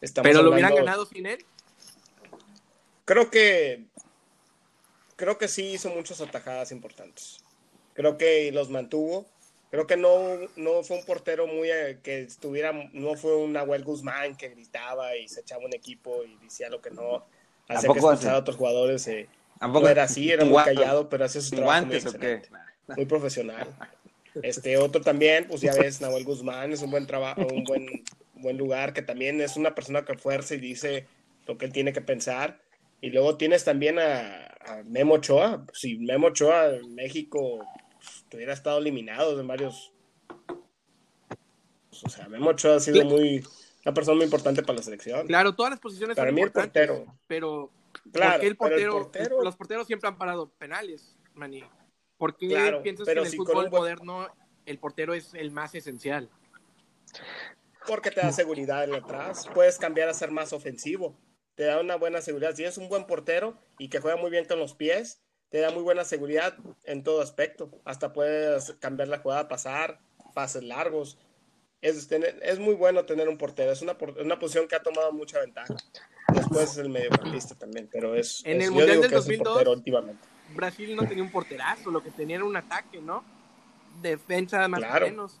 Estamos 0.00 0.28
Pero 0.28 0.42
lo 0.42 0.50
hubieran 0.50 0.74
ganado 0.74 1.06
sin 1.06 1.26
él. 1.26 1.44
Creo 3.04 3.30
que 3.30 3.84
creo 5.16 5.38
que 5.38 5.48
sí 5.48 5.72
hizo 5.72 5.90
muchas 5.90 6.20
atajadas 6.20 6.70
importantes. 6.72 7.38
Creo 7.94 8.16
que 8.18 8.52
los 8.52 8.70
mantuvo. 8.70 9.26
Creo 9.70 9.86
que 9.86 9.96
no, 9.96 10.38
no 10.54 10.82
fue 10.84 10.98
un 10.98 11.04
portero 11.04 11.46
muy 11.46 11.70
eh, 11.70 11.98
que 12.02 12.20
estuviera, 12.20 12.72
no 12.92 13.16
fue 13.16 13.36
un 13.36 13.52
Nahuel 13.52 13.82
Guzmán 13.82 14.36
que 14.36 14.50
gritaba 14.50 15.16
y 15.16 15.28
se 15.28 15.40
echaba 15.40 15.64
un 15.64 15.74
equipo 15.74 16.22
y 16.22 16.36
decía 16.44 16.70
lo 16.70 16.80
que 16.80 16.90
no, 16.90 17.26
hacía 17.68 17.92
que 17.92 17.98
escuchar 17.98 18.34
a 18.36 18.38
otros 18.38 18.56
jugadores. 18.56 19.06
Eh, 19.08 19.28
no 19.60 19.88
era 19.88 20.04
así, 20.04 20.30
era 20.30 20.44
muy 20.44 20.62
callado, 20.62 21.08
pero 21.08 21.24
hacía 21.24 21.40
su 21.40 21.56
trabajo 21.56 21.86
muy, 21.86 22.00
muy 22.96 23.06
profesional. 23.06 23.66
Este 24.42 24.76
otro 24.76 25.00
también, 25.00 25.46
pues 25.48 25.62
ya 25.62 25.74
ves, 25.74 26.00
Nahuel 26.00 26.24
Guzmán 26.24 26.72
es 26.72 26.82
un 26.82 26.90
buen 26.90 27.06
trabajo, 27.06 27.46
un 27.46 27.64
buen, 27.64 28.04
buen 28.34 28.56
lugar, 28.56 28.92
que 28.92 29.02
también 29.02 29.40
es 29.40 29.56
una 29.56 29.74
persona 29.74 30.04
que 30.04 30.16
fuerza 30.16 30.54
y 30.54 30.58
dice 30.58 31.06
lo 31.46 31.58
que 31.58 31.66
él 31.66 31.72
tiene 31.72 31.92
que 31.92 32.02
pensar. 32.02 32.60
Y 33.00 33.10
luego 33.10 33.36
tienes 33.36 33.64
también 33.64 33.98
a, 33.98 34.45
a 34.66 34.82
Memo 34.84 35.14
Ochoa. 35.14 35.64
Si 35.72 35.98
Memo 35.98 36.28
Ochoa 36.28 36.74
en 36.76 36.94
México 36.94 37.64
pues, 37.94 38.24
hubiera 38.34 38.52
estado 38.52 38.78
eliminado 38.78 39.38
en 39.40 39.46
varios. 39.46 39.92
Pues, 41.90 42.04
o 42.04 42.08
sea, 42.08 42.28
Memo 42.28 42.50
Ochoa 42.50 42.76
ha 42.76 42.80
sido 42.80 43.04
muy. 43.04 43.44
Una 43.84 43.94
persona 43.94 44.16
muy 44.16 44.24
importante 44.24 44.62
para 44.62 44.78
la 44.78 44.82
selección. 44.82 45.26
Claro, 45.28 45.54
todas 45.54 45.70
las 45.70 45.80
posiciones 45.80 46.16
para 46.16 46.28
son 46.28 46.34
mí 46.34 46.42
el 46.42 46.52
portero. 46.52 47.06
Pero. 47.26 47.70
Claro, 48.12 48.32
¿por 48.32 48.40
qué 48.40 48.46
el 48.46 48.56
portero, 48.56 48.96
el 48.96 49.02
portero, 49.02 49.42
Los 49.42 49.56
porteros 49.56 49.86
siempre 49.86 50.08
han 50.08 50.18
parado 50.18 50.48
penales, 50.50 51.16
Manny. 51.34 51.64
¿Por 52.18 52.36
qué 52.36 52.48
Claro, 52.48 52.82
piensas 52.82 53.06
que 53.06 53.12
en 53.12 53.18
el 53.18 53.26
si 53.26 53.36
fútbol 53.36 53.68
buen- 53.68 53.70
moderno 53.70 54.28
el 54.64 54.78
portero 54.78 55.14
es 55.14 55.32
el 55.34 55.50
más 55.50 55.74
esencial? 55.74 56.28
Porque 57.86 58.10
te 58.10 58.20
da 58.20 58.32
seguridad 58.32 58.84
en 58.84 58.94
atrás. 58.94 59.48
Puedes 59.54 59.78
cambiar 59.78 60.08
a 60.08 60.14
ser 60.14 60.30
más 60.30 60.52
ofensivo. 60.52 61.16
Te 61.56 61.64
da 61.64 61.80
una 61.80 61.96
buena 61.96 62.20
seguridad. 62.20 62.54
Si 62.54 62.64
es 62.64 62.78
un 62.78 62.88
buen 62.88 63.06
portero 63.06 63.58
y 63.78 63.88
que 63.88 63.98
juega 64.00 64.16
muy 64.16 64.30
bien 64.30 64.44
con 64.44 64.58
los 64.58 64.74
pies, 64.74 65.20
te 65.48 65.58
da 65.58 65.70
muy 65.70 65.82
buena 65.82 66.04
seguridad 66.04 66.54
en 66.84 67.02
todo 67.02 67.22
aspecto. 67.22 67.70
Hasta 67.84 68.12
puedes 68.12 68.74
cambiar 68.78 69.08
la 69.08 69.18
jugada, 69.18 69.48
pasar, 69.48 69.98
pases 70.34 70.62
largos. 70.62 71.18
Es, 71.80 72.08
tener- 72.08 72.38
es 72.42 72.58
muy 72.58 72.74
bueno 72.74 73.04
tener 73.06 73.28
un 73.28 73.38
portero. 73.38 73.72
Es 73.72 73.80
una, 73.80 73.96
una 74.22 74.38
posición 74.38 74.68
que 74.68 74.76
ha 74.76 74.82
tomado 74.82 75.12
mucha 75.12 75.40
ventaja. 75.40 75.74
Después 76.34 76.72
es 76.72 76.76
el 76.78 76.90
mediocampista 76.90 77.54
también, 77.54 77.88
pero 77.90 78.14
es, 78.14 78.42
En 78.44 78.58
es- 78.60 78.64
el 78.66 78.70
Mundial 78.72 79.00
del 79.00 79.10
que 79.10 79.16
es 79.16 79.22
el 79.26 79.38
2002, 79.38 79.48
portero 79.54 79.72
últimamente. 79.72 80.28
Brasil 80.54 80.94
no 80.94 81.08
tenía 81.08 81.24
un 81.24 81.30
porterazo, 81.32 81.90
lo 81.90 82.02
que 82.02 82.10
tenía 82.10 82.36
era 82.36 82.44
un 82.44 82.56
ataque, 82.56 83.00
¿no? 83.00 83.24
Defensa 84.02 84.68
más 84.68 84.80
Claro. 84.80 85.06
o 85.06 85.08
menos. 85.10 85.40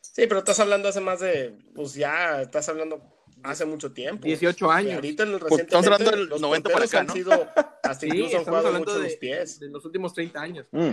Sí, 0.00 0.26
pero 0.28 0.38
estás 0.38 0.60
hablando 0.60 0.88
hace 0.88 1.00
más 1.00 1.20
de, 1.20 1.58
pues 1.74 1.94
ya 1.94 2.42
estás 2.42 2.68
hablando 2.68 3.02
hace 3.44 3.64
mucho 3.64 3.92
tiempo. 3.92 4.24
18 4.24 4.70
años. 4.70 4.90
Y 4.92 4.94
ahorita 4.94 5.22
en 5.24 5.32
el 5.34 5.38
Pues, 5.40 5.60
estamos 5.62 5.86
hablando 5.86 6.10
del 6.10 6.26
los 6.26 6.40
90 6.40 6.70
para 6.70 6.84
acá, 6.84 7.00
han 7.00 7.06
¿no? 7.06 7.12
sido, 7.14 7.32
hasta 7.32 7.94
Sí, 7.94 8.06
incluso 8.06 8.24
han 8.36 8.40
estamos 8.40 8.44
jugado 8.46 8.66
hablando 8.68 8.86
mucho 8.90 8.98
de, 9.00 9.04
los 9.08 9.16
pies. 9.16 9.60
de 9.60 9.68
los 9.68 9.84
últimos 9.84 10.14
30 10.14 10.40
años. 10.40 10.66
Mm. 10.70 10.90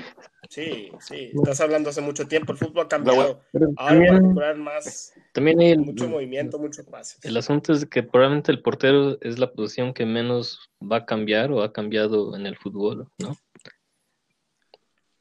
Sí, 0.50 0.92
sí, 1.00 1.32
estás 1.36 1.62
hablando 1.62 1.90
hace 1.90 2.02
mucho 2.02 2.28
tiempo. 2.28 2.52
El 2.52 2.58
fútbol 2.58 2.86
ha 2.86 2.88
cambiado. 2.88 3.42
Pero 3.52 3.68
Ahora 3.78 4.08
también, 4.08 4.60
más, 4.64 5.14
también 5.34 5.60
hay 5.60 5.72
el, 5.72 5.80
mucho 5.80 6.08
movimiento, 6.10 6.58
mucho 6.60 6.84
pase. 6.86 7.18
el 7.24 7.38
asunto 7.38 7.74
es 7.74 7.86
que 7.86 8.04
probablemente 8.04 8.52
el 8.52 8.62
portero 8.62 9.18
es 9.22 9.38
la 9.40 9.52
posición 9.52 9.94
que 9.94 10.06
menos 10.06 10.70
va 10.82 10.98
a 10.98 11.06
cambiar 11.06 11.52
o 11.52 11.62
ha 11.64 11.72
cambiado 11.74 12.36
en 12.36 12.46
el 12.46 12.58
fútbol, 12.58 13.08
¿no? 13.20 13.36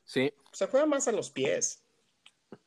Sí. 0.04 0.32
Se 0.52 0.66
juega 0.66 0.86
más 0.86 1.06
a 1.08 1.12
los 1.12 1.30
pies. 1.30 1.82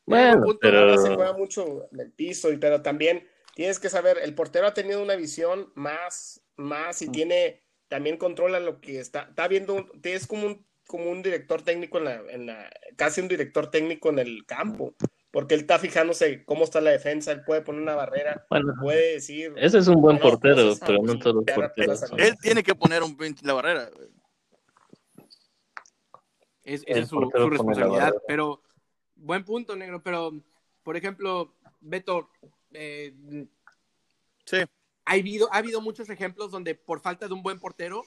Bueno. 0.06 0.44
Ahora 0.44 0.52
se 0.52 0.58
pero 0.60 1.14
juega 1.16 1.32
mucho 1.32 1.88
en 1.92 2.00
el 2.00 2.12
piso, 2.12 2.52
y- 2.52 2.56
pero 2.56 2.82
también 2.82 3.26
tienes 3.54 3.78
que 3.78 3.88
saber, 3.88 4.18
el 4.22 4.34
portero 4.34 4.66
ha 4.66 4.74
tenido 4.74 5.02
una 5.02 5.16
visión 5.16 5.72
más, 5.74 6.42
más 6.56 7.02
y 7.02 7.08
tiene, 7.08 7.62
también 7.88 8.16
controla 8.16 8.60
lo 8.60 8.80
que 8.80 8.98
está, 8.98 9.22
está 9.22 9.48
viendo, 9.48 9.86
es 10.02 10.26
como 10.26 10.46
un, 10.46 10.66
como 10.86 11.10
un 11.10 11.22
director 11.22 11.62
técnico 11.62 11.98
en 11.98 12.04
la, 12.04 12.22
en 12.30 12.46
la, 12.46 12.70
casi 12.96 13.20
un 13.20 13.28
director 13.28 13.70
técnico 13.70 14.10
en 14.10 14.18
el 14.18 14.44
campo. 14.46 14.94
porque 15.32 15.54
él 15.54 15.60
está 15.62 15.78
fijándose 15.78 16.44
cómo 16.44 16.64
está 16.64 16.80
la 16.80 16.90
defensa, 16.90 17.32
él 17.32 17.42
puede 17.44 17.62
poner 17.62 17.82
una 17.82 17.94
barrera, 17.94 18.46
Bueno, 18.50 18.74
puede 18.80 19.14
decir... 19.14 19.54
ese 19.56 19.78
es 19.78 19.88
un 19.88 20.00
buen 20.00 20.18
portero, 20.18 20.68
cosas 20.68 20.80
pero 20.86 21.02
no 21.02 21.18
todos 21.18 21.36
los 21.36 21.44
porteros 21.54 22.00
son. 22.00 22.20
Él 22.20 22.36
tiene 22.40 22.62
que 22.62 22.74
poner 22.74 23.02
un 23.02 23.16
pinche 23.16 23.44
la 23.46 23.54
barrera. 23.54 23.90
Es, 26.62 26.84
esa 26.86 27.00
es 27.00 27.08
su, 27.08 27.30
su 27.34 27.50
responsabilidad. 27.50 28.12
Pero, 28.28 28.62
buen 29.16 29.44
punto, 29.44 29.74
negro. 29.74 30.02
Pero, 30.02 30.32
por 30.82 30.96
ejemplo, 30.96 31.56
Beto, 31.80 32.30
eh, 32.74 33.14
Sí. 34.44 34.58
ha, 35.04 35.12
habido, 35.12 35.48
ha 35.52 35.58
habido 35.58 35.80
muchos 35.80 36.08
ejemplos 36.10 36.50
donde 36.50 36.74
por 36.74 37.00
falta 37.00 37.26
de 37.28 37.34
un 37.34 37.42
buen 37.42 37.58
portero, 37.60 38.02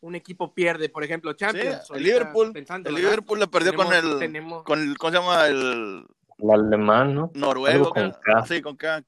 un 0.00 0.14
equipo 0.14 0.54
pierde. 0.54 0.88
Por 0.88 1.04
ejemplo, 1.04 1.30
Sí, 1.32 1.36
Champions. 1.38 1.66
el 1.66 1.96
ahorita 1.96 1.98
Liverpool, 1.98 2.52
pensando, 2.52 2.88
el 2.88 2.94
¿verdad? 2.94 3.10
Liverpool 3.10 3.40
la 3.40 3.46
perdió 3.48 3.74
con 3.74 3.92
el, 3.92 4.18
tenemos- 4.18 4.62
con 4.64 4.80
el, 4.80 4.96
¿cómo 4.96 5.10
se 5.12 5.18
llama? 5.18 5.46
El 5.46 6.06
El 6.38 6.50
alemán, 6.50 7.14
¿no? 7.14 7.30
noruego. 7.34 7.90
Con. 7.90 8.10
K. 8.12 8.46
Sí, 8.46 8.62
con 8.62 8.76
K. 8.76 9.04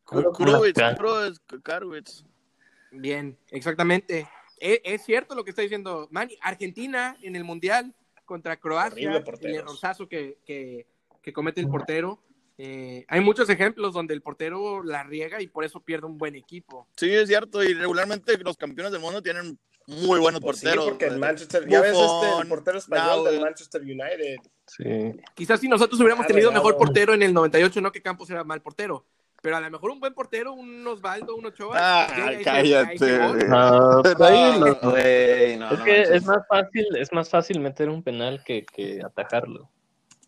Bien, 2.90 3.38
exactamente. 3.51 4.29
Es, 4.59 4.81
es 4.85 5.05
cierto 5.05 5.35
lo 5.35 5.44
que 5.44 5.51
está 5.51 5.62
diciendo 5.62 6.09
Manny. 6.11 6.37
Argentina 6.42 7.16
en 7.22 7.37
el 7.37 7.44
Mundial 7.44 7.94
contra 8.27 8.57
Croacia, 8.59 9.11
el 9.40 9.55
errorzazo 9.55 10.09
que, 10.09 10.38
que, 10.44 10.87
que 11.22 11.33
comete 11.33 11.61
el 11.61 11.68
portero. 11.68 12.22
Eh, 12.59 13.05
hay 13.09 13.21
muchos 13.21 13.49
ejemplos 13.49 13.93
donde 13.95 14.15
el 14.15 14.23
portero 14.23 14.83
la 14.83 15.03
riega 15.03 15.41
y 15.41 15.47
por 15.49 15.65
eso 15.65 15.81
pierde 15.81 16.07
un 16.07 16.19
buen 16.19 16.35
equipo. 16.37 16.87
Sí, 16.97 17.11
es 17.12 17.29
cierto. 17.29 17.62
Y 17.62 17.75
regularmente 17.75 18.37
los 18.38 18.57
campeones 18.57 18.93
del 18.93 19.01
mundo 19.01 19.23
tienen 19.23 19.59
muy 19.87 20.21
buenos 20.21 20.41
Pues 20.41 20.59
sí, 20.59 20.67
porteros. 20.67 20.88
porque 20.91 21.07
el 21.07 21.11
güey. 21.12 21.21
Manchester, 21.21 21.69
ya 21.69 21.81
ves 21.81 21.91
este, 21.93 22.03
Buffon, 22.03 22.43
el 22.43 22.49
portero 22.49 22.79
español 22.79 23.25
del. 23.25 23.41
Manchester 23.41 23.81
United. 23.83 24.37
Sí. 24.67 25.21
Quizás 25.35 25.59
si 25.61 25.69
nosotros 25.69 25.99
hubiéramos 26.01 26.25
Ah, 26.25 26.29
tenido 26.29 26.51
regado. 26.51 26.65
mejor 26.65 26.79
portero 26.79 27.15
en 27.15 27.23
el 27.23 27.35
98, 27.35 27.81
no 27.81 27.91
que 27.91 28.01
Campos 28.03 28.31
era 28.31 28.45
mal 28.45 28.61
portero. 28.62 29.05
Pero 29.43 29.57
a 29.57 29.61
lo 29.61 29.69
mejor 29.73 29.91
un 29.91 29.99
buen 29.99 30.15
portero, 30.15 30.53
un 30.53 30.87
Osvaldo, 30.87 31.35
un 31.35 31.47
Ochoa. 31.47 31.77
Ah, 31.77 32.07
cállate. 32.45 33.19
No, 33.49 34.01
pues 34.05 34.21
ahí 34.21 35.57
no, 35.59 35.71
es 35.73 35.81
que 35.81 36.03
es 36.03 36.25
más 36.25 36.47
fácil, 36.49 36.87
es 36.97 37.12
más 37.12 37.29
fácil 37.29 37.59
meter 37.59 37.88
un 37.88 38.05
penal 38.05 38.45
que, 38.45 38.65
que 38.65 39.01
atajarlo. 39.05 39.69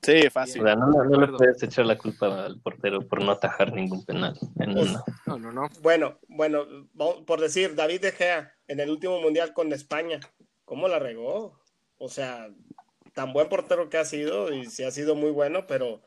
Sí, 0.04 0.26
O 0.26 0.30
fácil. 0.30 0.62
sea, 0.62 0.76
no, 0.76 0.86
no 0.88 1.02
le 1.04 1.14
acuerdo. 1.14 1.36
puedes 1.38 1.62
echar 1.62 1.86
la 1.86 1.96
culpa 1.98 2.44
al 2.46 2.60
portero 2.60 3.00
por 3.08 3.22
no 3.22 3.32
atajar 3.32 3.72
ningún 3.72 4.04
penal. 4.04 4.38
En 4.60 4.72
Pues, 4.74 4.90
una. 4.90 5.04
No, 5.26 5.38
no, 5.38 5.52
no. 5.52 5.68
Bueno, 5.82 6.18
bueno, 6.28 6.66
vamos- 6.92 7.22
por 7.26 7.40
decir, 7.40 7.74
David 7.74 8.00
De 8.00 8.12
Gea 8.12 8.52
en 8.68 8.80
el 8.80 8.90
último 8.90 9.20
mundial 9.20 9.52
con 9.52 9.72
España, 9.72 10.20
¿cómo 10.64 10.88
la 10.88 10.98
regó? 10.98 11.58
O 11.98 12.08
sea, 12.08 12.48
tan 13.14 13.32
buen 13.32 13.48
portero 13.48 13.88
que 13.88 13.98
ha 13.98 14.04
sido 14.04 14.52
y 14.52 14.66
sí 14.66 14.84
ha 14.84 14.90
sido 14.90 15.14
muy 15.14 15.30
bueno, 15.30 15.66
pero 15.66 16.02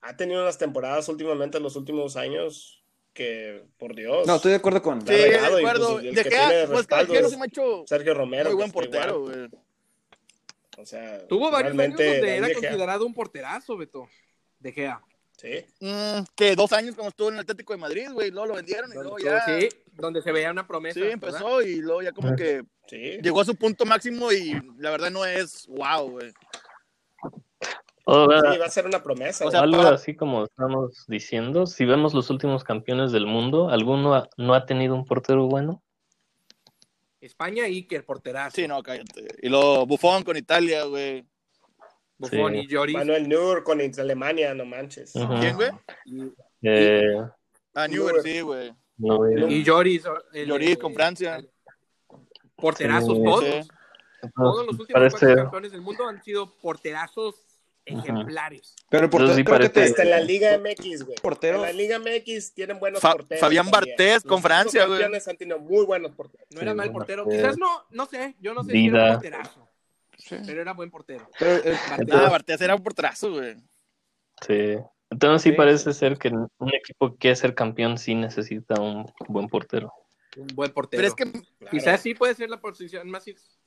ha 0.00 0.16
tenido 0.16 0.42
unas 0.42 0.58
temporadas 0.58 1.08
últimamente 1.08 1.56
en 1.56 1.62
los 1.64 1.76
últimos 1.76 2.16
años 2.16 2.84
que, 3.14 3.64
por 3.78 3.94
Dios, 3.94 4.26
No, 4.26 4.36
estoy 4.36 4.50
de 4.50 4.56
acuerdo 4.58 4.82
con. 4.82 4.98
La 5.00 5.06
Sí, 5.06 5.12
de 5.14 5.24
regado 5.30 5.60
y, 5.60 5.64
acuerdo. 5.64 5.92
pues, 5.94 6.04
el 6.06 6.14
De 6.14 6.22
que 6.24 6.30
Gea, 6.30 6.48
tiene 6.48 6.66
pues 6.66 6.78
respaldo 6.78 7.12
que 7.12 7.20
no 7.20 7.26
es 7.26 7.32
se 7.32 7.38
me 7.38 7.42
ha 7.44 7.46
hecho 7.46 7.84
Sergio 7.86 8.14
Romero. 8.14 8.44
muy 8.50 8.54
buen 8.56 8.66
está 8.68 8.80
portero, 8.80 9.20
güey. 9.22 9.48
O 10.78 10.84
sea, 10.86 11.26
Tuvo 11.28 11.50
varios 11.50 11.78
años 11.78 11.96
donde 11.98 12.36
era 12.36 12.52
considerado 12.52 13.06
un 13.06 13.14
porterazo, 13.14 13.76
Beto. 13.76 14.08
De 14.58 14.72
Gea. 14.72 15.00
Sí. 15.36 15.64
Mm, 15.80 16.24
que 16.36 16.54
dos 16.56 16.72
años 16.72 16.94
cuando 16.94 17.10
estuvo 17.10 17.28
en 17.28 17.34
el 17.34 17.40
Atlético 17.40 17.72
de 17.72 17.78
Madrid, 17.80 18.08
güey, 18.12 18.30
luego 18.30 18.46
lo 18.46 18.54
vendieron 18.54 18.90
y 18.90 18.94
luego 18.94 19.18
ya. 19.18 19.44
sí, 19.44 19.68
donde 19.92 20.22
se 20.22 20.30
veía 20.32 20.50
una 20.50 20.66
promesa. 20.66 20.94
Sí, 20.94 21.00
¿verdad? 21.00 21.12
empezó 21.14 21.60
y 21.62 21.76
luego 21.80 22.02
ya 22.02 22.12
como 22.12 22.34
que 22.36 22.62
Sí. 22.86 23.18
llegó 23.22 23.40
a 23.40 23.44
su 23.44 23.56
punto 23.56 23.84
máximo 23.84 24.30
y 24.32 24.52
la 24.78 24.90
verdad 24.90 25.10
no 25.10 25.24
es 25.24 25.66
wow, 25.66 26.08
güey. 26.10 26.32
O 28.06 28.30
sea, 28.30 28.52
Sí, 28.52 28.58
va 28.58 28.66
a 28.66 28.70
ser 28.70 28.86
una 28.86 29.02
promesa. 29.02 29.46
O 29.46 29.50
sea, 29.50 29.60
algo 29.60 29.82
para- 29.82 29.94
así 29.96 30.14
como 30.14 30.44
estamos 30.44 31.04
diciendo, 31.08 31.66
si 31.66 31.84
vemos 31.86 32.12
los 32.14 32.28
últimos 32.30 32.62
campeones 32.62 33.12
del 33.12 33.26
mundo, 33.26 33.70
¿alguno 33.70 34.14
ha- 34.14 34.28
no 34.36 34.54
ha 34.54 34.66
tenido 34.66 34.94
un 34.94 35.04
portero 35.06 35.46
bueno? 35.46 35.82
España, 37.26 37.64
Iker, 37.64 38.04
porterazo. 38.04 38.56
Sí, 38.56 38.68
no, 38.68 38.82
cállate. 38.82 39.26
Y 39.42 39.48
luego 39.48 39.86
Buffon 39.86 40.22
con 40.22 40.36
Italia, 40.36 40.84
güey. 40.84 41.26
Buffon 42.18 42.52
Sí. 42.52 42.58
y 42.60 42.66
Lloris. 42.68 42.94
Manuel 42.96 43.28
Nur 43.28 43.64
con 43.64 43.80
Alemania, 43.80 44.54
no 44.54 44.64
manches. 44.64 45.12
¿Quién, 45.12 45.56
güey? 45.56 45.70
Eh, 46.62 47.02
Ah, 47.74 47.88
Neuer, 47.88 48.22
sí, 48.22 48.40
güey. 48.40 48.72
no, 48.98 49.26
eh, 49.26 49.46
Y 49.48 49.64
Lloris. 49.64 50.04
el- 50.32 50.46
Lloris 50.46 50.78
con 50.78 50.94
Francia. 50.94 51.42
Porterazos 52.56 53.16
Sí. 53.16 53.24
todos. 53.24 53.44
Sí. 53.44 53.68
Todos 54.36 54.66
los 54.66 54.78
últimos 54.78 54.92
parece, 55.10 55.34
campeones 55.34 55.72
del 55.72 55.80
mundo 55.82 56.06
han 56.08 56.22
sido 56.22 56.56
porterazos 56.58 57.34
ejemplares. 57.86 58.74
Pero 58.88 59.04
el 59.04 59.10
portero, 59.10 59.34
sí 59.34 59.44
creo 59.44 59.72
que 59.72 60.02
en 60.02 60.10
la 60.10 60.20
Liga 60.20 60.58
MX, 60.58 61.02
güey. 61.04 61.16
Portero. 61.20 61.56
En 61.56 61.62
la 61.62 61.72
Liga 61.72 61.98
MX 61.98 62.54
tienen 62.54 62.78
buenos 62.78 63.00
Fa- 63.00 63.12
porteros. 63.12 63.40
Fabián. 63.40 63.70
Bartés 63.70 64.22
con 64.22 64.40
Francia, 64.42 64.86
güey. 64.86 65.00
campeones 65.00 65.28
han 65.28 65.36
tenido 65.36 65.58
muy 65.58 65.84
buenos 65.84 66.12
porteros. 66.12 66.46
No 66.50 66.60
era 66.60 66.72
Sí, 66.72 66.76
mal 66.76 66.86
bueno, 66.88 66.98
portero. 66.98 67.28
Quizás 67.28 67.58
no, 67.58 67.84
no 67.90 68.06
sé. 68.06 68.34
Yo 68.40 68.54
no 68.54 68.64
sé 68.64 68.72
si 68.72 68.86
era 68.86 69.04
un 69.06 69.12
porterazo. 69.14 69.68
Sí. 70.16 70.36
Pero 70.46 70.60
era 70.62 70.72
buen 70.72 70.90
portero. 70.90 71.28
Pero, 71.38 71.50
eh, 71.56 71.76
Bartés. 71.90 72.14
Ah, 72.14 72.30
Bartés 72.30 72.60
era 72.60 72.74
un 72.74 72.82
porterazo, 72.82 73.32
güey. 73.32 73.56
sí. 74.46 74.76
Entonces 75.10 75.42
sí 75.42 75.50
Sí, 75.50 75.56
parece 75.56 75.92
ser 75.92 76.18
que 76.18 76.28
un 76.30 76.74
equipo 76.74 77.12
que 77.12 77.18
quiere 77.18 77.36
ser 77.36 77.54
campeón 77.54 77.98
sí 77.98 78.14
necesita 78.16 78.80
un 78.80 79.06
buen 79.28 79.48
portero. 79.48 79.92
Un 80.36 80.46
buen 80.54 80.72
portero. 80.72 80.98
Pero 81.00 81.08
es 81.08 81.14
que 81.14 81.30
Claro. 81.30 81.70
Quizás 81.70 82.00
sí 82.00 82.14
puede 82.14 82.34
ser 82.34 82.50
la 82.50 82.58
posición 82.60 83.08
más 83.10 83.28
is- 83.28 83.58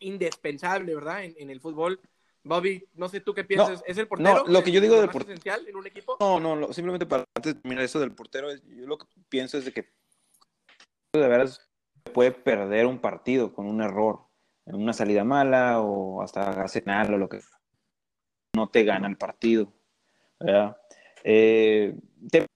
indispensable, 0.00 0.94
¿verdad? 0.94 1.24
En, 1.24 1.34
en 1.38 1.50
el 1.50 1.60
fútbol. 1.60 2.00
Bobby, 2.46 2.88
no 2.94 3.08
sé 3.08 3.20
tú 3.20 3.34
qué 3.34 3.44
piensas. 3.44 3.82
¿Es 3.86 3.98
el 3.98 4.06
portero? 4.06 4.44
no, 4.44 4.46
lo 4.46 4.62
que 4.62 4.70
yo 4.70 4.80
digo 4.80 4.94
del 4.96 5.06
más 5.06 5.12
por- 5.12 5.22
esencial 5.22 5.66
en 5.66 5.76
un 5.76 5.86
equipo? 5.86 6.16
No, 6.20 6.38
no, 6.38 6.54
lo- 6.54 6.72
simplemente 6.72 7.04
para 7.06 7.24
antes 7.34 7.54
de 7.54 7.60
terminar 7.60 7.84
eso 7.84 7.98
del 7.98 8.12
portero, 8.12 8.48
yo 8.54 8.86
lo 8.86 8.98
que 8.98 9.06
pienso 9.28 9.58
es 9.58 9.64
de 9.64 9.72
que 9.72 9.88
de 11.12 11.28
veras 11.28 11.68
puede 12.12 12.30
perder 12.30 12.86
un 12.86 13.00
partido 13.00 13.52
con 13.52 13.66
un 13.66 13.82
error, 13.82 14.20
en 14.66 14.76
una 14.76 14.92
salida 14.92 15.24
mala 15.24 15.80
o 15.80 16.22
hasta 16.22 16.48
Arsenal 16.50 17.14
o 17.14 17.18
lo 17.18 17.28
que 17.28 17.40
no 18.54 18.68
te 18.68 18.84
gana 18.84 19.08
el 19.08 19.16
partido. 19.16 19.72
¿verdad? 20.38 20.76
Eh, 21.24 21.98
te 22.30 22.46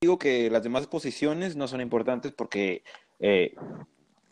digo 0.00 0.18
que 0.18 0.50
las 0.50 0.62
demás 0.62 0.86
posiciones 0.86 1.56
no 1.56 1.66
son 1.66 1.80
importantes 1.80 2.32
porque 2.32 2.84
eh, 3.18 3.54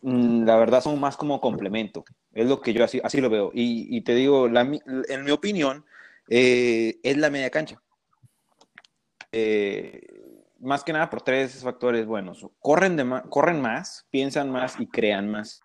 la 0.05 0.55
verdad 0.57 0.81
son 0.81 0.99
más 0.99 1.17
como 1.17 1.41
complemento. 1.41 2.05
Es 2.31 2.45
lo 2.45 2.61
que 2.61 2.73
yo 2.73 2.83
así, 2.83 3.01
así 3.03 3.19
lo 3.19 3.29
veo. 3.29 3.51
Y, 3.53 3.95
y 3.95 4.01
te 4.01 4.13
digo, 4.13 4.47
la 4.47 4.61
en 4.61 5.23
mi 5.23 5.31
opinión, 5.31 5.83
eh, 6.29 6.99
es 7.01 7.17
la 7.17 7.31
media 7.31 7.49
cancha. 7.49 7.81
Eh, 9.31 10.05
más 10.59 10.83
que 10.83 10.93
nada 10.93 11.09
por 11.09 11.23
tres 11.23 11.63
factores 11.63 12.05
buenos. 12.05 12.45
Corren, 12.59 12.95
de 12.95 13.23
corren 13.29 13.59
más, 13.61 14.05
piensan 14.11 14.51
más 14.51 14.79
y 14.79 14.87
crean 14.87 15.27
más. 15.27 15.61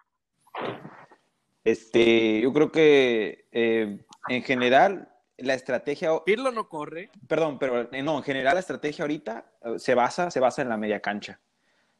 Este, 1.62 2.40
yo 2.40 2.50
creo 2.54 2.72
que 2.72 3.46
eh, 3.52 4.06
en 4.28 4.42
general 4.42 5.12
la 5.36 5.52
estrategia, 5.52 6.12
Pirlo 6.24 6.50
no 6.50 6.70
corre. 6.70 7.10
perdón, 7.28 7.58
pero 7.58 7.90
no, 8.02 8.16
en 8.16 8.22
general 8.22 8.54
la 8.54 8.60
estrategia 8.60 9.02
ahorita 9.02 9.52
se 9.76 9.94
basa, 9.94 10.30
se 10.30 10.40
basa 10.40 10.62
en 10.62 10.70
la 10.70 10.78
media 10.78 11.00
cancha. 11.00 11.40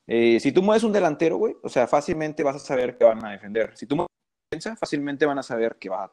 Eh, 0.06 0.40
si 0.40 0.50
tú 0.52 0.62
mueves 0.62 0.82
un 0.82 0.92
delantero, 0.92 1.36
güey, 1.36 1.54
o 1.62 1.68
sea, 1.68 1.86
fácilmente 1.86 2.42
vas 2.42 2.56
a 2.56 2.58
saber 2.58 2.96
que 2.96 3.04
van 3.04 3.24
a 3.24 3.32
defender. 3.32 3.76
Si 3.76 3.86
tú 3.86 3.96
mueves 3.96 4.08
una 4.10 4.48
defensa, 4.50 4.76
fácilmente 4.76 5.26
van 5.26 5.38
a 5.38 5.42
saber 5.42 5.76
que 5.76 5.88
va 5.88 6.04
a... 6.04 6.12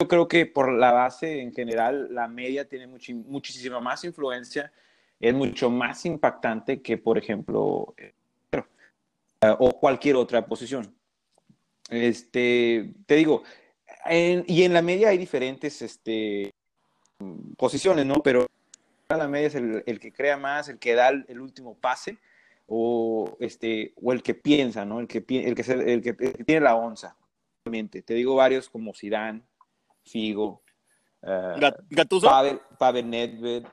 Yo 0.00 0.08
creo 0.08 0.28
que 0.28 0.44
por 0.44 0.72
la 0.72 0.92
base 0.92 1.40
en 1.40 1.52
general, 1.52 2.14
la 2.14 2.28
media 2.28 2.68
tiene 2.68 2.86
muchi- 2.86 3.24
muchísima 3.24 3.80
más 3.80 4.04
influencia, 4.04 4.72
es 5.20 5.32
mucho 5.32 5.70
más 5.70 6.04
impactante 6.04 6.82
que, 6.82 6.98
por 6.98 7.16
ejemplo, 7.16 7.94
eh, 7.96 8.12
o 9.58 9.70
cualquier 9.78 10.16
otra 10.16 10.44
posición. 10.44 10.94
Este, 11.88 12.92
te 13.06 13.14
digo, 13.14 13.44
en- 14.04 14.44
y 14.46 14.64
en 14.64 14.72
la 14.72 14.82
media 14.82 15.10
hay 15.10 15.18
diferentes 15.18 15.80
este, 15.80 16.50
posiciones, 17.56 18.04
¿no? 18.04 18.16
Pero 18.16 18.46
la 19.08 19.28
media 19.28 19.46
es 19.46 19.54
el, 19.54 19.82
el 19.86 20.00
que 20.00 20.12
crea 20.12 20.36
más, 20.36 20.68
el 20.68 20.78
que 20.78 20.94
da 20.94 21.08
el, 21.10 21.24
el 21.28 21.40
último 21.40 21.74
pase, 21.74 22.18
o, 22.66 23.36
este, 23.40 23.92
o 23.96 24.12
el 24.12 24.22
que 24.22 24.34
piensa, 24.34 24.84
¿no? 24.84 25.00
El 25.00 25.06
que, 25.06 25.24
el 25.28 25.54
que, 25.54 25.62
se- 25.62 25.92
el 25.92 26.02
que, 26.02 26.10
el 26.18 26.32
que 26.34 26.44
tiene 26.44 26.60
la 26.62 26.74
onza. 26.76 27.16
Obviamente. 27.64 28.02
Te 28.02 28.14
digo 28.14 28.34
varios 28.34 28.68
como 28.68 28.94
Zidane, 28.94 29.42
Figo, 30.04 30.62
Gat- 31.22 31.80
Gattuso. 31.90 32.26
Pavel, 32.26 32.60
Pavel 32.78 33.08
Nedved, 33.08 33.64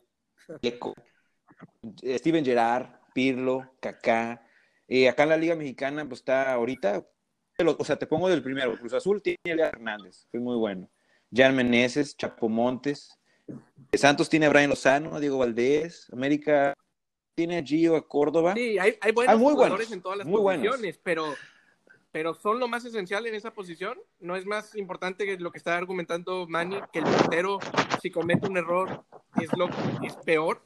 Deco, 0.62 0.94
eh, 2.02 2.18
Steven 2.18 2.46
Gerrard, 2.46 2.88
Pirlo, 3.14 3.74
Kaká. 3.82 4.46
Eh, 4.88 5.08
acá 5.10 5.24
en 5.24 5.30
la 5.30 5.38
Liga 5.38 5.56
Mexicana, 5.56 6.06
pues 6.08 6.20
está 6.22 6.54
ahorita, 6.54 7.06
o 7.78 7.84
sea, 7.86 7.98
te 7.98 8.08
pongo 8.08 8.30
del 8.30 8.42
primero. 8.44 8.78
Cruz 8.78 8.94
Azul 8.94 9.22
tiene 9.22 9.62
a 9.64 9.68
Hernández, 9.68 10.28
que 10.32 10.38
es 10.38 10.44
muy 10.44 10.56
bueno. 10.58 10.90
Jan 11.34 11.56
Meneses, 11.56 12.16
Chapo 12.18 12.50
Montes. 12.50 13.18
Santos 13.94 14.30
tiene 14.30 14.46
a 14.46 14.50
Brian 14.50 14.70
Lozano, 14.70 15.20
Diego 15.20 15.38
Valdés. 15.38 16.08
América 16.12 16.74
tiene 17.42 17.58
a 17.58 17.64
Gio, 17.64 17.96
a 17.96 18.08
Córdoba. 18.08 18.54
Sí, 18.56 18.78
hay, 18.78 18.96
hay 19.02 19.12
buenos 19.12 19.34
Ah, 19.34 19.38
muy 19.38 19.54
jugadores 19.54 19.88
buenos, 19.88 19.92
en 19.94 20.02
todas 20.02 20.18
las 20.20 20.28
muy 20.28 20.40
buenos. 20.42 20.68
posiciones, 20.68 21.00
pero 21.04 21.34
pero 22.12 22.34
son 22.36 22.60
lo 22.60 22.68
más 22.68 22.84
esencial 22.84 23.26
en 23.26 23.34
esa 23.36 23.52
posición. 23.52 23.98
No 24.20 24.36
es 24.36 24.46
más 24.46 24.76
importante 24.76 25.26
que 25.26 25.38
lo 25.38 25.50
que 25.52 25.58
está 25.58 25.78
argumentando 25.78 26.46
Manny, 26.46 26.78
que 26.92 27.00
el 27.00 27.06
portero, 27.06 27.58
si 28.02 28.12
comete 28.12 28.48
un 28.50 28.58
error, 28.58 29.06
es, 29.42 29.50
lo, 29.58 29.70
es 30.04 30.16
peor. 30.18 30.62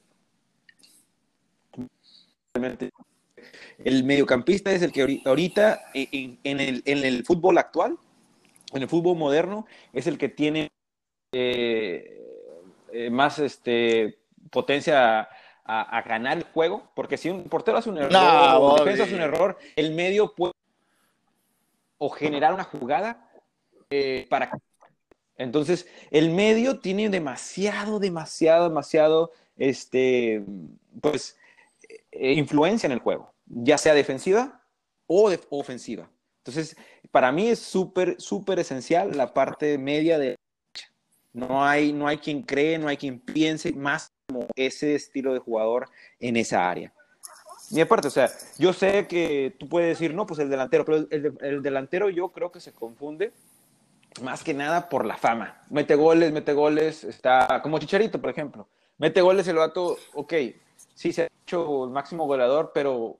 El 3.78 4.03
mediocampista 4.03 4.71
es 4.71 4.82
el 4.82 4.91
que 4.91 5.21
ahorita 5.23 5.82
en, 5.93 6.39
en, 6.43 6.59
el, 6.59 6.82
en 6.86 7.03
el 7.05 7.23
fútbol 7.23 7.59
actual, 7.59 7.97
en 8.73 8.82
el 8.82 8.89
fútbol 8.89 9.15
moderno, 9.15 9.67
es 9.93 10.07
el 10.07 10.17
que 10.17 10.30
tiene 10.30 10.71
eh, 11.32 12.21
eh, 12.91 13.09
más 13.11 13.38
este, 13.38 14.17
potencia 14.49 15.30
a, 15.66 16.01
ganar 16.03 16.38
el 16.38 16.43
juego, 16.43 16.91
porque 16.95 17.18
si 17.18 17.30
un 17.30 17.45
portero 17.45 17.78
hace 17.78 17.89
un 17.89 17.97
error, 17.97 18.11
o 18.59 18.76
defensa 18.78 19.03
hace 19.03 19.16
un 19.16 19.22
error, 19.22 19.57
el 19.76 19.93
medio 19.93 20.34
puede 20.34 20.53
o 21.97 22.09
generar 22.09 22.53
una 22.53 22.63
jugada 22.63 23.30
eh, 23.89 24.28
para... 24.30 24.51
Entonces, 25.38 25.88
el 26.11 26.30
medio 26.30 26.80
tiene 26.80 27.09
demasiado, 27.09 27.99
demasiado, 27.99 28.70
demasiado, 28.70 29.32
este, 29.57 30.45
pues, 31.01 31.38
eh, 32.11 32.34
influencia 32.34 32.88
en 32.88 32.93
el 32.93 32.99
juego, 32.99 33.34
ya 33.45 33.78
sea 33.78 33.93
defensiva 33.93 34.61
o 35.07 35.34
ofensiva. 35.49 36.09
Entonces, 36.38 36.78
para 37.11 37.32
mí 37.32 37.49
es 37.49 37.59
súper, 37.59 38.22
súper 38.22 38.59
esencial 38.59 39.18
la 39.18 39.34
parte 39.34 39.78
media 39.78 40.20
de... 40.20 40.36
No 41.34 41.66
hay, 41.66 41.91
no 41.91 42.07
hay 42.07 42.20
quien 42.20 42.43
cree, 42.43 42.78
no 42.78 42.88
hay 42.88 42.95
quien 42.95 43.20
piense 43.20 43.74
más 43.74 44.14
como 44.28 44.47
ese 44.55 44.95
estilo 44.95 45.34
de 45.34 45.39
jugador 45.39 45.89
en 46.19 46.38
esa 46.38 46.69
área. 46.69 46.93
Y 47.71 47.82
aparte, 47.82 48.07
o 48.07 48.11
sea, 48.11 48.30
yo 48.57 48.73
sé 48.73 49.07
que 49.07 49.55
tú 49.59 49.67
puedes 49.67 49.97
decir, 49.97 50.13
no, 50.13 50.26
pues 50.26 50.39
el 50.39 50.49
delantero, 50.49 50.86
pero 50.86 51.07
el, 51.09 51.61
delantero 51.63 52.09
yo 52.09 52.30
creo 52.30 52.51
que 52.51 52.59
se 52.59 52.73
confunde 52.73 53.34
más 54.21 54.43
que 54.43 54.53
nada 54.53 54.88
por 54.88 55.05
la 55.05 55.17
fama. 55.17 55.61
Mete 55.69 55.95
goles, 55.95 56.32
mete 56.32 56.53
goles, 56.53 57.03
está 57.03 57.61
como 57.63 57.80
Chicharito, 57.80 58.21
por 58.21 58.30
ejemplo. 58.30 58.67
Mete 58.97 59.21
goles 59.21 59.47
el 59.47 59.57
vato, 59.57 59.97
ok, 60.13 60.34
sí 60.93 61.11
se 61.11 61.23
ha 61.23 61.28
hecho 61.43 61.86
el 61.86 61.89
máximo 61.89 62.26
goleador, 62.26 62.71
pero 62.73 63.17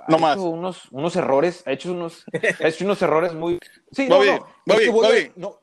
ha 0.00 0.10
no 0.10 0.32
hecho 0.32 0.42
Unos, 0.42 0.88
unos 0.90 1.16
errores, 1.16 1.62
ha 1.66 1.72
hecho 1.72 1.92
unos, 1.92 2.24
ha 2.62 2.68
hecho 2.68 2.84
unos 2.84 3.02
errores 3.02 3.34
muy... 3.34 3.58
Sí, 3.92 4.08
Bobby, 4.08 5.32
no, 5.36 5.58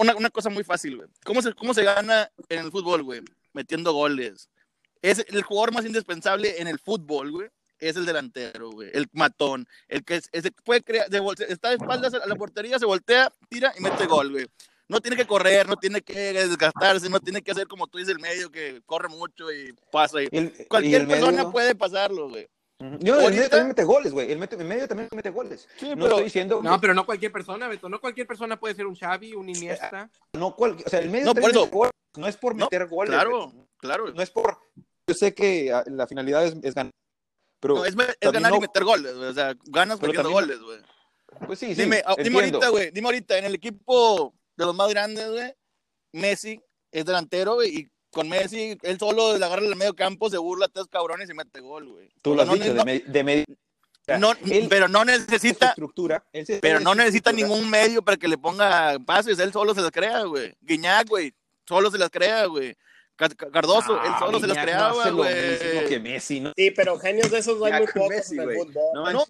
Una, 0.00 0.16
una, 0.16 0.30
cosa 0.30 0.50
muy 0.50 0.64
fácil, 0.64 0.96
güey. 0.96 1.08
¿Cómo 1.24 1.40
se, 1.40 1.54
¿Cómo 1.54 1.72
se 1.72 1.84
gana 1.84 2.30
en 2.48 2.58
el 2.58 2.70
fútbol, 2.70 3.02
güey? 3.02 3.22
Metiendo 3.52 3.92
goles. 3.92 4.50
Es 5.02 5.24
el 5.28 5.42
jugador 5.42 5.72
más 5.72 5.84
indispensable 5.84 6.60
en 6.60 6.68
el 6.68 6.78
fútbol, 6.78 7.30
güey 7.30 7.48
es 7.80 7.96
el 7.96 8.06
delantero, 8.06 8.70
güey, 8.70 8.90
el 8.92 9.06
matón, 9.12 9.66
el 9.88 10.04
que 10.04 10.20
puede 10.64 10.82
crear, 10.82 11.06
está 11.48 11.68
de 11.68 11.76
espaldas 11.76 12.14
a 12.14 12.26
la 12.26 12.34
portería, 12.34 12.78
se 12.78 12.86
voltea, 12.86 13.32
tira 13.48 13.72
y 13.78 13.82
mete 13.82 14.06
gol, 14.06 14.32
güey. 14.32 14.46
No 14.88 15.00
tiene 15.00 15.18
que 15.18 15.26
correr, 15.26 15.68
no 15.68 15.76
tiene 15.76 16.00
que 16.00 16.32
desgastarse, 16.32 17.10
no 17.10 17.20
tiene 17.20 17.42
que 17.42 17.50
hacer 17.50 17.66
como 17.66 17.86
tú 17.88 17.98
dices 17.98 18.14
el 18.14 18.22
medio 18.22 18.50
que 18.50 18.80
corre 18.86 19.08
mucho 19.08 19.52
y 19.52 19.74
pasa. 19.92 20.22
Y 20.22 20.28
cualquier 20.66 21.06
persona 21.06 21.50
puede 21.50 21.74
pasarlo, 21.74 22.30
güey. 22.30 22.48
Yo, 23.00 23.20
el 23.20 23.34
medio 23.34 23.50
también 23.50 23.68
mete 23.68 23.84
goles, 23.84 24.12
güey. 24.12 24.32
El, 24.32 24.38
medio 24.38 24.88
también 24.88 25.08
mete 25.14 25.30
goles. 25.30 25.68
no 25.82 25.94
pero, 25.94 26.06
estoy 26.06 26.24
diciendo. 26.24 26.60
No, 26.62 26.80
pero 26.80 26.94
no 26.94 27.04
cualquier 27.04 27.32
persona, 27.32 27.68
Beto. 27.68 27.88
No 27.88 28.00
cualquier 28.00 28.26
persona 28.26 28.58
puede 28.58 28.76
ser 28.76 28.86
un 28.86 28.94
Xavi, 28.94 29.34
un 29.34 29.48
Iniesta. 29.50 30.08
No, 30.32 30.54
cual, 30.54 30.76
o 30.84 30.88
sea, 30.88 31.00
el 31.00 31.10
medio 31.10 31.26
no, 31.26 31.34
por 31.34 31.50
eso, 31.50 31.66
goles. 31.66 31.92
No 32.16 32.26
es 32.26 32.36
por 32.36 32.54
meter 32.54 32.86
goles. 32.86 33.14
Claro, 33.14 33.52
claro. 33.78 34.12
No 34.12 34.22
es 34.22 34.30
por. 34.30 34.58
Yo 35.06 35.14
sé 35.14 35.34
que 35.34 35.72
ah, 35.72 35.84
la 35.86 36.06
finalidad 36.06 36.44
es, 36.44 36.56
es 36.62 36.74
ganar 36.74 36.92
pero 37.60 37.84
es, 37.84 37.96
ganar 38.20 38.54
y 38.54 38.60
meter 38.60 38.84
goles, 38.84 39.12
O 39.14 39.32
sea, 39.32 39.54
ganas 39.64 40.00
metiendo 40.00 40.30
goles, 40.30 40.60
güey. 40.60 40.78
Pues 41.46 41.58
sí, 41.58 41.74
sí. 41.74 41.82
Dime, 41.82 42.02
ah, 42.06 42.14
dime 42.22 42.36
ahorita, 42.36 42.68
güey. 42.68 42.90
Dime 42.90 43.08
ahorita, 43.08 43.38
en 43.38 43.44
el 43.44 43.54
equipo 43.54 44.34
de 44.56 44.64
los 44.64 44.74
más 44.74 44.88
grandes, 44.88 45.28
güey, 45.30 45.52
Messi 46.12 46.60
es 46.90 47.04
delantero, 47.04 47.54
güey, 47.54 47.78
y 47.78 47.88
con 48.10 48.28
Messi, 48.28 48.76
él 48.82 48.98
solo 48.98 49.36
le 49.36 49.44
agarra 49.44 49.64
el 49.64 49.76
medio 49.76 49.94
campo, 49.94 50.30
se 50.30 50.38
burla 50.38 50.66
a 50.66 50.68
tres 50.68 50.86
cabrones 50.90 51.28
y 51.28 51.34
mete 51.34 51.60
gol, 51.60 51.88
güey. 51.88 52.08
Tú 52.22 52.34
lo 52.34 52.42
has 52.42 52.52
dicho, 52.52 52.74
de, 52.74 53.24
medio. 53.24 53.44
No, 54.18 54.32
pero 54.68 54.88
no 54.88 55.04
necesita 55.04 55.68
estructura, 55.68 56.24
pero 56.62 56.80
no 56.80 56.94
necesita 56.94 57.30
ningún 57.30 57.68
medio 57.68 58.02
para 58.02 58.16
que 58.16 58.26
le 58.26 58.38
ponga 58.38 58.98
pases, 59.00 59.38
él 59.38 59.52
solo 59.52 59.74
se 59.74 59.82
las 59.82 59.90
crea, 59.90 60.22
güey. 60.22 60.54
Guiñac, 60.60 61.08
güey, 61.08 61.34
solo 61.68 61.90
se 61.90 61.98
las 61.98 62.10
crea, 62.10 62.46
güey. 62.46 62.74
Cardoso, 63.16 64.00
él 64.00 64.12
solo 64.18 64.38
se 64.38 64.46
los 64.46 64.56
creaba, 64.56 65.10
güey. 65.10 65.88
que 65.88 65.98
Messi, 65.98 66.38
¿no? 66.38 66.52
Sí, 66.56 66.70
pero 66.70 66.96
genios 67.00 67.30
de 67.32 67.38
esos 67.38 67.58
no 67.58 67.64
hay 67.64 67.72
muy 67.72 67.86
pocos 67.88 68.30
en 68.30 68.40
el 68.40 68.56
fútbol. 68.56 68.74
No, 68.94 69.12
no, 69.12 69.24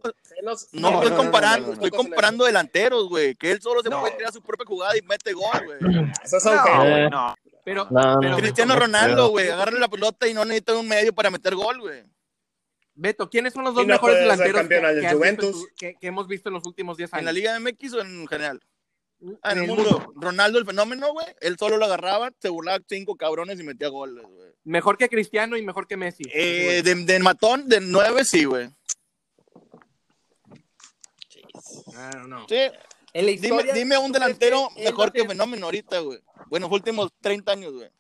no, 0.73 1.03
estoy 1.03 1.17
comparando, 1.17 1.73
estoy 1.73 1.91
comparando 1.91 2.45
delanteros, 2.45 3.09
güey, 3.09 3.35
que 3.35 3.51
él 3.51 3.63
solo 3.63 3.83
se 3.83 3.89
puede 3.91 4.15
crear 4.17 4.33
su 4.33 4.43
propia 4.43 4.67
jugada 4.67 4.97
y 4.97 5.01
mete 5.03 5.33
gol, 5.33 5.65
güey. 5.65 6.11
Esos 6.23 6.43
son 6.43 6.59
genios. 6.59 7.11
No, 7.11 7.35
pero, 7.65 7.89
pero 8.21 8.37
Cristiano 8.37 8.77
Ronaldo, 8.77 9.31
güey, 9.31 9.49
agarra 9.49 9.73
la 9.73 9.89
pelota 9.89 10.29
y 10.29 10.35
no 10.35 10.45
necesita 10.45 10.77
un 10.77 10.87
medio 10.87 11.15
para 11.15 11.31
meter 11.31 11.55
gol, 11.55 11.81
güey. 11.81 12.05
Beto, 12.95 13.31
¿quiénes 13.31 13.53
son 13.55 13.65
los 13.65 13.75
dos 13.75 13.87
mejores 13.87 14.19
delanteros 14.19 14.67
que, 15.79 15.95
que, 15.95 16.07
hemos 16.09 16.27
visto 16.27 16.49
en 16.49 16.55
los 16.55 16.67
últimos 16.67 16.97
10 16.97 17.15
años? 17.15 17.21
¿En 17.21 17.25
la 17.27 17.33
Liga 17.33 17.59
MX 17.61 17.93
o 17.95 18.01
en 18.01 18.27
general? 18.27 18.61
Ah, 19.43 19.53
en 19.53 19.59
el 19.59 19.67
mundo. 19.67 20.13
Ronaldo, 20.15 20.59
el 20.59 20.67
fenómeno, 20.67 21.13
güey. 21.13 21.27
Él 21.41 21.57
solo 21.59 21.77
lo 21.77 21.87
agarraba, 21.87 22.31
se 22.41 22.49
burlaba 22.49 22.79
cinco 22.89 23.17
cabrones 23.17 23.59
y 23.59 23.65
metía 23.65 23.89
goles, 23.89 24.25
güey. 24.25 24.53
Mejor 24.65 24.97
que 24.97 25.09
Cristiano 25.09 25.57
y 25.57 25.63
mejor 25.63 25.87
que 25.87 25.97
Messi. 25.97 26.25
Eh, 26.33 26.83
de, 26.85 27.19
matón, 27.19 27.69
de 27.69 27.81
nueve, 27.81 28.25
sí, 28.25 28.45
güey. 28.45 28.69
No, 32.29 32.47
Sí. 32.49 32.57
Dime, 33.15 33.65
dime, 33.75 33.99
un 33.99 34.13
delantero 34.13 34.69
mejor 34.77 35.11
que 35.11 35.27
fenómeno 35.27 35.67
ahorita, 35.67 35.99
güey. 36.01 36.21
Bueno, 36.47 36.67
los 36.67 36.75
últimos 36.75 37.11
30 37.21 37.53
años, 37.53 37.73
güey. 37.73 37.91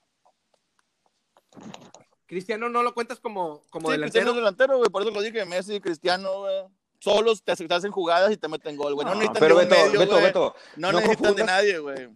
Cristiano 2.27 2.69
no 2.69 2.83
lo 2.83 2.95
cuentas 2.95 3.19
como, 3.19 3.63
como 3.71 3.89
sí, 3.89 3.93
delantero. 3.93 4.25
Cristiano 4.27 4.33
delantero, 4.35 4.79
güey. 4.79 4.91
Por 4.91 5.03
eso 5.03 5.11
lo 5.11 5.23
dije, 5.23 5.45
Messi, 5.45 5.81
Cristiano, 5.81 6.41
güey 6.41 6.78
solos 7.01 7.43
te 7.43 7.53
hacen 7.53 7.91
jugadas 7.91 8.33
y 8.33 8.37
te 8.37 8.49
meten 8.49 8.77
gol, 8.77 8.95
güey. 8.95 9.05
No, 9.05 9.15
no 9.15 9.21
necesitan 9.21 9.41
pero 9.41 9.59
de 9.59 9.65
un 9.65 9.71
Beto, 9.71 9.85
medio, 9.85 10.01
Beto, 10.01 10.17
Beto, 10.17 10.55
no, 10.77 10.93
no 10.93 11.01
necesitan 11.01 11.35
de 11.35 11.45
nadie, 11.45 11.79
güey. 11.79 12.09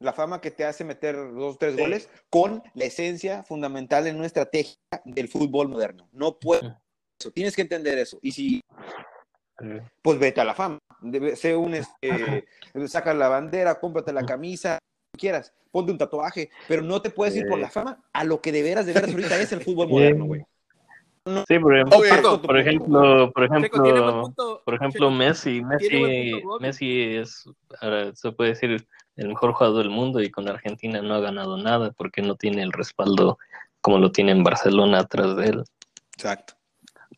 La 0.00 0.12
fama 0.12 0.42
que 0.42 0.50
te 0.50 0.66
hace 0.66 0.84
meter 0.84 1.16
dos 1.16 1.54
o 1.54 1.58
tres 1.58 1.74
goles 1.74 2.10
con 2.28 2.62
la 2.74 2.84
esencia 2.84 3.42
fundamental 3.44 4.06
en 4.06 4.16
una 4.16 4.26
estrategia 4.26 4.76
del 5.06 5.28
fútbol 5.28 5.68
moderno. 5.68 6.06
No 6.12 6.38
puedes. 6.38 6.70
Tienes 7.32 7.56
que 7.56 7.62
entender 7.62 7.98
eso. 7.98 8.18
Y 8.20 8.32
si. 8.32 8.60
Pues 10.02 10.18
vete 10.18 10.42
a 10.42 10.44
la 10.44 10.54
fama. 10.54 10.78
Sé 11.34 11.56
un. 11.56 11.74
Este, 11.74 12.46
saca 12.88 13.14
la 13.14 13.28
bandera, 13.28 13.80
cómprate 13.80 14.12
la 14.12 14.26
camisa, 14.26 14.78
quieras. 15.16 15.54
Ponte 15.70 15.92
un 15.92 15.98
tatuaje. 15.98 16.50
Pero 16.68 16.82
no 16.82 17.00
te 17.00 17.08
puedes 17.08 17.34
ir 17.34 17.46
por 17.48 17.58
la 17.58 17.70
fama 17.70 18.04
a 18.12 18.24
lo 18.24 18.42
que 18.42 18.52
de 18.52 18.62
veras, 18.62 18.84
de 18.84 18.92
veras 18.92 19.10
ahorita 19.10 19.40
es 19.40 19.52
el 19.52 19.62
fútbol 19.62 19.88
moderno, 19.88 20.26
güey. 20.26 20.44
Sí, 21.46 21.58
por 21.58 21.76
ejemplo, 21.76 22.40
por 22.42 22.58
ejemplo, 22.58 23.32
por 23.32 23.44
ejemplo, 23.44 24.34
por 24.64 24.74
ejemplo, 24.74 25.10
Messi, 25.10 25.62
Messi, 25.62 26.42
Messi 26.60 27.16
es, 27.16 27.44
se 28.14 28.32
puede 28.32 28.50
decir, 28.50 28.86
el 29.16 29.28
mejor 29.28 29.52
jugador 29.52 29.78
del 29.78 29.90
mundo 29.90 30.20
y 30.20 30.30
con 30.30 30.48
Argentina 30.48 31.02
no 31.02 31.14
ha 31.14 31.20
ganado 31.20 31.56
nada 31.56 31.90
porque 31.96 32.22
no 32.22 32.36
tiene 32.36 32.62
el 32.62 32.72
respaldo 32.72 33.38
como 33.80 33.98
lo 33.98 34.12
tiene 34.12 34.32
en 34.32 34.44
Barcelona 34.44 35.00
atrás 35.00 35.36
de 35.36 35.46
él. 35.46 35.64
Exacto. 36.14 36.54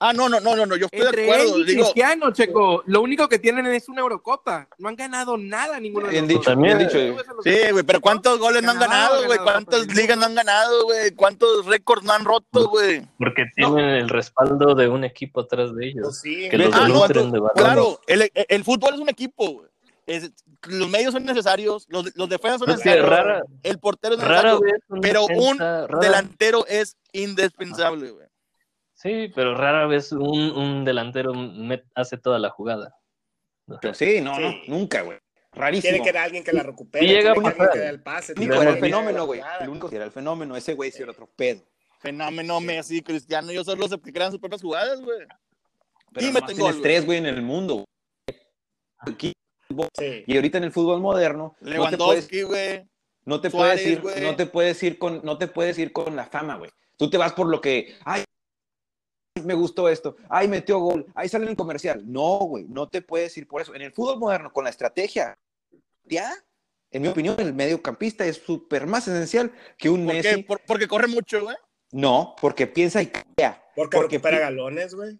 Ah, 0.03 0.15
no, 0.15 0.31
no, 0.31 0.41
no, 0.41 0.57
no, 0.57 0.77
yo 0.77 0.87
estoy 0.87 1.15
de 1.15 1.25
acuerdo. 1.25 1.57
Él 1.57 1.65
Cristiano, 1.67 2.33
Checo, 2.33 2.83
lo 2.87 3.03
único 3.03 3.29
que 3.29 3.39
tienen 3.39 3.67
es 3.67 3.87
una 3.87 4.01
Eurocopa. 4.01 4.67
No 4.79 4.89
han 4.89 4.97
ganado 4.97 5.37
nada 5.37 5.79
ninguno 5.79 6.09
de 6.09 6.21
los 6.21 6.27
dicho, 6.27 6.41
También, 6.41 6.79
dicho. 6.79 6.99
Sí, 7.45 7.71
güey, 7.71 7.85
pero 7.85 8.01
¿cuántos 8.01 8.39
goles 8.39 8.63
no 8.63 8.71
han 8.71 8.79
ganado, 8.79 9.27
güey? 9.27 9.39
¿Cuántas 9.39 9.87
ligas 9.95 10.17
no 10.17 10.25
han 10.25 10.35
ganado, 10.35 10.85
güey? 10.85 11.11
¿Cuántos 11.11 11.67
récords 11.67 12.03
no 12.03 12.15
han 12.15 12.25
roto, 12.25 12.71
güey? 12.71 13.07
Porque 13.19 13.45
tienen 13.55 13.85
el 13.85 14.09
respaldo 14.09 14.75
de 14.75 14.89
un 14.89 15.05
equipo 15.05 15.41
atrás 15.41 15.75
de 15.77 15.89
ellos. 15.89 16.07
Pues 16.07 16.21
sí. 16.21 16.49
Que 16.49 16.57
los 16.57 16.75
ah, 16.75 16.89
no, 16.89 17.07
de 17.07 17.43
Claro, 17.55 18.01
el, 18.07 18.31
el, 18.35 18.65
fútbol 18.65 18.95
es 18.95 19.01
un 19.01 19.11
equipo, 19.11 19.51
güey. 19.51 20.31
los 20.67 20.89
medios 20.89 21.13
son 21.13 21.27
necesarios, 21.27 21.87
los, 21.91 22.11
los 22.17 22.27
defensas 22.27 22.61
son 22.61 22.71
necesarios, 22.71 23.07
rara, 23.07 23.43
el 23.63 23.79
portero 23.79 24.15
es 24.15 24.21
necesario, 24.23 24.61
pero 25.03 25.27
un 25.27 25.59
delantero 26.01 26.65
es 26.67 26.97
indispensable, 27.13 28.13
güey. 28.13 28.30
Sí, 29.01 29.33
pero 29.35 29.55
rara 29.55 29.87
vez 29.87 30.13
un, 30.13 30.53
un 30.53 30.85
delantero 30.85 31.33
hace 31.95 32.19
toda 32.19 32.39
la 32.39 32.51
jugada. 32.51 32.95
Pero 33.81 33.95
sí, 33.95 34.21
no, 34.21 34.39
no, 34.39 34.55
nunca, 34.67 35.01
güey. 35.01 35.17
Rarísimo. 35.53 35.93
Tiene 35.93 36.05
que 36.05 36.11
haber 36.11 36.23
alguien 36.23 36.45
que 36.45 36.53
la 36.53 36.63
recupere. 36.63 37.07
Y 37.07 37.09
llega 37.09 37.33
tiene 37.33 37.55
que 37.55 37.79
que 37.79 37.89
el 37.89 38.03
pase. 38.03 38.35
Único 38.37 38.61
era 38.61 38.73
el 38.73 38.79
fenómeno, 38.79 39.25
güey. 39.25 39.41
El 39.61 39.71
único 39.71 39.89
que 39.89 39.97
era 39.97 40.05
el 40.05 40.11
fenómeno. 40.11 40.55
Ese 40.55 40.75
güey 40.75 40.91
sí 40.91 41.03
era 41.03 41.13
otro 41.13 41.31
pedo. 41.35 41.63
Fenómeno, 42.01 42.61
Messi, 42.61 43.01
Cristiano. 43.01 43.51
Ellos 43.51 43.65
son 43.65 43.79
los 43.79 43.91
que 43.91 44.13
crean 44.13 44.33
sus 44.33 44.41
propias 44.41 44.61
jugadas, 44.61 45.01
güey. 45.01 45.27
Pero 46.13 46.27
y 46.27 46.33
meten 46.33 46.57
tienes 46.57 46.83
tres, 46.83 47.07
güey, 47.07 47.19
en 47.19 47.27
el 47.27 47.41
mundo. 47.41 47.87
Sí. 49.19 49.33
Y 50.27 50.37
ahorita 50.37 50.59
en 50.59 50.65
el 50.65 50.73
fútbol 50.73 51.01
moderno. 51.01 51.57
Lewandowski, 51.61 52.43
güey. 52.43 52.85
No 53.25 53.41
te 53.41 53.49
puedes 53.49 53.87
ir, 53.87 54.03
no 54.23 54.37
te 54.37 54.45
puedes 54.45 54.83
ir 54.83 54.99
con, 54.99 55.23
no 55.25 55.39
te 55.39 55.47
puedes 55.47 55.79
ir 55.79 55.91
con 55.93 56.15
la 56.17 56.27
fama, 56.27 56.57
güey. 56.57 56.71
Tú 56.99 57.09
te 57.09 57.17
vas 57.17 57.33
por 57.33 57.47
lo 57.47 57.63
que, 57.63 57.97
ay, 58.05 58.25
me 59.45 59.55
gustó 59.55 59.89
esto, 59.89 60.17
ay, 60.29 60.49
metió 60.49 60.79
gol, 60.79 61.07
ahí 61.15 61.29
sale 61.29 61.45
en 61.45 61.51
el 61.51 61.57
comercial. 61.57 62.03
No, 62.11 62.39
güey, 62.41 62.65
no 62.69 62.89
te 62.89 63.03
puedes 63.03 63.37
ir 63.37 63.47
por 63.49 63.61
eso. 63.63 63.75
En 63.75 63.83
el 63.83 63.93
fútbol 63.93 64.19
moderno, 64.19 64.53
con 64.53 64.65
la 64.65 64.71
estrategia, 64.71 65.39
ya, 66.05 66.33
en 66.91 67.03
mi 67.03 67.09
opinión, 67.09 67.37
el 67.39 67.55
mediocampista 67.55 68.25
es 68.27 68.37
súper 68.37 68.87
más 68.87 69.07
esencial 69.07 69.53
que 69.79 69.89
un 69.89 70.05
¿Por 70.05 70.15
Messi. 70.15 70.37
qué? 70.37 70.45
Por- 70.45 70.61
porque 70.67 70.89
corre 70.89 71.07
mucho, 71.09 71.43
güey. 71.43 71.57
No, 71.93 72.35
porque 72.41 72.67
piensa 72.67 73.03
y 73.03 73.07
crea. 73.09 73.63
Porque, 73.77 73.97
Porque 73.97 74.17
recupera 74.17 74.37
pi- 74.37 74.43
galones, 74.43 74.95
güey. 74.95 75.19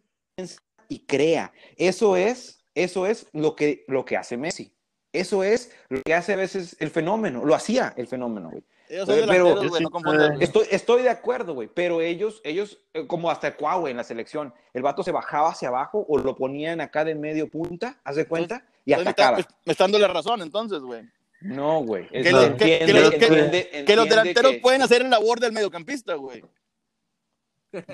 y 0.89 1.07
crea. 1.07 1.53
Eso 1.77 2.17
es, 2.17 2.65
eso 2.75 3.07
es 3.07 3.27
lo 3.33 3.55
que, 3.57 3.85
lo 3.89 4.05
que 4.05 4.17
hace 4.17 4.37
Messi. 4.37 4.75
Eso 5.13 5.43
es 5.43 5.73
lo 5.89 6.03
que 6.03 6.15
hace 6.15 6.33
a 6.33 6.37
veces 6.37 6.77
el 6.79 6.91
fenómeno. 6.91 7.45
Lo 7.45 7.55
hacía 7.55 7.93
el 7.97 8.07
fenómeno, 8.07 8.51
güey. 8.51 8.65
Ellos 8.91 9.07
son 9.07 9.15
Pero- 9.15 9.27
delanteros, 9.27 9.63
yo 9.63 9.69
güey, 9.71 9.83
no 9.83 9.89
sí- 9.89 9.93
confundas. 9.93 10.29
güey. 10.33 10.43
Estoy, 10.45 10.67
estoy 10.71 11.03
de 11.03 11.11
acuerdo, 11.11 11.55
güey, 11.55 11.69
pero 11.73 12.01
ellos, 12.01 12.41
ellos, 12.45 12.79
eh, 12.93 13.07
como 13.07 13.31
hasta 13.31 13.55
Cuau 13.57 13.87
en 13.87 13.97
la 13.97 14.03
selección, 14.05 14.53
el 14.75 14.83
vato 14.83 15.03
se 15.05 15.13
bajaba 15.13 15.51
hacia 15.51 15.69
abajo 15.69 16.05
o 16.09 16.19
lo 16.19 16.35
ponían 16.37 16.81
acá 16.81 17.05
de 17.05 17.15
medio 17.15 17.49
punta, 17.49 18.01
haz 18.05 18.17
de 18.17 18.27
cuenta, 18.27 18.65
y 18.85 18.93
Entonces, 18.93 19.05
me 19.07 19.11
está- 19.11 19.29
atacaba. 19.29 19.49
me, 19.65 19.73
está 19.73 19.85
dando 19.85 19.99
la 20.01 20.09
razón, 20.09 20.43
entonces, 20.43 20.81
güey. 20.81 21.03
No, 21.41 21.81
güey. 21.85 22.09
Que, 22.09 22.33
los- 22.33 22.45
que- 22.51 22.83
entiende- 22.83 22.87
que 22.87 22.93
los- 23.01 23.11
que- 23.11 23.17
entiende- 23.27 23.69
que 23.71 23.79
los 23.79 23.89
entiende 24.07 24.11
delanteros 24.11 24.53
que 24.53 24.59
pueden 24.59 24.83
hacer 24.83 25.03
la 25.05 25.09
labor 25.11 25.39
del 25.41 25.53
mediocampista, 25.53 26.15
güey. 26.15 26.45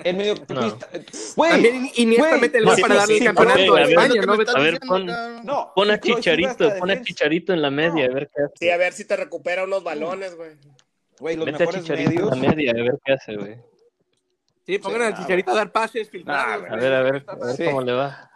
El 0.03 0.17
mediocampista. 0.17 0.89
Güey, 1.35 1.91
Iniesta 1.97 2.29
güey, 2.29 2.41
mete 2.41 2.57
el 2.57 2.65
gol 2.65 2.75
para 2.81 2.95
darle 2.95 3.13
sí, 3.13 3.19
el 3.19 3.25
campeonato 3.27 3.75
a 4.55 4.59
ver, 4.59 4.79
pon- 4.79 5.05
no. 5.45 5.71
Pon 5.75 5.91
a 5.91 5.99
Chicharito, 5.99 6.73
pon 6.79 6.89
a. 6.89 7.01
Chicharito 7.03 7.53
en 7.53 7.61
la 7.61 7.69
media, 7.69 8.05
a 8.05 8.09
ver 8.09 8.27
qué 8.35 8.41
hace. 8.43 8.53
Sí, 8.59 8.69
a 8.71 8.77
ver 8.77 8.93
si 8.93 9.05
te 9.05 9.15
recupera 9.15 9.65
unos 9.65 9.83
balones, 9.83 10.35
güey. 10.35 10.53
Güey, 11.19 11.35
los 11.35 11.47
a 11.47 11.51
mejores 11.51 11.89
medios. 11.89 12.29
la 12.29 12.35
media, 12.35 12.71
a 12.71 12.75
ver 12.75 12.99
qué 13.03 13.13
hace, 13.13 13.35
güey. 13.35 13.57
Sí, 14.65 14.77
pongan 14.79 15.01
al 15.03 15.15
Chicharito 15.17 15.51
a 15.51 15.55
dar 15.55 15.71
pases, 15.71 16.09
filtrados. 16.09 16.63
Nah, 16.63 16.73
A 16.73 16.75
ver, 16.77 16.93
a 16.93 17.01
ver, 17.01 17.25
a 17.27 17.35
ver 17.35 17.55
Sí. 17.55 17.65
cómo 17.65 17.81
le 17.81 17.93
va. 17.93 18.29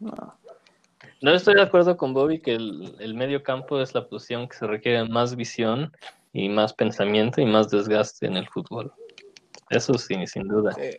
No. 0.00 0.36
No 1.22 1.34
estoy 1.34 1.54
de 1.54 1.62
acuerdo 1.62 1.96
con 1.96 2.12
Bobby 2.14 2.40
que 2.40 2.54
el, 2.54 2.96
el 2.98 3.14
medio 3.14 3.42
campo 3.42 3.80
es 3.80 3.94
la 3.94 4.08
posición 4.08 4.48
que 4.48 4.56
se 4.56 4.66
requiere 4.66 5.06
más 5.08 5.36
visión 5.36 5.94
y 6.32 6.48
más 6.48 6.72
pensamiento 6.72 7.40
y 7.40 7.46
más 7.46 7.68
desgaste 7.70 8.26
en 8.26 8.36
el 8.36 8.48
fútbol. 8.48 8.92
Eso 9.68 9.94
sí, 9.94 10.26
sin 10.26 10.48
duda. 10.48 10.72
Sí. 10.72 10.90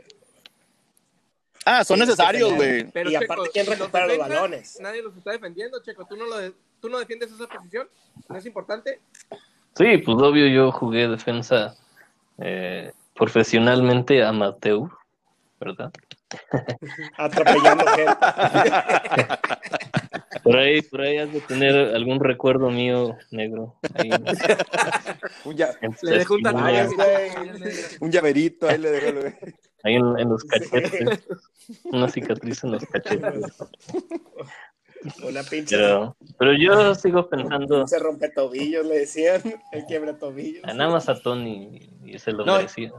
Ah, 1.66 1.84
son 1.84 1.98
Sí, 1.98 2.02
necesarios, 2.02 2.54
güey. 2.56 2.90
Pero, 2.92 3.12
Y 3.12 3.16
aparte, 3.16 3.50
¿quién 3.54 3.66
los 3.68 3.78
recupera 3.78 4.08
los 4.08 4.18
balones? 4.18 4.80
Nadie 4.80 5.02
los 5.04 5.16
está 5.16 5.32
defendiendo, 5.32 5.82
Checo. 5.84 6.06
¿Tú 6.06 6.16
no, 6.16 6.26
lo 6.26 6.38
de- 6.38 6.54
¿Tú 6.80 6.90
no 6.90 6.98
defiendes 6.98 7.32
esa 7.32 7.48
posición? 7.48 7.88
¿No 8.30 8.38
es 8.38 8.46
importante? 8.46 9.00
Sí, 9.76 9.98
pues 10.00 10.18
obvio 10.18 10.48
yo 10.48 10.72
jugué 10.72 11.08
defensa 11.08 11.76
eh, 12.40 12.92
profesionalmente 13.16 14.24
amateur, 14.24 14.90
¿verdad? 15.60 15.92
Atropellando 17.18 17.86
gente. 17.88 18.16
Por 20.44 20.58
ahí, 20.58 20.82
por 20.82 21.02
ahí 21.02 21.18
has 21.18 21.32
de 21.32 21.40
tener 21.42 21.94
algún 21.94 22.20
recuerdo 22.20 22.72
mío 22.72 23.16
negro. 23.30 23.76
Ahí, 23.94 24.10
Un, 25.46 25.56
ya- 25.56 25.76
Le 26.02 26.18
dejó 26.18 26.34
un 26.36 26.42
Vaya, 26.42 26.88
tatuaje. 26.88 27.32
güey. 27.36 27.72
un 28.00 28.12
llaverito, 28.12 28.68
ahí 28.68 28.80
le 28.80 28.90
dejó. 28.90 29.20
güey. 29.22 29.36
ahí 29.84 29.96
en, 29.96 30.18
en 30.18 30.30
los 30.30 30.44
cachetes. 30.46 31.28
Una 31.84 32.08
cicatriz 32.10 32.64
en 32.64 32.72
los 32.72 32.86
cachetes. 32.86 33.54
Una 35.24 35.44
pinche. 35.44 35.78
Pero, 35.78 36.16
pero 36.42 36.54
yo 36.54 36.96
sigo 36.96 37.30
pensando, 37.30 37.86
Se 37.86 38.00
rompe 38.00 38.30
tobillos, 38.30 38.84
le 38.84 39.02
decían. 39.02 39.44
El 39.72 39.86
quiebra 39.86 40.18
tobillos. 40.18 40.64
a 40.64 40.74
nada 40.74 40.90
más 40.90 41.08
a 41.08 41.22
Tony 41.22 41.88
y 42.04 42.18
se 42.18 42.32
lo 42.32 42.44
No, 42.44 42.56
merecía. 42.56 42.92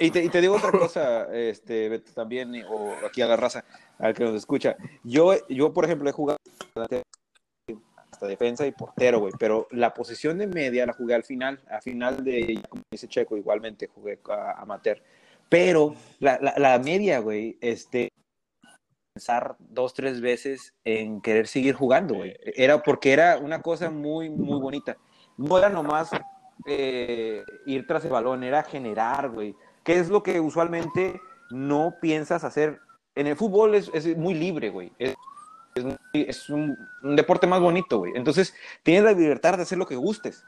Y 0.00 0.10
te, 0.10 0.24
y 0.24 0.28
te 0.28 0.40
digo 0.40 0.56
otra 0.56 0.72
cosa, 0.72 1.32
este, 1.32 1.88
Beto, 1.88 2.10
también, 2.12 2.52
o 2.68 2.94
aquí 3.06 3.22
a 3.22 3.28
la 3.28 3.36
raza, 3.36 3.64
al 3.96 4.12
que 4.12 4.24
nos 4.24 4.34
escucha. 4.34 4.74
Yo, 5.04 5.34
yo 5.48 5.72
por 5.72 5.84
ejemplo, 5.84 6.10
he 6.10 6.12
jugado 6.12 6.36
hasta 6.74 8.26
defensa 8.26 8.66
y 8.66 8.72
portero, 8.72 9.20
güey, 9.20 9.32
pero 9.38 9.68
la 9.70 9.94
posición 9.94 10.38
de 10.38 10.48
media 10.48 10.84
la 10.84 10.94
jugué 10.94 11.14
al 11.14 11.22
final, 11.22 11.60
al 11.70 11.82
final 11.82 12.24
de, 12.24 12.60
como 12.68 12.82
dice 12.90 13.06
Checo, 13.06 13.36
igualmente 13.36 13.86
jugué 13.86 14.18
a, 14.28 14.62
amateur. 14.62 15.00
Pero 15.48 15.94
la, 16.18 16.40
la, 16.42 16.54
la 16.58 16.78
media, 16.80 17.20
güey, 17.20 17.56
este, 17.60 18.11
pensar 19.12 19.56
dos, 19.58 19.92
tres 19.94 20.20
veces 20.20 20.74
en 20.84 21.20
querer 21.20 21.46
seguir 21.46 21.74
jugando, 21.74 22.14
güey. 22.14 22.34
Era 22.56 22.82
porque 22.82 23.12
era 23.12 23.38
una 23.38 23.60
cosa 23.60 23.90
muy, 23.90 24.30
muy 24.30 24.58
bonita. 24.58 24.96
No 25.36 25.58
era 25.58 25.68
nomás 25.68 26.10
eh, 26.66 27.42
ir 27.66 27.86
tras 27.86 28.04
el 28.04 28.10
balón, 28.10 28.42
era 28.42 28.62
generar, 28.62 29.30
güey. 29.30 29.54
¿Qué 29.84 29.98
es 29.98 30.08
lo 30.08 30.22
que 30.22 30.40
usualmente 30.40 31.20
no 31.50 31.96
piensas 32.00 32.44
hacer? 32.44 32.80
En 33.14 33.26
el 33.26 33.36
fútbol 33.36 33.74
es, 33.74 33.90
es 33.92 34.16
muy 34.16 34.34
libre, 34.34 34.70
güey. 34.70 34.92
Es, 34.98 35.14
es 35.74 35.84
es 36.14 36.50
un, 36.50 36.76
un 37.02 37.16
deporte 37.16 37.46
más 37.46 37.60
bonito, 37.60 37.98
güey. 37.98 38.12
Entonces, 38.14 38.54
tienes 38.82 39.04
la 39.04 39.12
libertad 39.12 39.56
de 39.56 39.62
hacer 39.62 39.78
lo 39.78 39.86
que 39.86 39.96
gustes. 39.96 40.44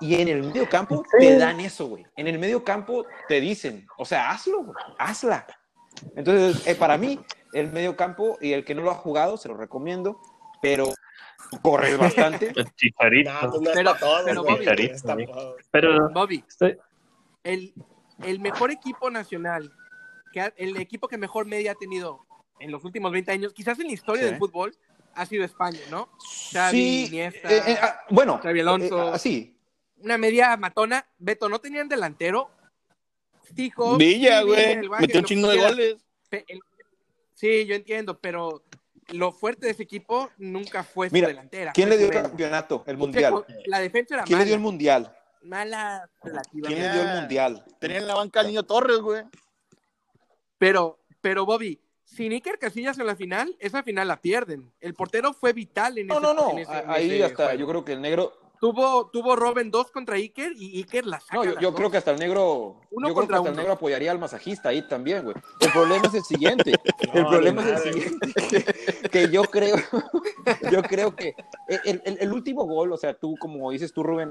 Y 0.00 0.14
en 0.20 0.28
el 0.28 0.42
medio 0.42 0.68
campo 0.68 1.04
te 1.18 1.36
dan 1.36 1.60
eso, 1.60 1.86
güey. 1.86 2.06
En 2.16 2.26
el 2.26 2.38
medio 2.38 2.64
campo 2.64 3.04
te 3.28 3.40
dicen, 3.40 3.86
o 3.98 4.04
sea, 4.04 4.30
hazlo, 4.30 4.64
güey, 4.64 4.76
hazla. 4.98 5.46
Entonces, 6.16 6.66
eh, 6.66 6.74
para 6.74 6.96
mí, 6.96 7.20
el 7.52 7.72
medio 7.72 7.96
campo 7.96 8.38
y 8.40 8.52
el 8.52 8.64
que 8.64 8.74
no 8.74 8.82
lo 8.82 8.90
ha 8.90 8.94
jugado, 8.94 9.36
se 9.36 9.48
lo 9.48 9.56
recomiendo, 9.56 10.20
pero 10.62 10.92
corres 11.62 11.96
bastante. 11.98 12.52
El 12.56 12.74
Chicharito. 12.74 13.32
No, 13.32 13.50
pues 13.50 13.62
no 13.62 13.70
es 13.70 13.76
Pero-. 13.76 14.42
Bobby, 14.44 14.64
No 14.66 14.72
es 14.94 15.02
para 15.02 15.26
todos. 15.26 15.56
Pero 15.70 16.10
Bobby, 16.10 16.44
estoy- 16.48 16.78
el, 17.44 17.72
el 18.24 18.38
mejor 18.40 18.70
equipo 18.70 19.10
nacional, 19.10 19.72
que 20.32 20.40
ha- 20.40 20.52
el 20.56 20.76
equipo 20.76 21.08
que 21.08 21.18
mejor 21.18 21.46
media 21.46 21.72
ha 21.72 21.74
tenido 21.74 22.20
en 22.60 22.70
los 22.70 22.84
últimos 22.84 23.10
20 23.10 23.32
años, 23.32 23.52
quizás 23.54 23.78
en 23.80 23.86
la 23.86 23.92
historia 23.94 24.22
Sí. 24.24 24.28
del 24.30 24.38
fútbol, 24.38 24.76
ha 25.14 25.26
sido 25.26 25.44
España, 25.44 25.80
¿no? 25.90 26.08
Xavi, 26.52 26.76
Sí, 26.76 27.06
Iniesta, 27.06 27.50
eh, 27.52 27.62
eh, 27.66 27.78
ah, 27.82 28.00
bueno, 28.10 28.38
Xavi 28.42 28.60
Alonso. 28.60 29.08
eh, 29.08 29.10
ah, 29.14 29.18
sí, 29.18 29.56
una 30.02 30.16
media 30.18 30.56
matona. 30.56 31.04
Beto, 31.18 31.48
¿no 31.48 31.58
tenían 31.58 31.88
delantero? 31.88 32.50
Villa, 33.98 34.42
güey. 34.42 34.88
Metió 35.00 35.20
un 35.20 35.26
chingo 35.26 35.48
de 35.48 35.58
goles. 35.58 35.96
El- 36.30 36.60
Sí, 37.40 37.64
yo 37.64 37.74
entiendo, 37.74 38.18
pero 38.20 38.62
lo 39.08 39.32
fuerte 39.32 39.64
de 39.64 39.72
ese 39.72 39.82
equipo 39.82 40.28
nunca 40.36 40.84
fue 40.84 41.08
su 41.08 41.14
Mira, 41.14 41.28
delantera. 41.28 41.72
¿quién 41.72 41.88
le 41.88 41.96
dio 41.96 42.08
su 42.08 42.12
el 42.12 42.22
campeonato? 42.22 42.84
El 42.86 42.98
mundial. 42.98 43.46
La 43.64 43.78
defensa 43.80 44.16
era 44.16 44.24
¿Quién 44.24 44.40
le 44.40 44.44
dio 44.44 44.54
el 44.56 44.60
mundial? 44.60 45.16
Mala 45.42 46.06
relativamente. 46.22 46.68
¿Quién 46.68 46.82
le 46.82 46.92
dio 46.92 47.10
el 47.10 47.18
mundial? 47.20 47.64
Tenía 47.78 47.96
en 47.96 48.06
la 48.06 48.14
banca 48.14 48.40
al 48.40 48.48
niño 48.48 48.62
Torres, 48.64 48.98
güey. 48.98 49.22
Pero, 50.58 50.98
pero 51.22 51.46
Bobby, 51.46 51.80
sin 52.04 52.32
Iker 52.32 52.58
Casillas 52.58 52.98
en 52.98 53.06
la 53.06 53.16
final, 53.16 53.56
esa 53.58 53.82
final 53.82 54.06
la 54.08 54.20
pierden. 54.20 54.70
El 54.78 54.92
portero 54.92 55.32
fue 55.32 55.54
vital 55.54 55.96
en 55.96 56.08
No, 56.08 56.16
ese 56.18 56.22
no, 56.22 56.34
no. 56.34 56.58
en 56.58 56.66
Ahí 56.90 57.10
ese 57.14 57.24
hasta, 57.24 57.44
juego. 57.44 57.58
yo 57.58 57.66
creo 57.68 57.84
que 57.86 57.92
el 57.94 58.02
negro. 58.02 58.36
Tuvo, 58.60 59.08
tuvo 59.10 59.36
Robin 59.36 59.70
dos 59.70 59.90
contra 59.90 60.16
Iker 60.16 60.52
y 60.54 60.76
Iker 60.80 61.06
la 61.06 61.18
saca. 61.18 61.36
No, 61.36 61.58
yo, 61.60 61.74
creo 61.74 61.90
que 61.90 61.96
hasta 61.96 62.10
el 62.10 62.18
negro. 62.18 62.76
Uno 62.90 63.08
yo 63.08 63.14
creo 63.14 63.26
que 63.28 63.34
hasta 63.34 63.48
el 63.48 63.56
negro 63.56 63.72
apoyaría 63.72 64.10
al 64.10 64.18
masajista 64.18 64.68
ahí 64.68 64.86
también, 64.86 65.24
güey. 65.24 65.34
El 65.60 65.72
problema 65.72 66.06
es 66.08 66.14
el 66.14 66.22
siguiente. 66.24 66.72
el 67.14 67.22
No, 67.22 67.30
problema 67.30 67.62
es 67.62 67.86
el 67.86 67.92
siguiente. 67.94 68.32
Que, 68.50 69.08
que 69.08 69.28
yo 69.30 69.42
creo. 69.44 69.76
yo 70.70 70.82
creo 70.82 71.16
que 71.16 71.34
el, 71.84 72.02
el- 72.04 72.18
el 72.20 72.32
último 72.32 72.66
gol, 72.66 72.92
o 72.92 72.98
sea, 72.98 73.14
tú, 73.14 73.34
como 73.40 73.70
dices 73.70 73.94
tú, 73.94 74.02
Rubén, 74.02 74.30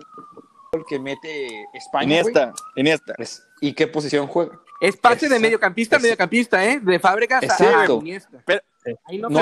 el 0.74 0.84
que 0.88 1.00
mete 1.00 1.66
España. 1.74 2.22
güey, 2.22 2.32
Iniesta, 2.32 2.54
Iniesta. 2.76 3.14
es- 3.18 3.44
¿Y 3.62 3.74
qué 3.74 3.88
posición 3.88 4.28
juega? 4.28 4.60
Es 4.82 4.96
pase 4.98 5.28
de 5.28 5.40
mediocampista 5.40 5.98
a 5.98 6.00
mediocampista, 6.00 6.64
¿eh? 6.66 6.80
De 6.82 7.00
Fábregas 7.00 7.44
a 7.44 7.46
Exacto. 7.46 8.00
Iniesta. 8.02 8.42
Pero- 8.46 8.62
Ahí 9.06 9.18
no, 9.20 9.30
No. 9.30 9.42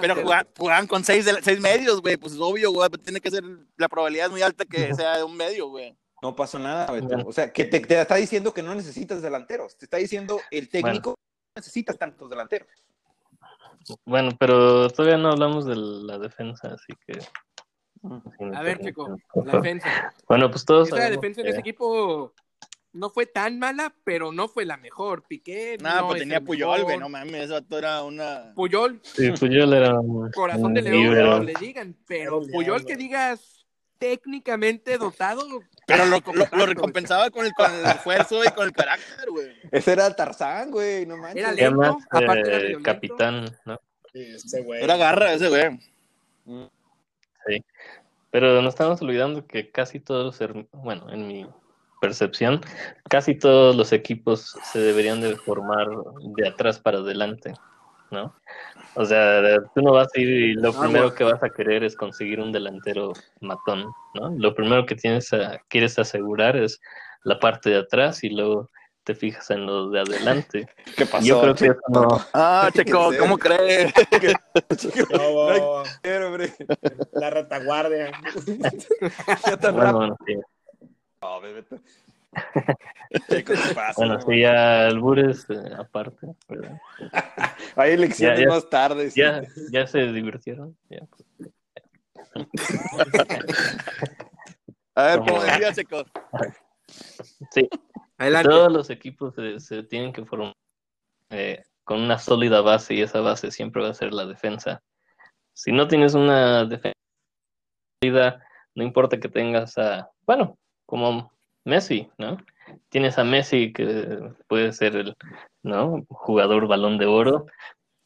Pero 0.00 0.14
jugaban, 0.16 0.46
jugaban 0.56 0.86
con 0.86 1.02
seis, 1.04 1.24
de- 1.24 1.42
seis 1.42 1.58
medios, 1.60 2.00
güey. 2.02 2.16
Pues 2.16 2.34
es 2.34 2.38
obvio, 2.40 2.70
güey. 2.70 2.88
Tiene 3.02 3.20
que 3.20 3.30
ser. 3.30 3.42
La 3.76 3.88
probabilidad 3.88 4.26
es 4.26 4.32
muy 4.32 4.42
alta 4.42 4.64
que 4.66 4.94
sea 4.94 5.16
de 5.16 5.24
un 5.24 5.36
medio, 5.36 5.68
güey. 5.68 5.96
No 6.22 6.36
pasa 6.36 6.58
nada, 6.58 6.90
Beto. 6.92 7.06
Bueno. 7.08 7.24
O 7.26 7.32
sea, 7.32 7.52
que 7.52 7.64
te, 7.64 7.80
te 7.80 8.00
está 8.00 8.14
diciendo 8.16 8.52
que 8.54 8.62
no 8.62 8.74
necesitas 8.74 9.20
delanteros. 9.22 9.76
Te 9.76 9.86
está 9.86 9.96
diciendo 9.96 10.40
el 10.50 10.68
técnico 10.68 11.10
no 11.10 11.60
necesitas 11.60 11.98
tantos 11.98 12.28
delanteros. 12.30 12.68
bueno, 14.04 14.30
pero 14.38 14.88
todavía 14.90 15.18
no 15.18 15.30
hablamos 15.32 15.64
de 15.66 15.76
la 15.76 16.18
defensa, 16.18 16.68
así 16.74 16.92
que. 17.06 17.18
A 18.54 18.62
ver, 18.62 18.78
Checo, 18.80 19.16
la 19.44 19.52
defensa. 19.52 20.14
Bueno, 20.28 20.50
pues 20.50 20.64
todos 20.64 20.88
Esa 20.88 21.08
defensa 21.10 21.40
de 21.40 21.44
que- 21.46 21.50
ese 21.50 21.60
equipo 21.60 22.32
no 22.94 23.10
fue 23.10 23.26
tan 23.26 23.58
mala, 23.58 23.92
pero 24.04 24.32
no 24.32 24.48
fue 24.48 24.64
la 24.64 24.76
mejor. 24.76 25.24
Piqué. 25.26 25.76
Nada, 25.80 26.00
no 26.00 26.06
pues 26.08 26.16
es 26.16 26.22
tenía 26.22 26.40
Puyol, 26.40 26.84
güey. 26.84 26.96
No 26.98 27.08
mames, 27.08 27.50
vato 27.50 27.76
era 27.76 28.02
una. 28.02 28.52
Puyol, 28.54 29.00
Sí, 29.02 29.30
Puyol 29.32 29.72
era 29.74 29.94
corazón 30.34 30.72
de 30.72 30.82
león, 30.82 31.14
como 31.30 31.44
le 31.44 31.54
digan. 31.60 31.96
Pero 32.06 32.40
Puyol 32.52 32.84
que 32.86 32.96
digas 32.96 33.66
técnicamente 33.98 34.96
dotado. 34.96 35.42
Pero 35.86 36.06
lo, 36.06 36.18
lo- 36.52 36.66
recompensaba 36.66 37.30
con 37.30 37.44
el, 37.44 37.52
con 37.52 37.70
el 37.72 37.84
esfuerzo 37.84 38.42
y 38.42 38.48
con 38.52 38.66
el 38.66 38.72
carácter, 38.72 39.28
güey. 39.30 39.52
Ese 39.70 39.92
era 39.92 40.14
Tarzán, 40.16 40.70
güey, 40.70 41.04
no 41.04 41.16
manches. 41.18 41.42
Era 41.44 41.54
¿Qué 41.54 41.62
lento, 41.62 41.98
aparte 42.10 42.72
Eh, 42.72 42.78
capitán, 42.82 43.54
¿no? 43.66 43.78
Sí, 44.12 44.20
ese 44.34 44.62
güey. 44.62 44.82
Era 44.82 44.96
garra 44.96 45.34
ese, 45.34 45.48
güey. 45.48 45.78
Pero 48.30 48.62
nos 48.62 48.74
estamos 48.74 49.00
olvidando 49.02 49.46
que 49.46 49.70
casi 49.70 50.00
todos 50.00 50.40
los, 50.40 50.66
bueno, 50.72 51.10
en 51.12 51.26
mi 51.28 51.46
percepción, 52.04 52.60
casi 53.08 53.34
todos 53.38 53.74
los 53.74 53.92
equipos 53.92 54.52
se 54.72 54.78
deberían 54.78 55.20
de 55.22 55.36
formar 55.38 55.86
de 56.36 56.48
atrás 56.48 56.78
para 56.78 56.98
adelante, 56.98 57.54
¿no? 58.10 58.34
O 58.94 59.04
sea, 59.06 59.40
tú 59.74 59.80
no 59.82 59.92
vas 59.92 60.08
a 60.14 60.20
ir 60.20 60.28
y 60.28 60.52
lo 60.54 60.68
Ah, 60.68 60.80
primero 60.80 61.04
bueno. 61.04 61.14
que 61.14 61.24
vas 61.24 61.42
a 61.42 61.48
querer 61.48 61.82
es 61.82 61.96
conseguir 61.96 62.40
un 62.40 62.52
delantero 62.52 63.12
matón, 63.40 63.90
¿no? 64.14 64.34
Lo 64.38 64.54
primero 64.54 64.84
que 64.84 64.94
tienes 64.96 65.32
a- 65.32 65.58
quieres 65.68 65.98
asegurar 65.98 66.56
es 66.56 66.78
la 67.24 67.38
parte 67.38 67.70
de 67.70 67.78
atrás 67.78 68.22
y 68.22 68.28
luego 68.28 68.68
te 69.02 69.14
fijas 69.14 69.50
en 69.50 69.64
los 69.66 69.90
de 69.92 70.00
adelante. 70.00 70.66
¿Qué 70.98 71.06
pasó? 71.06 71.24
Yo 71.26 71.40
creo 71.40 71.54
que 71.54 71.66
eso 71.66 71.80
no, 71.88 72.18
Ah, 72.34 72.70
Checo, 72.74 73.12
Sí. 73.12 73.18
¿cómo 73.18 73.38
crees? 73.38 73.92
No, 75.10 75.18
No 75.32 76.30
no, 76.30 76.50
la 77.12 77.30
retaguardia. 77.30 78.12
Ya 79.46 79.56
tan 79.56 79.76
rápido. 79.76 79.98
bueno, 79.98 80.16
sí. 80.26 80.34
No. 83.20 83.94
Bueno, 83.96 84.20
sí, 84.22 84.40
ya 84.40 84.86
albures 84.88 85.46
eh, 85.48 85.72
aparte, 85.78 86.26
¿verdad? 86.48 86.80
Hay 87.76 87.92
elecciones 87.92 88.40
Ya, 88.40 88.44
ya. 88.44 88.50
más 88.50 88.68
tarde. 88.68 89.10
sí. 89.10 89.20
Ya, 89.20 89.42
ya 89.70 89.86
se 89.86 90.00
divirtieron. 90.12 90.76
Ya. 90.90 91.06
A 94.96 95.02
ver, 95.04 95.18
Como- 95.20 95.30
como 95.32 95.42
decía 95.42 95.72
Checo. 95.72 96.04
Sí, 97.50 97.68
Adelante. 98.18 98.48
todos 98.48 98.72
los 98.72 98.90
equipos 98.90 99.34
se, 99.34 99.58
se 99.60 99.82
tienen 99.84 100.12
que 100.12 100.24
formar 100.24 100.52
eh, 101.30 101.62
con 101.84 102.00
una 102.00 102.18
sólida 102.18 102.60
base 102.60 102.94
y 102.94 103.02
esa 103.02 103.20
base 103.20 103.50
siempre 103.50 103.82
va 103.82 103.90
a 103.90 103.94
ser 103.94 104.12
la 104.12 104.26
defensa. 104.26 104.80
Si 105.52 105.72
no 105.72 105.86
tienes 105.88 106.14
una 106.14 106.64
defensa 106.64 106.94
sólida, 108.02 108.44
no 108.74 108.82
importa 108.84 109.18
que 109.20 109.28
tengas 109.28 109.78
a, 109.78 110.10
bueno, 110.26 110.56
como 110.94 111.32
Messi, 111.64 112.08
¿no? 112.18 112.36
Tienes 112.88 113.18
a 113.18 113.24
Messi 113.24 113.72
que 113.72 114.32
puede 114.46 114.72
ser 114.72 114.94
el, 114.94 115.16
¿no? 115.64 116.04
Jugador 116.08 116.68
balón 116.68 116.98
de 116.98 117.06
oro, 117.06 117.46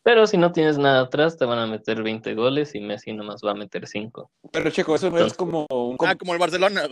pero 0.03 0.27
si 0.27 0.39
no 0.39 0.53
tienes 0.53 0.79
nada 0.79 1.03
atrás 1.03 1.37
te 1.37 1.45
van 1.45 1.59
a 1.59 1.67
meter 1.67 2.03
20 2.03 2.35
goles 2.35 2.75
y 2.75 2.81
Messi 2.81 3.13
nomás 3.13 3.43
va 3.45 3.51
a 3.51 3.55
meter 3.55 3.87
5. 3.87 4.31
Pero 4.51 4.71
Checo, 4.71 4.95
eso 4.95 5.11
no 5.11 5.19
es 5.19 5.35
como 5.35 5.67
un, 5.71 5.99
Ah, 6.01 6.15
como 6.15 6.33
el 6.33 6.39
Barcelona. 6.39 6.89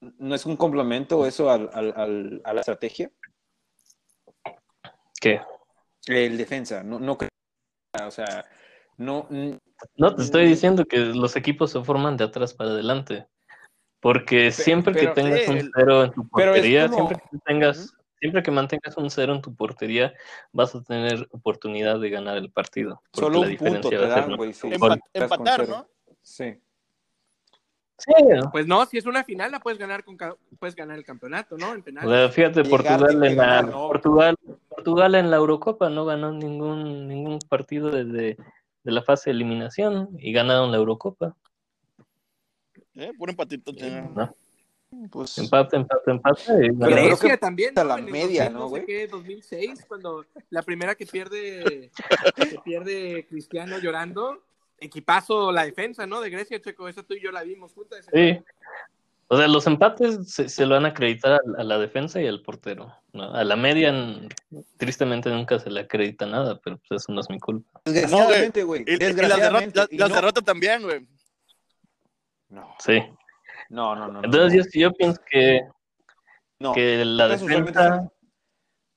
no 0.00 0.36
es 0.36 0.46
un 0.46 0.56
complemento 0.56 1.26
eso 1.26 1.50
al, 1.50 1.68
al- 1.72 1.94
al- 1.96 2.40
a 2.44 2.52
la 2.52 2.60
estrategia. 2.60 3.10
¿Qué? 5.20 5.40
El 6.06 6.38
defensa, 6.38 6.84
no, 6.84 7.00
no 7.00 7.18
creo. 7.18 7.30
O 8.06 8.10
sea, 8.12 8.44
no. 8.98 9.26
No, 9.96 10.14
te 10.14 10.22
estoy 10.22 10.46
diciendo 10.46 10.84
que 10.84 10.98
los 10.98 11.34
equipos 11.34 11.72
se 11.72 11.82
forman 11.82 12.16
de 12.16 12.22
atrás 12.22 12.54
para 12.54 12.70
adelante. 12.70 13.26
Porque 14.00 14.50
siempre 14.52 14.94
pero- 14.94 15.14
que 15.14 15.20
tengas 15.22 15.48
un 15.48 15.70
cero 15.74 16.04
en 16.04 16.12
tu 16.12 16.28
portería, 16.28 16.88
como- 16.88 17.08
siempre 17.08 17.28
que 17.30 17.38
tengas, 17.44 17.94
siempre 18.20 18.42
que 18.42 18.50
mantengas 18.50 18.96
un 18.96 19.10
cero 19.10 19.34
en 19.34 19.42
tu 19.42 19.54
portería, 19.54 20.12
vas 20.52 20.74
a 20.74 20.82
tener 20.82 21.26
oportunidad 21.32 21.98
de 22.00 22.10
ganar 22.10 22.36
el 22.36 22.50
partido. 22.50 23.02
porque 23.10 23.20
Solo 23.26 23.40
la 23.44 23.48
un 23.50 23.56
punto 23.56 23.64
diferencia 23.64 23.90
te 23.90 23.96
va 23.98 24.04
a 24.04 24.14
ser 24.14 24.28
dan, 24.28 24.36
güey. 24.36 24.52
sí. 24.52 24.68
Empatar. 25.14 25.68
¿no? 25.68 25.86
Sí. 26.22 26.54
Sí, 28.00 28.12
Pues 28.52 28.64
no, 28.68 28.86
si 28.86 28.96
es 28.98 29.06
una 29.06 29.24
final, 29.24 29.50
la 29.50 29.58
puedes 29.58 29.76
ganar 29.76 30.04
con 30.04 30.16
ca- 30.16 30.36
puedes 30.60 30.76
ganar 30.76 30.96
el 30.96 31.04
campeonato, 31.04 31.56
¿no? 31.58 31.74
En 31.74 31.80
o 31.80 31.82
penales. 31.82 32.08
sea, 32.08 32.28
fíjate, 32.28 32.62
Llegar 32.62 32.70
Portugal 32.70 33.24
en 33.24 33.36
la. 33.36 33.66
Portugal, 33.72 34.36
Portugal 34.68 35.14
en 35.16 35.30
la 35.32 35.36
Eurocopa 35.38 35.90
no 35.90 36.04
ganó 36.04 36.30
ningún 36.30 37.08
ningún 37.08 37.40
partido 37.48 37.90
desde 37.90 38.36
de 38.84 38.92
la 38.92 39.02
fase 39.02 39.30
de 39.30 39.34
eliminación 39.34 40.10
y 40.16 40.32
ganaron 40.32 40.70
la 40.70 40.76
Eurocopa. 40.78 41.34
Eh, 42.98 43.12
Puro 43.16 43.30
empatito. 43.30 43.72
¿no? 44.14 44.34
Pues, 45.10 45.36
Empate, 45.38 45.76
empate, 45.76 46.10
empate. 46.10 46.42
y 46.42 46.46
Pero 46.46 46.72
ganaron. 46.78 46.94
creo 46.94 47.04
Grecia 47.08 47.30
que 47.30 47.36
también, 47.36 47.78
a 47.78 47.82
¿no? 47.82 47.88
la 47.90 47.96
media, 47.98 48.44
2000, 48.44 48.52
¿no, 48.52 48.58
no 48.60 48.64
sé 48.66 48.70
güey? 48.70 48.86
qué, 48.86 49.06
2006, 49.06 49.84
cuando 49.86 50.24
la 50.48 50.62
primera 50.62 50.94
que 50.94 51.04
pierde, 51.06 51.90
que 52.34 52.58
pierde 52.64 53.26
Cristiano 53.28 53.78
llorando, 53.78 54.42
equipazo 54.80 55.52
la 55.52 55.64
defensa, 55.66 56.06
¿no? 56.06 56.20
De 56.22 56.30
Grecia, 56.30 56.60
Checo, 56.60 56.88
esa 56.88 57.02
tú 57.02 57.12
y 57.14 57.20
yo 57.22 57.30
la 57.30 57.42
vimos 57.42 57.72
juntas. 57.74 58.06
Sí. 58.12 58.38
O 59.30 59.36
sea, 59.36 59.46
los 59.46 59.66
empates 59.66 60.32
se, 60.32 60.48
se 60.48 60.64
lo 60.64 60.74
van 60.76 60.86
a 60.86 60.88
acreditar 60.88 61.32
a, 61.32 61.40
a 61.60 61.64
la 61.64 61.76
defensa 61.78 62.18
y 62.22 62.26
al 62.26 62.40
portero. 62.40 62.90
¿no? 63.12 63.24
A 63.34 63.44
la 63.44 63.56
media, 63.56 63.92
tristemente, 64.78 65.28
nunca 65.28 65.58
se 65.58 65.68
le 65.68 65.80
acredita 65.80 66.24
nada, 66.24 66.58
pero 66.64 66.78
pues 66.88 67.02
eso 67.02 67.12
no 67.12 67.20
es 67.20 67.28
mi 67.28 67.38
culpa. 67.38 67.78
desgraciadamente, 67.84 68.62
güey. 68.62 68.84
Y, 68.86 68.92
y 68.92 68.96
las, 68.96 68.98
Desgraciadamente. 69.00 69.66
derrotas, 69.74 69.92
y 69.92 69.98
las 69.98 70.08
no- 70.08 70.14
derrotas 70.14 70.44
también, 70.44 70.82
güey. 70.82 71.06
No, 72.48 72.74
Sí. 72.78 73.02
no, 73.70 73.94
no. 73.94 74.08
no, 74.08 74.22
Entonces, 74.24 74.68
yo, 74.72 74.80
yo 74.88 74.92
pienso 74.92 75.20
que, 75.30 75.60
no. 76.58 76.72
que 76.72 77.04
la 77.04 77.28
defensa, 77.28 78.10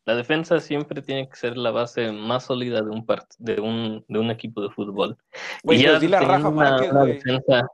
la 0.05 0.15
defensa 0.15 0.59
siempre 0.59 1.01
tiene 1.01 1.29
que 1.29 1.35
ser 1.35 1.57
la 1.57 1.71
base 1.71 2.11
más 2.11 2.45
sólida 2.45 2.81
de 2.81 2.89
un 2.89 3.05
part- 3.05 3.35
de 3.37 3.59
un, 3.59 4.03
de 4.07 4.19
un 4.19 4.31
equipo 4.31 4.61
de 4.61 4.69
fútbol. 4.69 5.17
Y 5.63 5.77
ya 5.83 5.99
teniendo 5.99 6.19
Rafa 6.27 6.47
una, 6.49 6.69
Márquez, 6.71 6.91
una 6.91 6.99
güey. 7.01 7.13
defensa, 7.13 7.67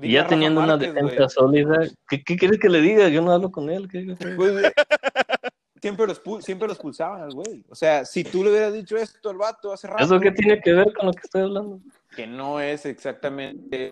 y 0.00 0.16
Rafa 0.18 0.34
una 0.36 0.50
Márquez, 0.66 1.32
sólida, 1.32 1.78
¿qué, 2.08 2.22
¿qué 2.24 2.36
quieres 2.36 2.58
que 2.58 2.68
le 2.68 2.80
diga? 2.80 3.08
Yo 3.08 3.20
no 3.22 3.32
hablo 3.32 3.50
con 3.50 3.68
él. 3.70 3.88
¿qué- 3.90 4.06
qué- 4.06 4.34
Pues, 4.36 4.72
siempre 5.80 6.06
los, 6.06 6.22
siempre 6.44 6.66
los 6.66 6.78
pulsaban 6.78 7.22
al 7.22 7.32
güey. 7.32 7.64
O 7.68 7.74
sea, 7.74 8.04
si 8.04 8.24
tú 8.24 8.42
le 8.42 8.50
hubieras 8.50 8.72
dicho 8.72 8.96
esto 8.96 9.30
al 9.30 9.36
vato 9.36 9.72
hace 9.72 9.86
rato, 9.86 10.02
¿Eso 10.02 10.18
qué 10.18 10.30
tiene 10.32 10.60
que 10.60 10.72
ver 10.72 10.92
con 10.94 11.06
lo 11.06 11.12
que 11.12 11.20
estoy 11.24 11.42
hablando? 11.42 11.80
que 12.16 12.26
no 12.26 12.58
es 12.58 12.84
exactamente, 12.86 13.90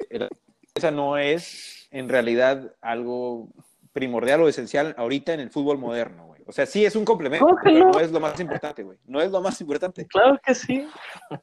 esa 0.76 0.90
no 0.90 1.16
es 1.18 1.88
en 1.90 2.08
realidad 2.08 2.74
algo 2.80 3.48
primordial 3.92 4.42
o 4.42 4.48
esencial 4.48 4.94
ahorita 4.98 5.32
en 5.32 5.40
el 5.40 5.50
fútbol 5.50 5.78
moderno, 5.78 6.26
güey. 6.26 6.42
O 6.46 6.52
sea, 6.52 6.66
sí 6.66 6.84
es 6.84 6.94
un 6.94 7.04
complemento, 7.04 7.46
¿Cómo 7.46 7.56
que 7.58 7.70
pero 7.72 7.92
no? 7.92 7.98
es 8.00 8.12
lo 8.12 8.20
más 8.20 8.38
importante, 8.38 8.82
güey. 8.82 8.98
No 9.06 9.20
es 9.20 9.30
lo 9.30 9.40
más 9.40 9.60
importante. 9.60 10.06
Claro 10.06 10.38
que 10.44 10.54
sí. 10.54 10.86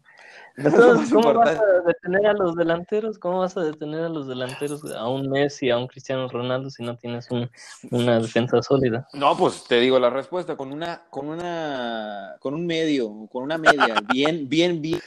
No 0.56 0.70
Entonces, 0.70 1.12
¿cómo 1.12 1.34
vas 1.34 1.60
a 1.60 1.82
detener 1.88 2.28
a 2.28 2.34
los 2.34 2.56
delanteros? 2.56 3.18
¿Cómo 3.18 3.40
vas 3.40 3.58
a 3.58 3.64
detener 3.64 4.02
a 4.04 4.10
los 4.10 4.28
delanteros, 4.28 4.86
a 4.86 5.08
un 5.08 5.28
Messi, 5.28 5.72
a 5.72 5.80
un 5.80 5.88
Cristiano 5.88 6.28
Ronaldo, 6.28 6.70
si 6.70 6.84
no 6.84 6.96
tienes 6.96 7.32
un- 7.32 7.50
una 7.90 8.20
defensa 8.20 8.62
sólida? 8.62 9.08
No, 9.14 9.36
pues 9.36 9.64
te 9.64 9.80
digo 9.80 9.98
la 9.98 10.12
respuesta 10.12 10.56
con 10.56 10.72
una, 10.72 11.06
con 11.10 11.28
una, 11.28 12.36
con 12.40 12.54
un 12.54 12.68
medio, 12.68 13.10
con 13.32 13.42
una 13.42 13.58
media, 13.58 13.96
bien, 14.06 14.48
bien, 14.48 14.80
bien, 14.80 15.02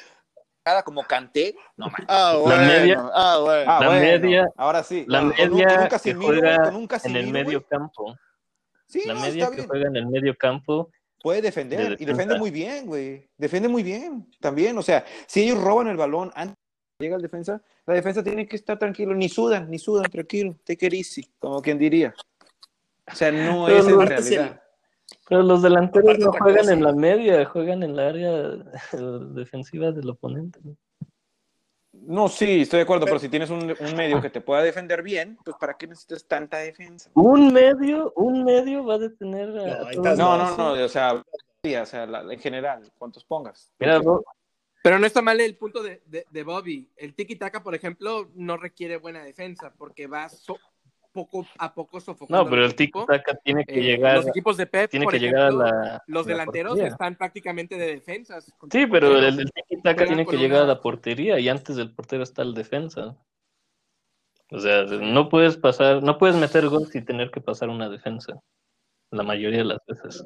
como 0.85 1.05
canté, 1.05 1.55
no 1.77 1.87
man. 1.87 2.05
Ah, 2.09 2.33
La 2.35 2.39
bueno. 2.41 2.67
media- 2.67 3.11
ah, 3.15 3.39
bueno. 3.41 3.71
Ah, 3.73 3.79
La 3.81 3.87
bueno, 3.89 4.01
media- 4.03 4.49
ahora 4.57 4.83
sí. 4.83 5.05
La 5.07 5.19
Con 5.21 5.29
un- 5.29 5.33
con 5.35 5.49
un 5.53 5.55
media 5.59 5.89
que 6.03 6.15
juega 6.15 6.57
con 6.65 6.77
un 6.77 6.89
en 7.05 7.17
el 7.17 7.31
medio 7.31 7.65
campo, 7.67 8.17
Sí, 8.87 9.03
la 9.07 9.15
no, 9.15 9.21
media 9.21 9.45
está 9.45 9.51
que 9.51 9.57
bien. 9.57 9.69
juega 9.69 9.89
en 9.89 9.97
el 9.97 10.07
medio 10.07 10.37
campo, 10.37 10.91
Puede 11.23 11.39
de 11.39 11.49
defender 11.49 11.81
y 11.81 11.83
defensa. 11.91 12.13
defiende 12.13 12.39
muy 12.39 12.51
bien, 12.51 12.87
güey. 12.87 13.29
Defiende 13.37 13.69
muy 13.69 13.83
bien 13.83 14.29
también. 14.41 14.77
O 14.79 14.83
sea, 14.83 15.05
si 15.27 15.43
ellos 15.45 15.61
roban 15.63 15.89
el 15.89 15.97
balón 15.97 16.31
antes 16.35 16.55
de 16.55 16.99
que 16.99 17.05
llega 17.05 17.17
el 17.17 17.23
defensa, 17.23 17.61
la 17.87 17.95
defensa 17.95 18.23
tiene 18.23 18.47
que 18.47 18.57
estar 18.57 18.79
tranquilo. 18.79 19.15
Ni 19.15 19.29
sudan, 19.29 19.69
ni 19.71 19.79
sudan, 19.79 20.05
tranquilo. 20.11 20.57
Take 20.65 20.87
it 20.87 20.95
easy, 20.95 21.29
como 21.39 21.61
quien 21.63 21.79
diría. 21.79 22.15
O 23.11 23.15
sea, 23.15 23.31
no 23.33 23.67
Pero 23.67 23.79
es 23.79 23.87
en 23.87 23.91
no- 23.93 24.05
realidad. 24.05 24.63
Pero 25.29 25.43
los 25.43 25.63
delanteros 25.63 26.11
Aparte 26.11 26.25
no 26.25 26.33
juegan 26.33 26.59
cosa. 26.61 26.73
en 26.73 26.83
la 26.85 26.93
media, 26.93 27.45
juegan 27.47 27.83
en 27.83 27.97
la 27.97 28.09
área 28.09 28.33
defensiva 29.35 29.91
del 29.93 30.09
oponente. 30.11 30.61
No, 31.93 32.29
sí, 32.29 32.61
estoy 32.61 32.79
de 32.79 32.83
acuerdo, 32.83 33.07
pero 33.07 33.19
si 33.19 33.29
tienes 33.29 33.51
un, 33.51 33.75
un 33.81 33.97
medio 33.97 34.21
que 34.21 34.31
te 34.31 34.41
pueda 34.41 34.63
defender 34.63 35.03
bien, 35.03 35.39
pues 35.45 35.57
¿para 35.59 35.77
qué 35.77 35.87
necesitas 35.87 36.25
tanta 36.27 36.59
defensa? 36.59 37.11
Un 37.15 37.53
medio, 37.53 38.13
un 38.17 38.45
medio 38.45 38.85
va 38.85 38.95
a 38.95 38.99
detener 38.99 39.49
a, 39.49 39.83
No, 39.83 39.91
estás 39.91 40.19
No, 40.19 40.37
no, 40.37 40.57
no, 40.57 40.85
o 40.85 40.89
sea, 40.89 41.23
sí, 41.65 41.75
o 41.75 41.87
sea, 41.87 42.07
la- 42.07 42.33
en 42.33 42.39
general, 42.39 42.93
cuantos 42.99 43.25
pongas. 43.25 43.73
Mira, 43.79 44.01
Pero 44.83 44.99
no 45.01 45.07
está 45.07 45.21
mal 45.23 45.41
el 45.41 45.57
punto 45.57 45.83
de, 45.83 46.03
de, 46.07 46.27
de 46.31 46.43
Bobby. 46.45 46.89
El 46.97 47.17
tiki-taka, 47.17 47.63
por 47.65 47.75
ejemplo, 47.75 48.31
no 48.35 48.57
requiere 48.57 48.99
buena 48.99 49.25
defensa 49.25 49.73
porque 49.77 50.07
va 50.07 50.29
so- 50.29 50.59
poco 51.17 51.45
a 51.59 51.75
poco 51.75 51.99
sofocando. 52.01 52.45
no, 52.45 52.49
pero 52.49 52.65
el 52.65 52.71
equipo. 52.71 53.05
tiki-taka 53.05 53.41
tiene 53.43 53.65
que 53.65 53.81
Eh, 53.81 53.83
llegar, 53.83 54.19
los 54.19 54.29
equipos 54.29 54.57
de 54.57 54.67
Pep, 54.67 54.89
tiene 54.89 55.09
que 55.09 55.19
llegar 55.19 55.43
a 55.43 55.51
la 55.51 56.03
los 56.07 56.25
la 56.27 56.33
delanteros 56.33 56.79
están 56.79 57.17
prácticamente 57.17 57.77
de 57.77 57.87
defensas. 57.87 58.55
Sí, 58.71 58.87
pero 58.87 59.19
el, 59.19 59.41
el 59.41 59.51
tiki-taka 59.51 59.95
Juegan 59.95 60.07
tiene 60.07 60.27
que 60.27 60.37
llegar 60.37 60.63
a 60.63 60.67
la 60.67 60.81
portería 60.81 61.41
y 61.41 61.49
antes 61.49 61.75
del 61.75 61.93
portero 61.93 62.23
está 62.23 62.43
el 62.43 62.55
defensa. 62.55 63.17
O 64.53 64.61
sea, 64.61 64.85
no 64.85 65.29
puedes 65.29 65.57
pasar, 65.57 66.05
no 66.05 66.19
puedes 66.19 66.37
meter 66.37 66.69
gol 66.69 66.87
sin 66.87 67.05
tener 67.05 67.33
que 67.33 67.41
pasar 67.41 67.69
una 67.69 67.89
defensa. 67.89 68.39
La 69.11 69.25
mayoría 69.25 69.59
de 69.59 69.65
las 69.65 69.79
veces. 69.89 70.23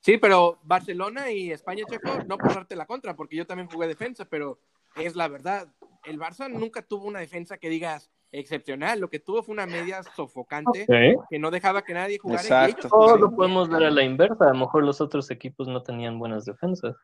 Sí, 0.00 0.18
pero 0.18 0.60
Barcelona 0.64 1.30
y 1.32 1.50
España, 1.50 1.84
Checo, 1.88 2.22
no 2.26 2.36
por 2.36 2.54
darte 2.54 2.76
la 2.76 2.84
contra, 2.86 3.16
porque 3.16 3.36
yo 3.36 3.46
también 3.46 3.70
jugué 3.70 3.88
defensa, 3.88 4.26
pero 4.26 4.60
es 4.96 5.16
la 5.16 5.28
verdad. 5.28 5.66
El 6.04 6.18
Barça 6.18 6.50
nunca 6.50 6.82
tuvo 6.82 7.06
una 7.06 7.20
defensa 7.20 7.56
que 7.56 7.70
digas 7.70 8.10
excepcional. 8.38 9.00
Lo 9.00 9.08
que 9.08 9.20
tuvo 9.20 9.42
fue 9.42 9.52
una 9.52 9.66
media 9.66 10.02
sofocante 10.02 10.86
que 11.30 11.38
no 11.38 11.50
dejaba 11.50 11.82
que 11.82 11.94
nadie 11.94 12.18
jugara. 12.18 12.42
y 12.42 12.46
Exacto. 12.46 12.80
ellos 12.80 12.92
O 12.92 12.96
jugaban 12.96 13.20
lo 13.20 13.30
podemos 13.30 13.68
ver 13.68 13.84
a 13.84 13.90
la 13.90 14.02
inversa. 14.02 14.44
A 14.44 14.52
lo 14.52 14.60
mejor 14.60 14.84
los 14.84 15.00
otros 15.00 15.30
equipos 15.30 15.68
no 15.68 15.82
tenían 15.82 16.18
buenas 16.18 16.44
defensas. 16.44 16.96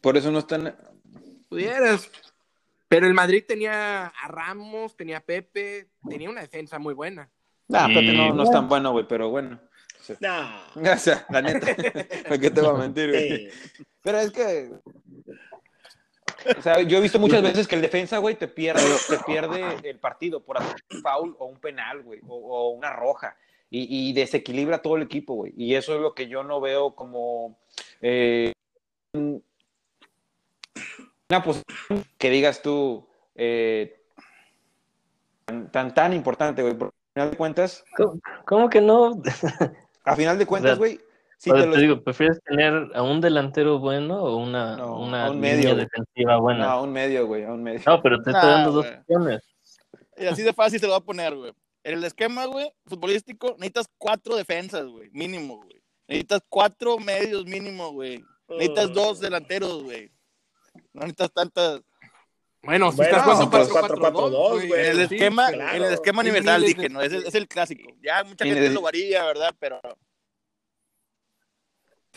Por 0.00 0.16
eso 0.16 0.30
no 0.30 0.40
están. 0.40 0.76
Pudieras. 1.48 2.10
Pero 2.88 3.06
el 3.06 3.14
Madrid 3.14 3.44
tenía 3.46 4.06
a 4.06 4.28
Ramos, 4.28 4.96
tenía 4.96 5.18
a 5.18 5.20
Pepe, 5.20 5.88
tenía 6.08 6.30
una 6.30 6.40
defensa 6.40 6.78
muy 6.78 6.94
buena. 6.94 7.30
Nah, 7.68 7.88
Y 7.88 7.94
Pepe 7.94 8.12
no, 8.14 8.32
no 8.34 8.42
es 8.44 8.50
tan 8.50 8.66
bueno, 8.66 8.92
güey, 8.92 9.06
pero 9.06 9.30
bueno. 9.30 9.60
Sí. 10.00 10.14
No. 10.20 10.92
O 10.92 10.96
sea, 10.96 11.26
la 11.28 11.42
neta, 11.42 11.66
¿para 12.24 12.38
qué 12.38 12.50
te 12.50 12.60
voy 12.62 12.70
a 12.70 12.78
mentir, 12.78 13.10
güey? 13.10 13.50
Sí. 13.50 13.84
Pero 14.02 14.18
es 14.20 14.30
que. 14.30 14.70
O 16.56 16.62
sea, 16.62 16.80
yo 16.82 16.98
he 16.98 17.00
visto 17.00 17.18
muchas 17.18 17.42
veces 17.42 17.66
que 17.68 17.74
el 17.74 17.82
defensa, 17.82 18.18
güey, 18.18 18.36
te 18.36 18.48
pierde, 18.48 18.82
te 19.08 19.18
pierde 19.26 19.76
el 19.84 19.98
partido 19.98 20.40
por 20.42 20.58
hacer 20.58 20.76
un 20.92 21.02
foul 21.02 21.36
o 21.38 21.46
un 21.46 21.58
penal, 21.60 22.02
güey, 22.02 22.20
o, 22.26 22.36
o 22.36 22.70
una 22.70 22.92
roja. 22.92 23.36
Y, 23.70 24.08
y 24.08 24.12
desequilibra 24.14 24.80
todo 24.80 24.96
el 24.96 25.02
equipo, 25.02 25.34
güey. 25.34 25.52
Y 25.56 25.74
eso 25.74 25.94
es 25.94 26.00
lo 26.00 26.14
que 26.14 26.26
yo 26.28 26.42
no 26.42 26.60
veo 26.60 26.94
como. 26.94 27.58
eh, 28.00 28.52
un- 29.12 29.42
una 31.30 31.42
posición 31.42 32.04
que 32.16 32.30
digas 32.30 32.62
tú. 32.62 33.06
eh, 33.34 34.00
tan, 35.44 35.70
tan, 35.70 35.94
tan 35.94 36.12
importante, 36.14 36.62
güey. 36.62 36.74
Porque 36.74 36.94
al 36.96 37.12
final 37.14 37.30
de 37.30 37.36
cuentas, 37.36 37.84
¿Cómo, 37.96 38.20
cómo 38.46 38.70
que 38.70 38.80
no? 38.80 39.20
a 40.04 40.16
final 40.16 40.38
de 40.38 40.46
cuentas, 40.46 40.78
güey. 40.78 41.00
Sí, 41.38 41.50
te 41.52 41.62
te 41.68 41.78
digo, 41.78 42.02
¿prefieres 42.02 42.40
tener 42.42 42.90
a 42.94 43.02
un 43.02 43.20
delantero 43.20 43.78
bueno 43.78 44.20
o 44.20 44.36
una, 44.38 44.76
No, 44.76 44.98
una 44.98 45.30
un 45.30 45.38
medio, 45.38 45.76
defensiva 45.76 46.36
buena? 46.38 46.64
No, 46.66 46.70
a 46.72 46.74
No, 46.76 46.82
un 46.82 46.92
medio, 46.92 47.26
güey, 47.28 47.44
a 47.44 47.52
un 47.52 47.62
medio. 47.62 47.80
pero 48.02 48.20
te 48.20 48.32
Nah, 48.32 48.38
estoy 48.38 48.50
dando 48.50 48.72
dos 48.72 48.86
opciones. 48.86 49.42
Y 50.16 50.26
así 50.26 50.42
de 50.42 50.52
fácil 50.52 50.80
se 50.80 50.86
lo 50.86 50.94
voy 50.94 51.00
a 51.00 51.04
poner, 51.04 51.36
güey. 51.36 51.52
En 51.84 51.94
el 51.94 52.04
esquema, 52.04 52.46
güey, 52.46 52.72
futbolístico, 52.86 53.54
necesitas 53.58 53.88
cuatro 53.98 54.34
defensas, 54.34 54.86
güey, 54.88 55.10
mínimo, 55.12 55.58
güey. 55.62 55.80
Necesitas 56.08 56.42
cuatro 56.48 56.98
medios 56.98 57.44
mínimo, 57.44 57.92
güey. 57.92 58.24
Necesitas 58.48 58.92
dos 58.92 59.20
delanteros, 59.20 59.84
güey. 59.84 60.10
No 60.92 61.02
necesitas 61.02 61.32
tantas. 61.32 61.80
Bueno, 62.64 62.90
si 62.90 62.96
Bueno, 62.96 63.16
estás 63.16 63.22
jugando 63.24 63.50
pues 63.50 63.68
4-4-2, 63.70 64.10
4-4-2, 64.10 64.66
güey. 64.68 64.80
En 64.86 64.86
el 65.00 65.08
sí. 65.08 65.14
esquema, 65.14 65.52
claro. 65.52 65.76
en 65.76 65.84
el 65.84 65.92
esquema 65.92 66.22
Sí, 66.22 66.28
universal, 66.28 66.62
dije, 66.62 66.88
no, 66.88 67.00
es 67.00 67.12
el, 67.12 67.26
es 67.26 67.34
el 67.36 67.46
clásico. 67.46 67.92
Ya 68.02 68.24
mucha 68.24 68.44
gente 68.44 68.70
lo 68.70 68.80
varía, 68.80 69.24
¿verdad? 69.24 69.54
Pero. 69.60 69.80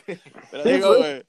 Pero 0.06 0.64
Sí, 0.64 0.72
digo, 0.72 0.88
güey. 0.90 1.00
güey. 1.00 1.24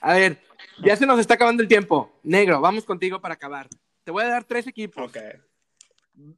A 0.00 0.14
ver, 0.14 0.38
ya 0.84 0.96
se 0.96 1.06
nos 1.06 1.18
está 1.20 1.34
acabando 1.34 1.62
el 1.62 1.68
tiempo. 1.68 2.12
Negro, 2.22 2.60
vamos 2.60 2.84
contigo 2.84 3.20
para 3.20 3.34
acabar. 3.34 3.68
Te 4.04 4.10
voy 4.10 4.24
a 4.24 4.28
dar 4.28 4.44
tres 4.44 4.66
equipos. 4.66 5.12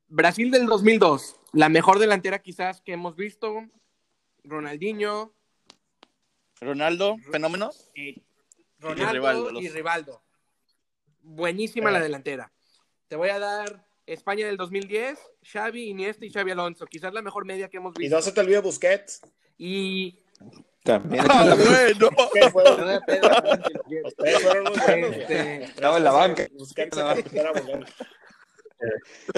Brasil 0.08 0.50
del 0.50 0.66
2002, 0.66 1.36
la 1.52 1.68
mejor 1.68 1.98
delantera 1.98 2.40
quizás 2.40 2.80
que 2.80 2.92
hemos 2.92 3.14
visto. 3.16 3.64
Ronaldinho, 4.44 5.32
Ronaldo, 6.60 7.16
fenómeno. 7.30 7.70
eh, 7.94 8.16
Ronaldo 8.80 9.12
Rivaldo, 9.12 9.50
los- 9.52 9.62
y 9.62 9.68
Rivaldo. 9.68 10.22
Buenísima 11.22 11.90
Eh. 11.90 11.92
la 11.92 12.00
delantera. 12.00 12.52
Te 13.08 13.16
voy 13.16 13.28
a 13.30 13.38
dar 13.38 13.86
España 14.06 14.46
del 14.46 14.56
2010, 14.56 15.18
Xavi, 15.42 15.88
Iniesta 15.90 16.24
y 16.24 16.30
Xavi 16.32 16.50
Alonso. 16.52 16.86
Quizás 16.86 17.12
la 17.12 17.22
mejor 17.22 17.44
media 17.44 17.68
que 17.68 17.76
hemos 17.76 17.94
Y 17.96 18.02
visto. 18.02 18.16
no 18.16 18.22
se 18.22 18.32
te 18.32 18.40
olvide 18.40 18.60
Busquets. 18.60 19.20
Y 19.58 20.18
También. 20.88 21.22
Ah, 21.28 21.44
no. 21.44 21.54
Este, 25.12 25.64
Estaba 25.64 25.98
en 25.98 26.04
la 26.04 26.12
banca. 26.12 26.48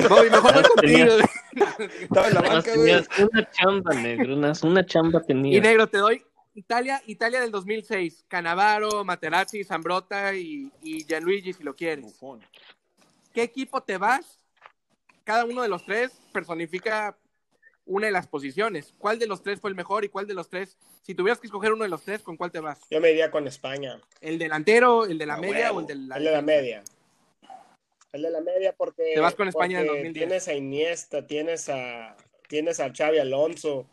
Bobby, 0.08 0.30
mejor 0.30 0.54
voy 0.54 0.62
contigo. 0.62 1.12
Estaba 2.02 2.28
en 2.28 2.34
la 2.34 2.40
banca, 2.40 2.76
güey. 2.76 3.04
una 3.32 3.50
chamba, 3.50 3.94
negro, 3.94 4.34
una, 4.36 4.52
una 4.62 4.86
chamba 4.86 5.20
tenía. 5.24 5.58
Y 5.58 5.60
negro, 5.60 5.88
te 5.88 5.98
doy 5.98 6.22
Italia, 6.54 7.02
Italia 7.06 7.40
del 7.40 7.50
2006. 7.50 8.26
Canavaro, 8.28 9.04
Materazzi, 9.04 9.64
Zambrota 9.64 10.32
y, 10.36 10.70
y 10.84 11.04
Gianluigi, 11.04 11.52
si 11.52 11.64
lo 11.64 11.74
quieres. 11.74 12.04
Bufón. 12.04 12.46
¿Qué 13.34 13.42
equipo 13.42 13.82
te 13.82 13.98
vas? 13.98 14.38
Cada 15.24 15.44
uno 15.44 15.62
de 15.62 15.68
los 15.68 15.84
tres 15.84 16.12
personifica 16.32 17.16
una 17.90 18.06
de 18.06 18.12
las 18.12 18.28
posiciones. 18.28 18.94
¿Cuál 18.98 19.18
de 19.18 19.26
los 19.26 19.42
tres 19.42 19.60
fue 19.60 19.68
el 19.68 19.76
mejor 19.76 20.04
y 20.04 20.08
cuál 20.08 20.26
de 20.26 20.34
los 20.34 20.48
tres? 20.48 20.78
Si 21.02 21.14
tuvieras 21.14 21.40
que 21.40 21.48
escoger 21.48 21.72
uno 21.72 21.82
de 21.82 21.90
los 21.90 22.02
tres, 22.02 22.22
¿con 22.22 22.36
cuál 22.36 22.52
te 22.52 22.60
vas? 22.60 22.78
Yo 22.88 23.00
me 23.00 23.10
iría 23.10 23.32
con 23.32 23.48
España. 23.48 24.00
¿El 24.20 24.38
delantero, 24.38 25.06
el 25.06 25.18
de 25.18 25.26
la 25.26 25.36
media 25.36 25.72
huevo. 25.72 25.78
o 25.78 25.80
el 25.80 25.86
de 25.88 25.94
la, 25.96 26.16
El 26.16 26.24
de 26.24 26.30
la 26.30 26.42
media. 26.42 26.84
El 28.12 28.22
de 28.22 28.30
la 28.30 28.40
media 28.40 28.74
porque. 28.76 29.12
Te 29.14 29.20
vas 29.20 29.34
con 29.34 29.48
España 29.48 29.78
del 29.78 29.88
porque 29.88 30.02
2010. 30.04 30.28
Tienes 30.28 30.48
a 30.48 30.54
Iniesta, 30.54 31.26
tienes 31.26 31.68
a, 31.68 32.16
tienes 32.48 32.78
a 32.78 32.92
Xavi 32.94 33.18
Alonso, 33.18 33.86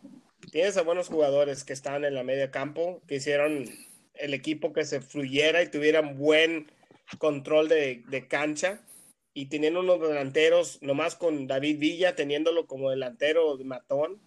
tienes 0.52 0.78
a 0.78 0.84
buenos 0.84 1.08
jugadores 1.08 1.64
que 1.64 1.74
están 1.74 2.06
en 2.06 2.14
la 2.14 2.24
media 2.24 2.52
campo, 2.52 3.02
que 3.08 3.16
hicieron 3.16 3.66
el 4.14 4.34
equipo 4.36 4.74
que 4.74 4.86
se 4.86 5.02
fluyera 5.02 5.64
y 5.64 5.72
tuvieran 5.72 6.20
buen 6.20 6.72
control 7.18 7.68
de, 7.68 8.04
de 8.08 8.28
cancha. 8.28 8.80
Y 9.38 9.46
teniendo 9.46 9.82
unos 9.82 10.02
delanteros, 10.02 10.82
nomás 10.82 11.16
con 11.16 11.46
David 11.46 11.78
Villa, 11.78 12.16
teniéndolo 12.16 12.66
como 12.66 12.90
delantero 12.90 13.56
de 13.56 13.66
matón, 13.66 14.20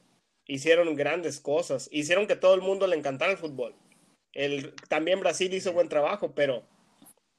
hicieron 0.47 0.95
grandes 0.95 1.41
cosas. 1.41 1.89
Hicieron 1.91 2.29
que 2.29 2.37
todo 2.37 2.55
el 2.55 2.61
mundo 2.61 2.87
le 2.87 2.95
encantara 2.95 3.33
el 3.33 3.37
fútbol. 3.37 3.75
El, 4.33 4.73
también 4.89 5.19
Brasil 5.19 5.53
hizo 5.53 5.73
buen 5.73 5.89
trabajo, 5.89 6.33
pero 6.33 6.63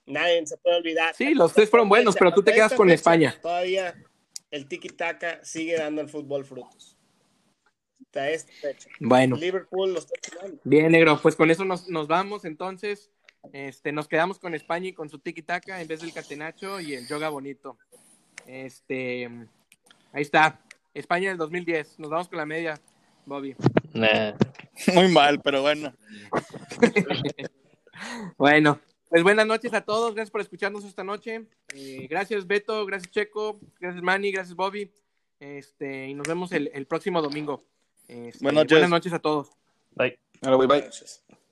nadie 0.05 0.45
se 0.45 0.57
puede 0.57 0.79
olvidar. 0.79 1.15
Sí, 1.15 1.33
los 1.33 1.53
tres 1.53 1.69
fueron 1.69 1.87
buenos, 1.87 2.17
pero 2.19 2.33
tú 2.33 2.43
te 2.43 2.51
quedas 2.51 2.73
con 2.73 2.89
España. 2.89 3.39
Todavía 3.41 3.95
el 4.49 4.67
tiki-taka 4.67 5.39
sigue 5.41 5.77
dando 5.77 6.01
el 6.01 6.09
fútbol 6.09 6.43
frutos. 6.43 6.97
Hasta 8.01 8.31
esta 8.31 8.51
fecha. 8.51 8.89
Bueno, 8.99 9.37
Liverpool 9.37 9.93
lo 9.93 9.99
está 9.99 10.19
jugando. 10.29 10.59
bien, 10.65 10.91
negro. 10.91 11.17
Pues 11.21 11.37
con 11.37 11.49
eso 11.49 11.63
nos, 11.63 11.87
nos 11.87 12.09
vamos 12.09 12.43
entonces. 12.43 13.11
Este, 13.53 13.91
nos 13.91 14.07
quedamos 14.07 14.39
con 14.39 14.53
España 14.53 14.89
y 14.89 14.93
con 14.93 15.09
su 15.09 15.19
tiki-taka 15.19 15.81
en 15.81 15.87
vez 15.87 16.01
del 16.01 16.13
catenacho 16.13 16.79
y 16.79 16.93
el 16.93 17.07
yoga 17.07 17.29
bonito. 17.29 17.77
Este, 18.45 19.25
ahí 20.13 20.21
está. 20.21 20.59
España 20.93 21.29
del 21.29 21.37
2010. 21.37 21.99
Nos 21.99 22.09
vamos 22.09 22.27
con 22.27 22.37
la 22.37 22.45
media, 22.45 22.79
Bobby. 23.25 23.55
Nah. 23.93 24.33
Muy 24.93 25.07
mal, 25.09 25.41
pero 25.41 25.61
bueno. 25.61 25.93
Bueno, 28.35 28.79
pues 29.09 29.21
buenas 29.21 29.45
noches 29.45 29.73
a 29.75 29.81
todos. 29.81 30.15
Gracias 30.15 30.31
por 30.31 30.41
escucharnos 30.41 30.83
esta 30.85 31.03
noche. 31.03 31.45
Eh, 31.75 32.07
gracias, 32.09 32.47
Beto. 32.47 32.83
Gracias, 32.87 33.11
Checo. 33.11 33.59
Gracias, 33.79 34.01
Manny. 34.01 34.31
Gracias, 34.31 34.55
Bobby. 34.55 34.91
Este, 35.39 36.07
y 36.07 36.13
nos 36.15 36.27
vemos 36.27 36.51
el, 36.51 36.71
el 36.73 36.87
próximo 36.87 37.21
domingo. 37.21 37.63
Este, 38.07 38.43
Buenas 38.43 38.63
noches. 38.63 38.77
Buenas 38.77 38.89
noches 38.89 39.13
a 39.13 39.19
todos. 39.19 39.51
Bye. 39.91 40.17
Bye. 40.41 40.79
Entonces, 40.79 41.23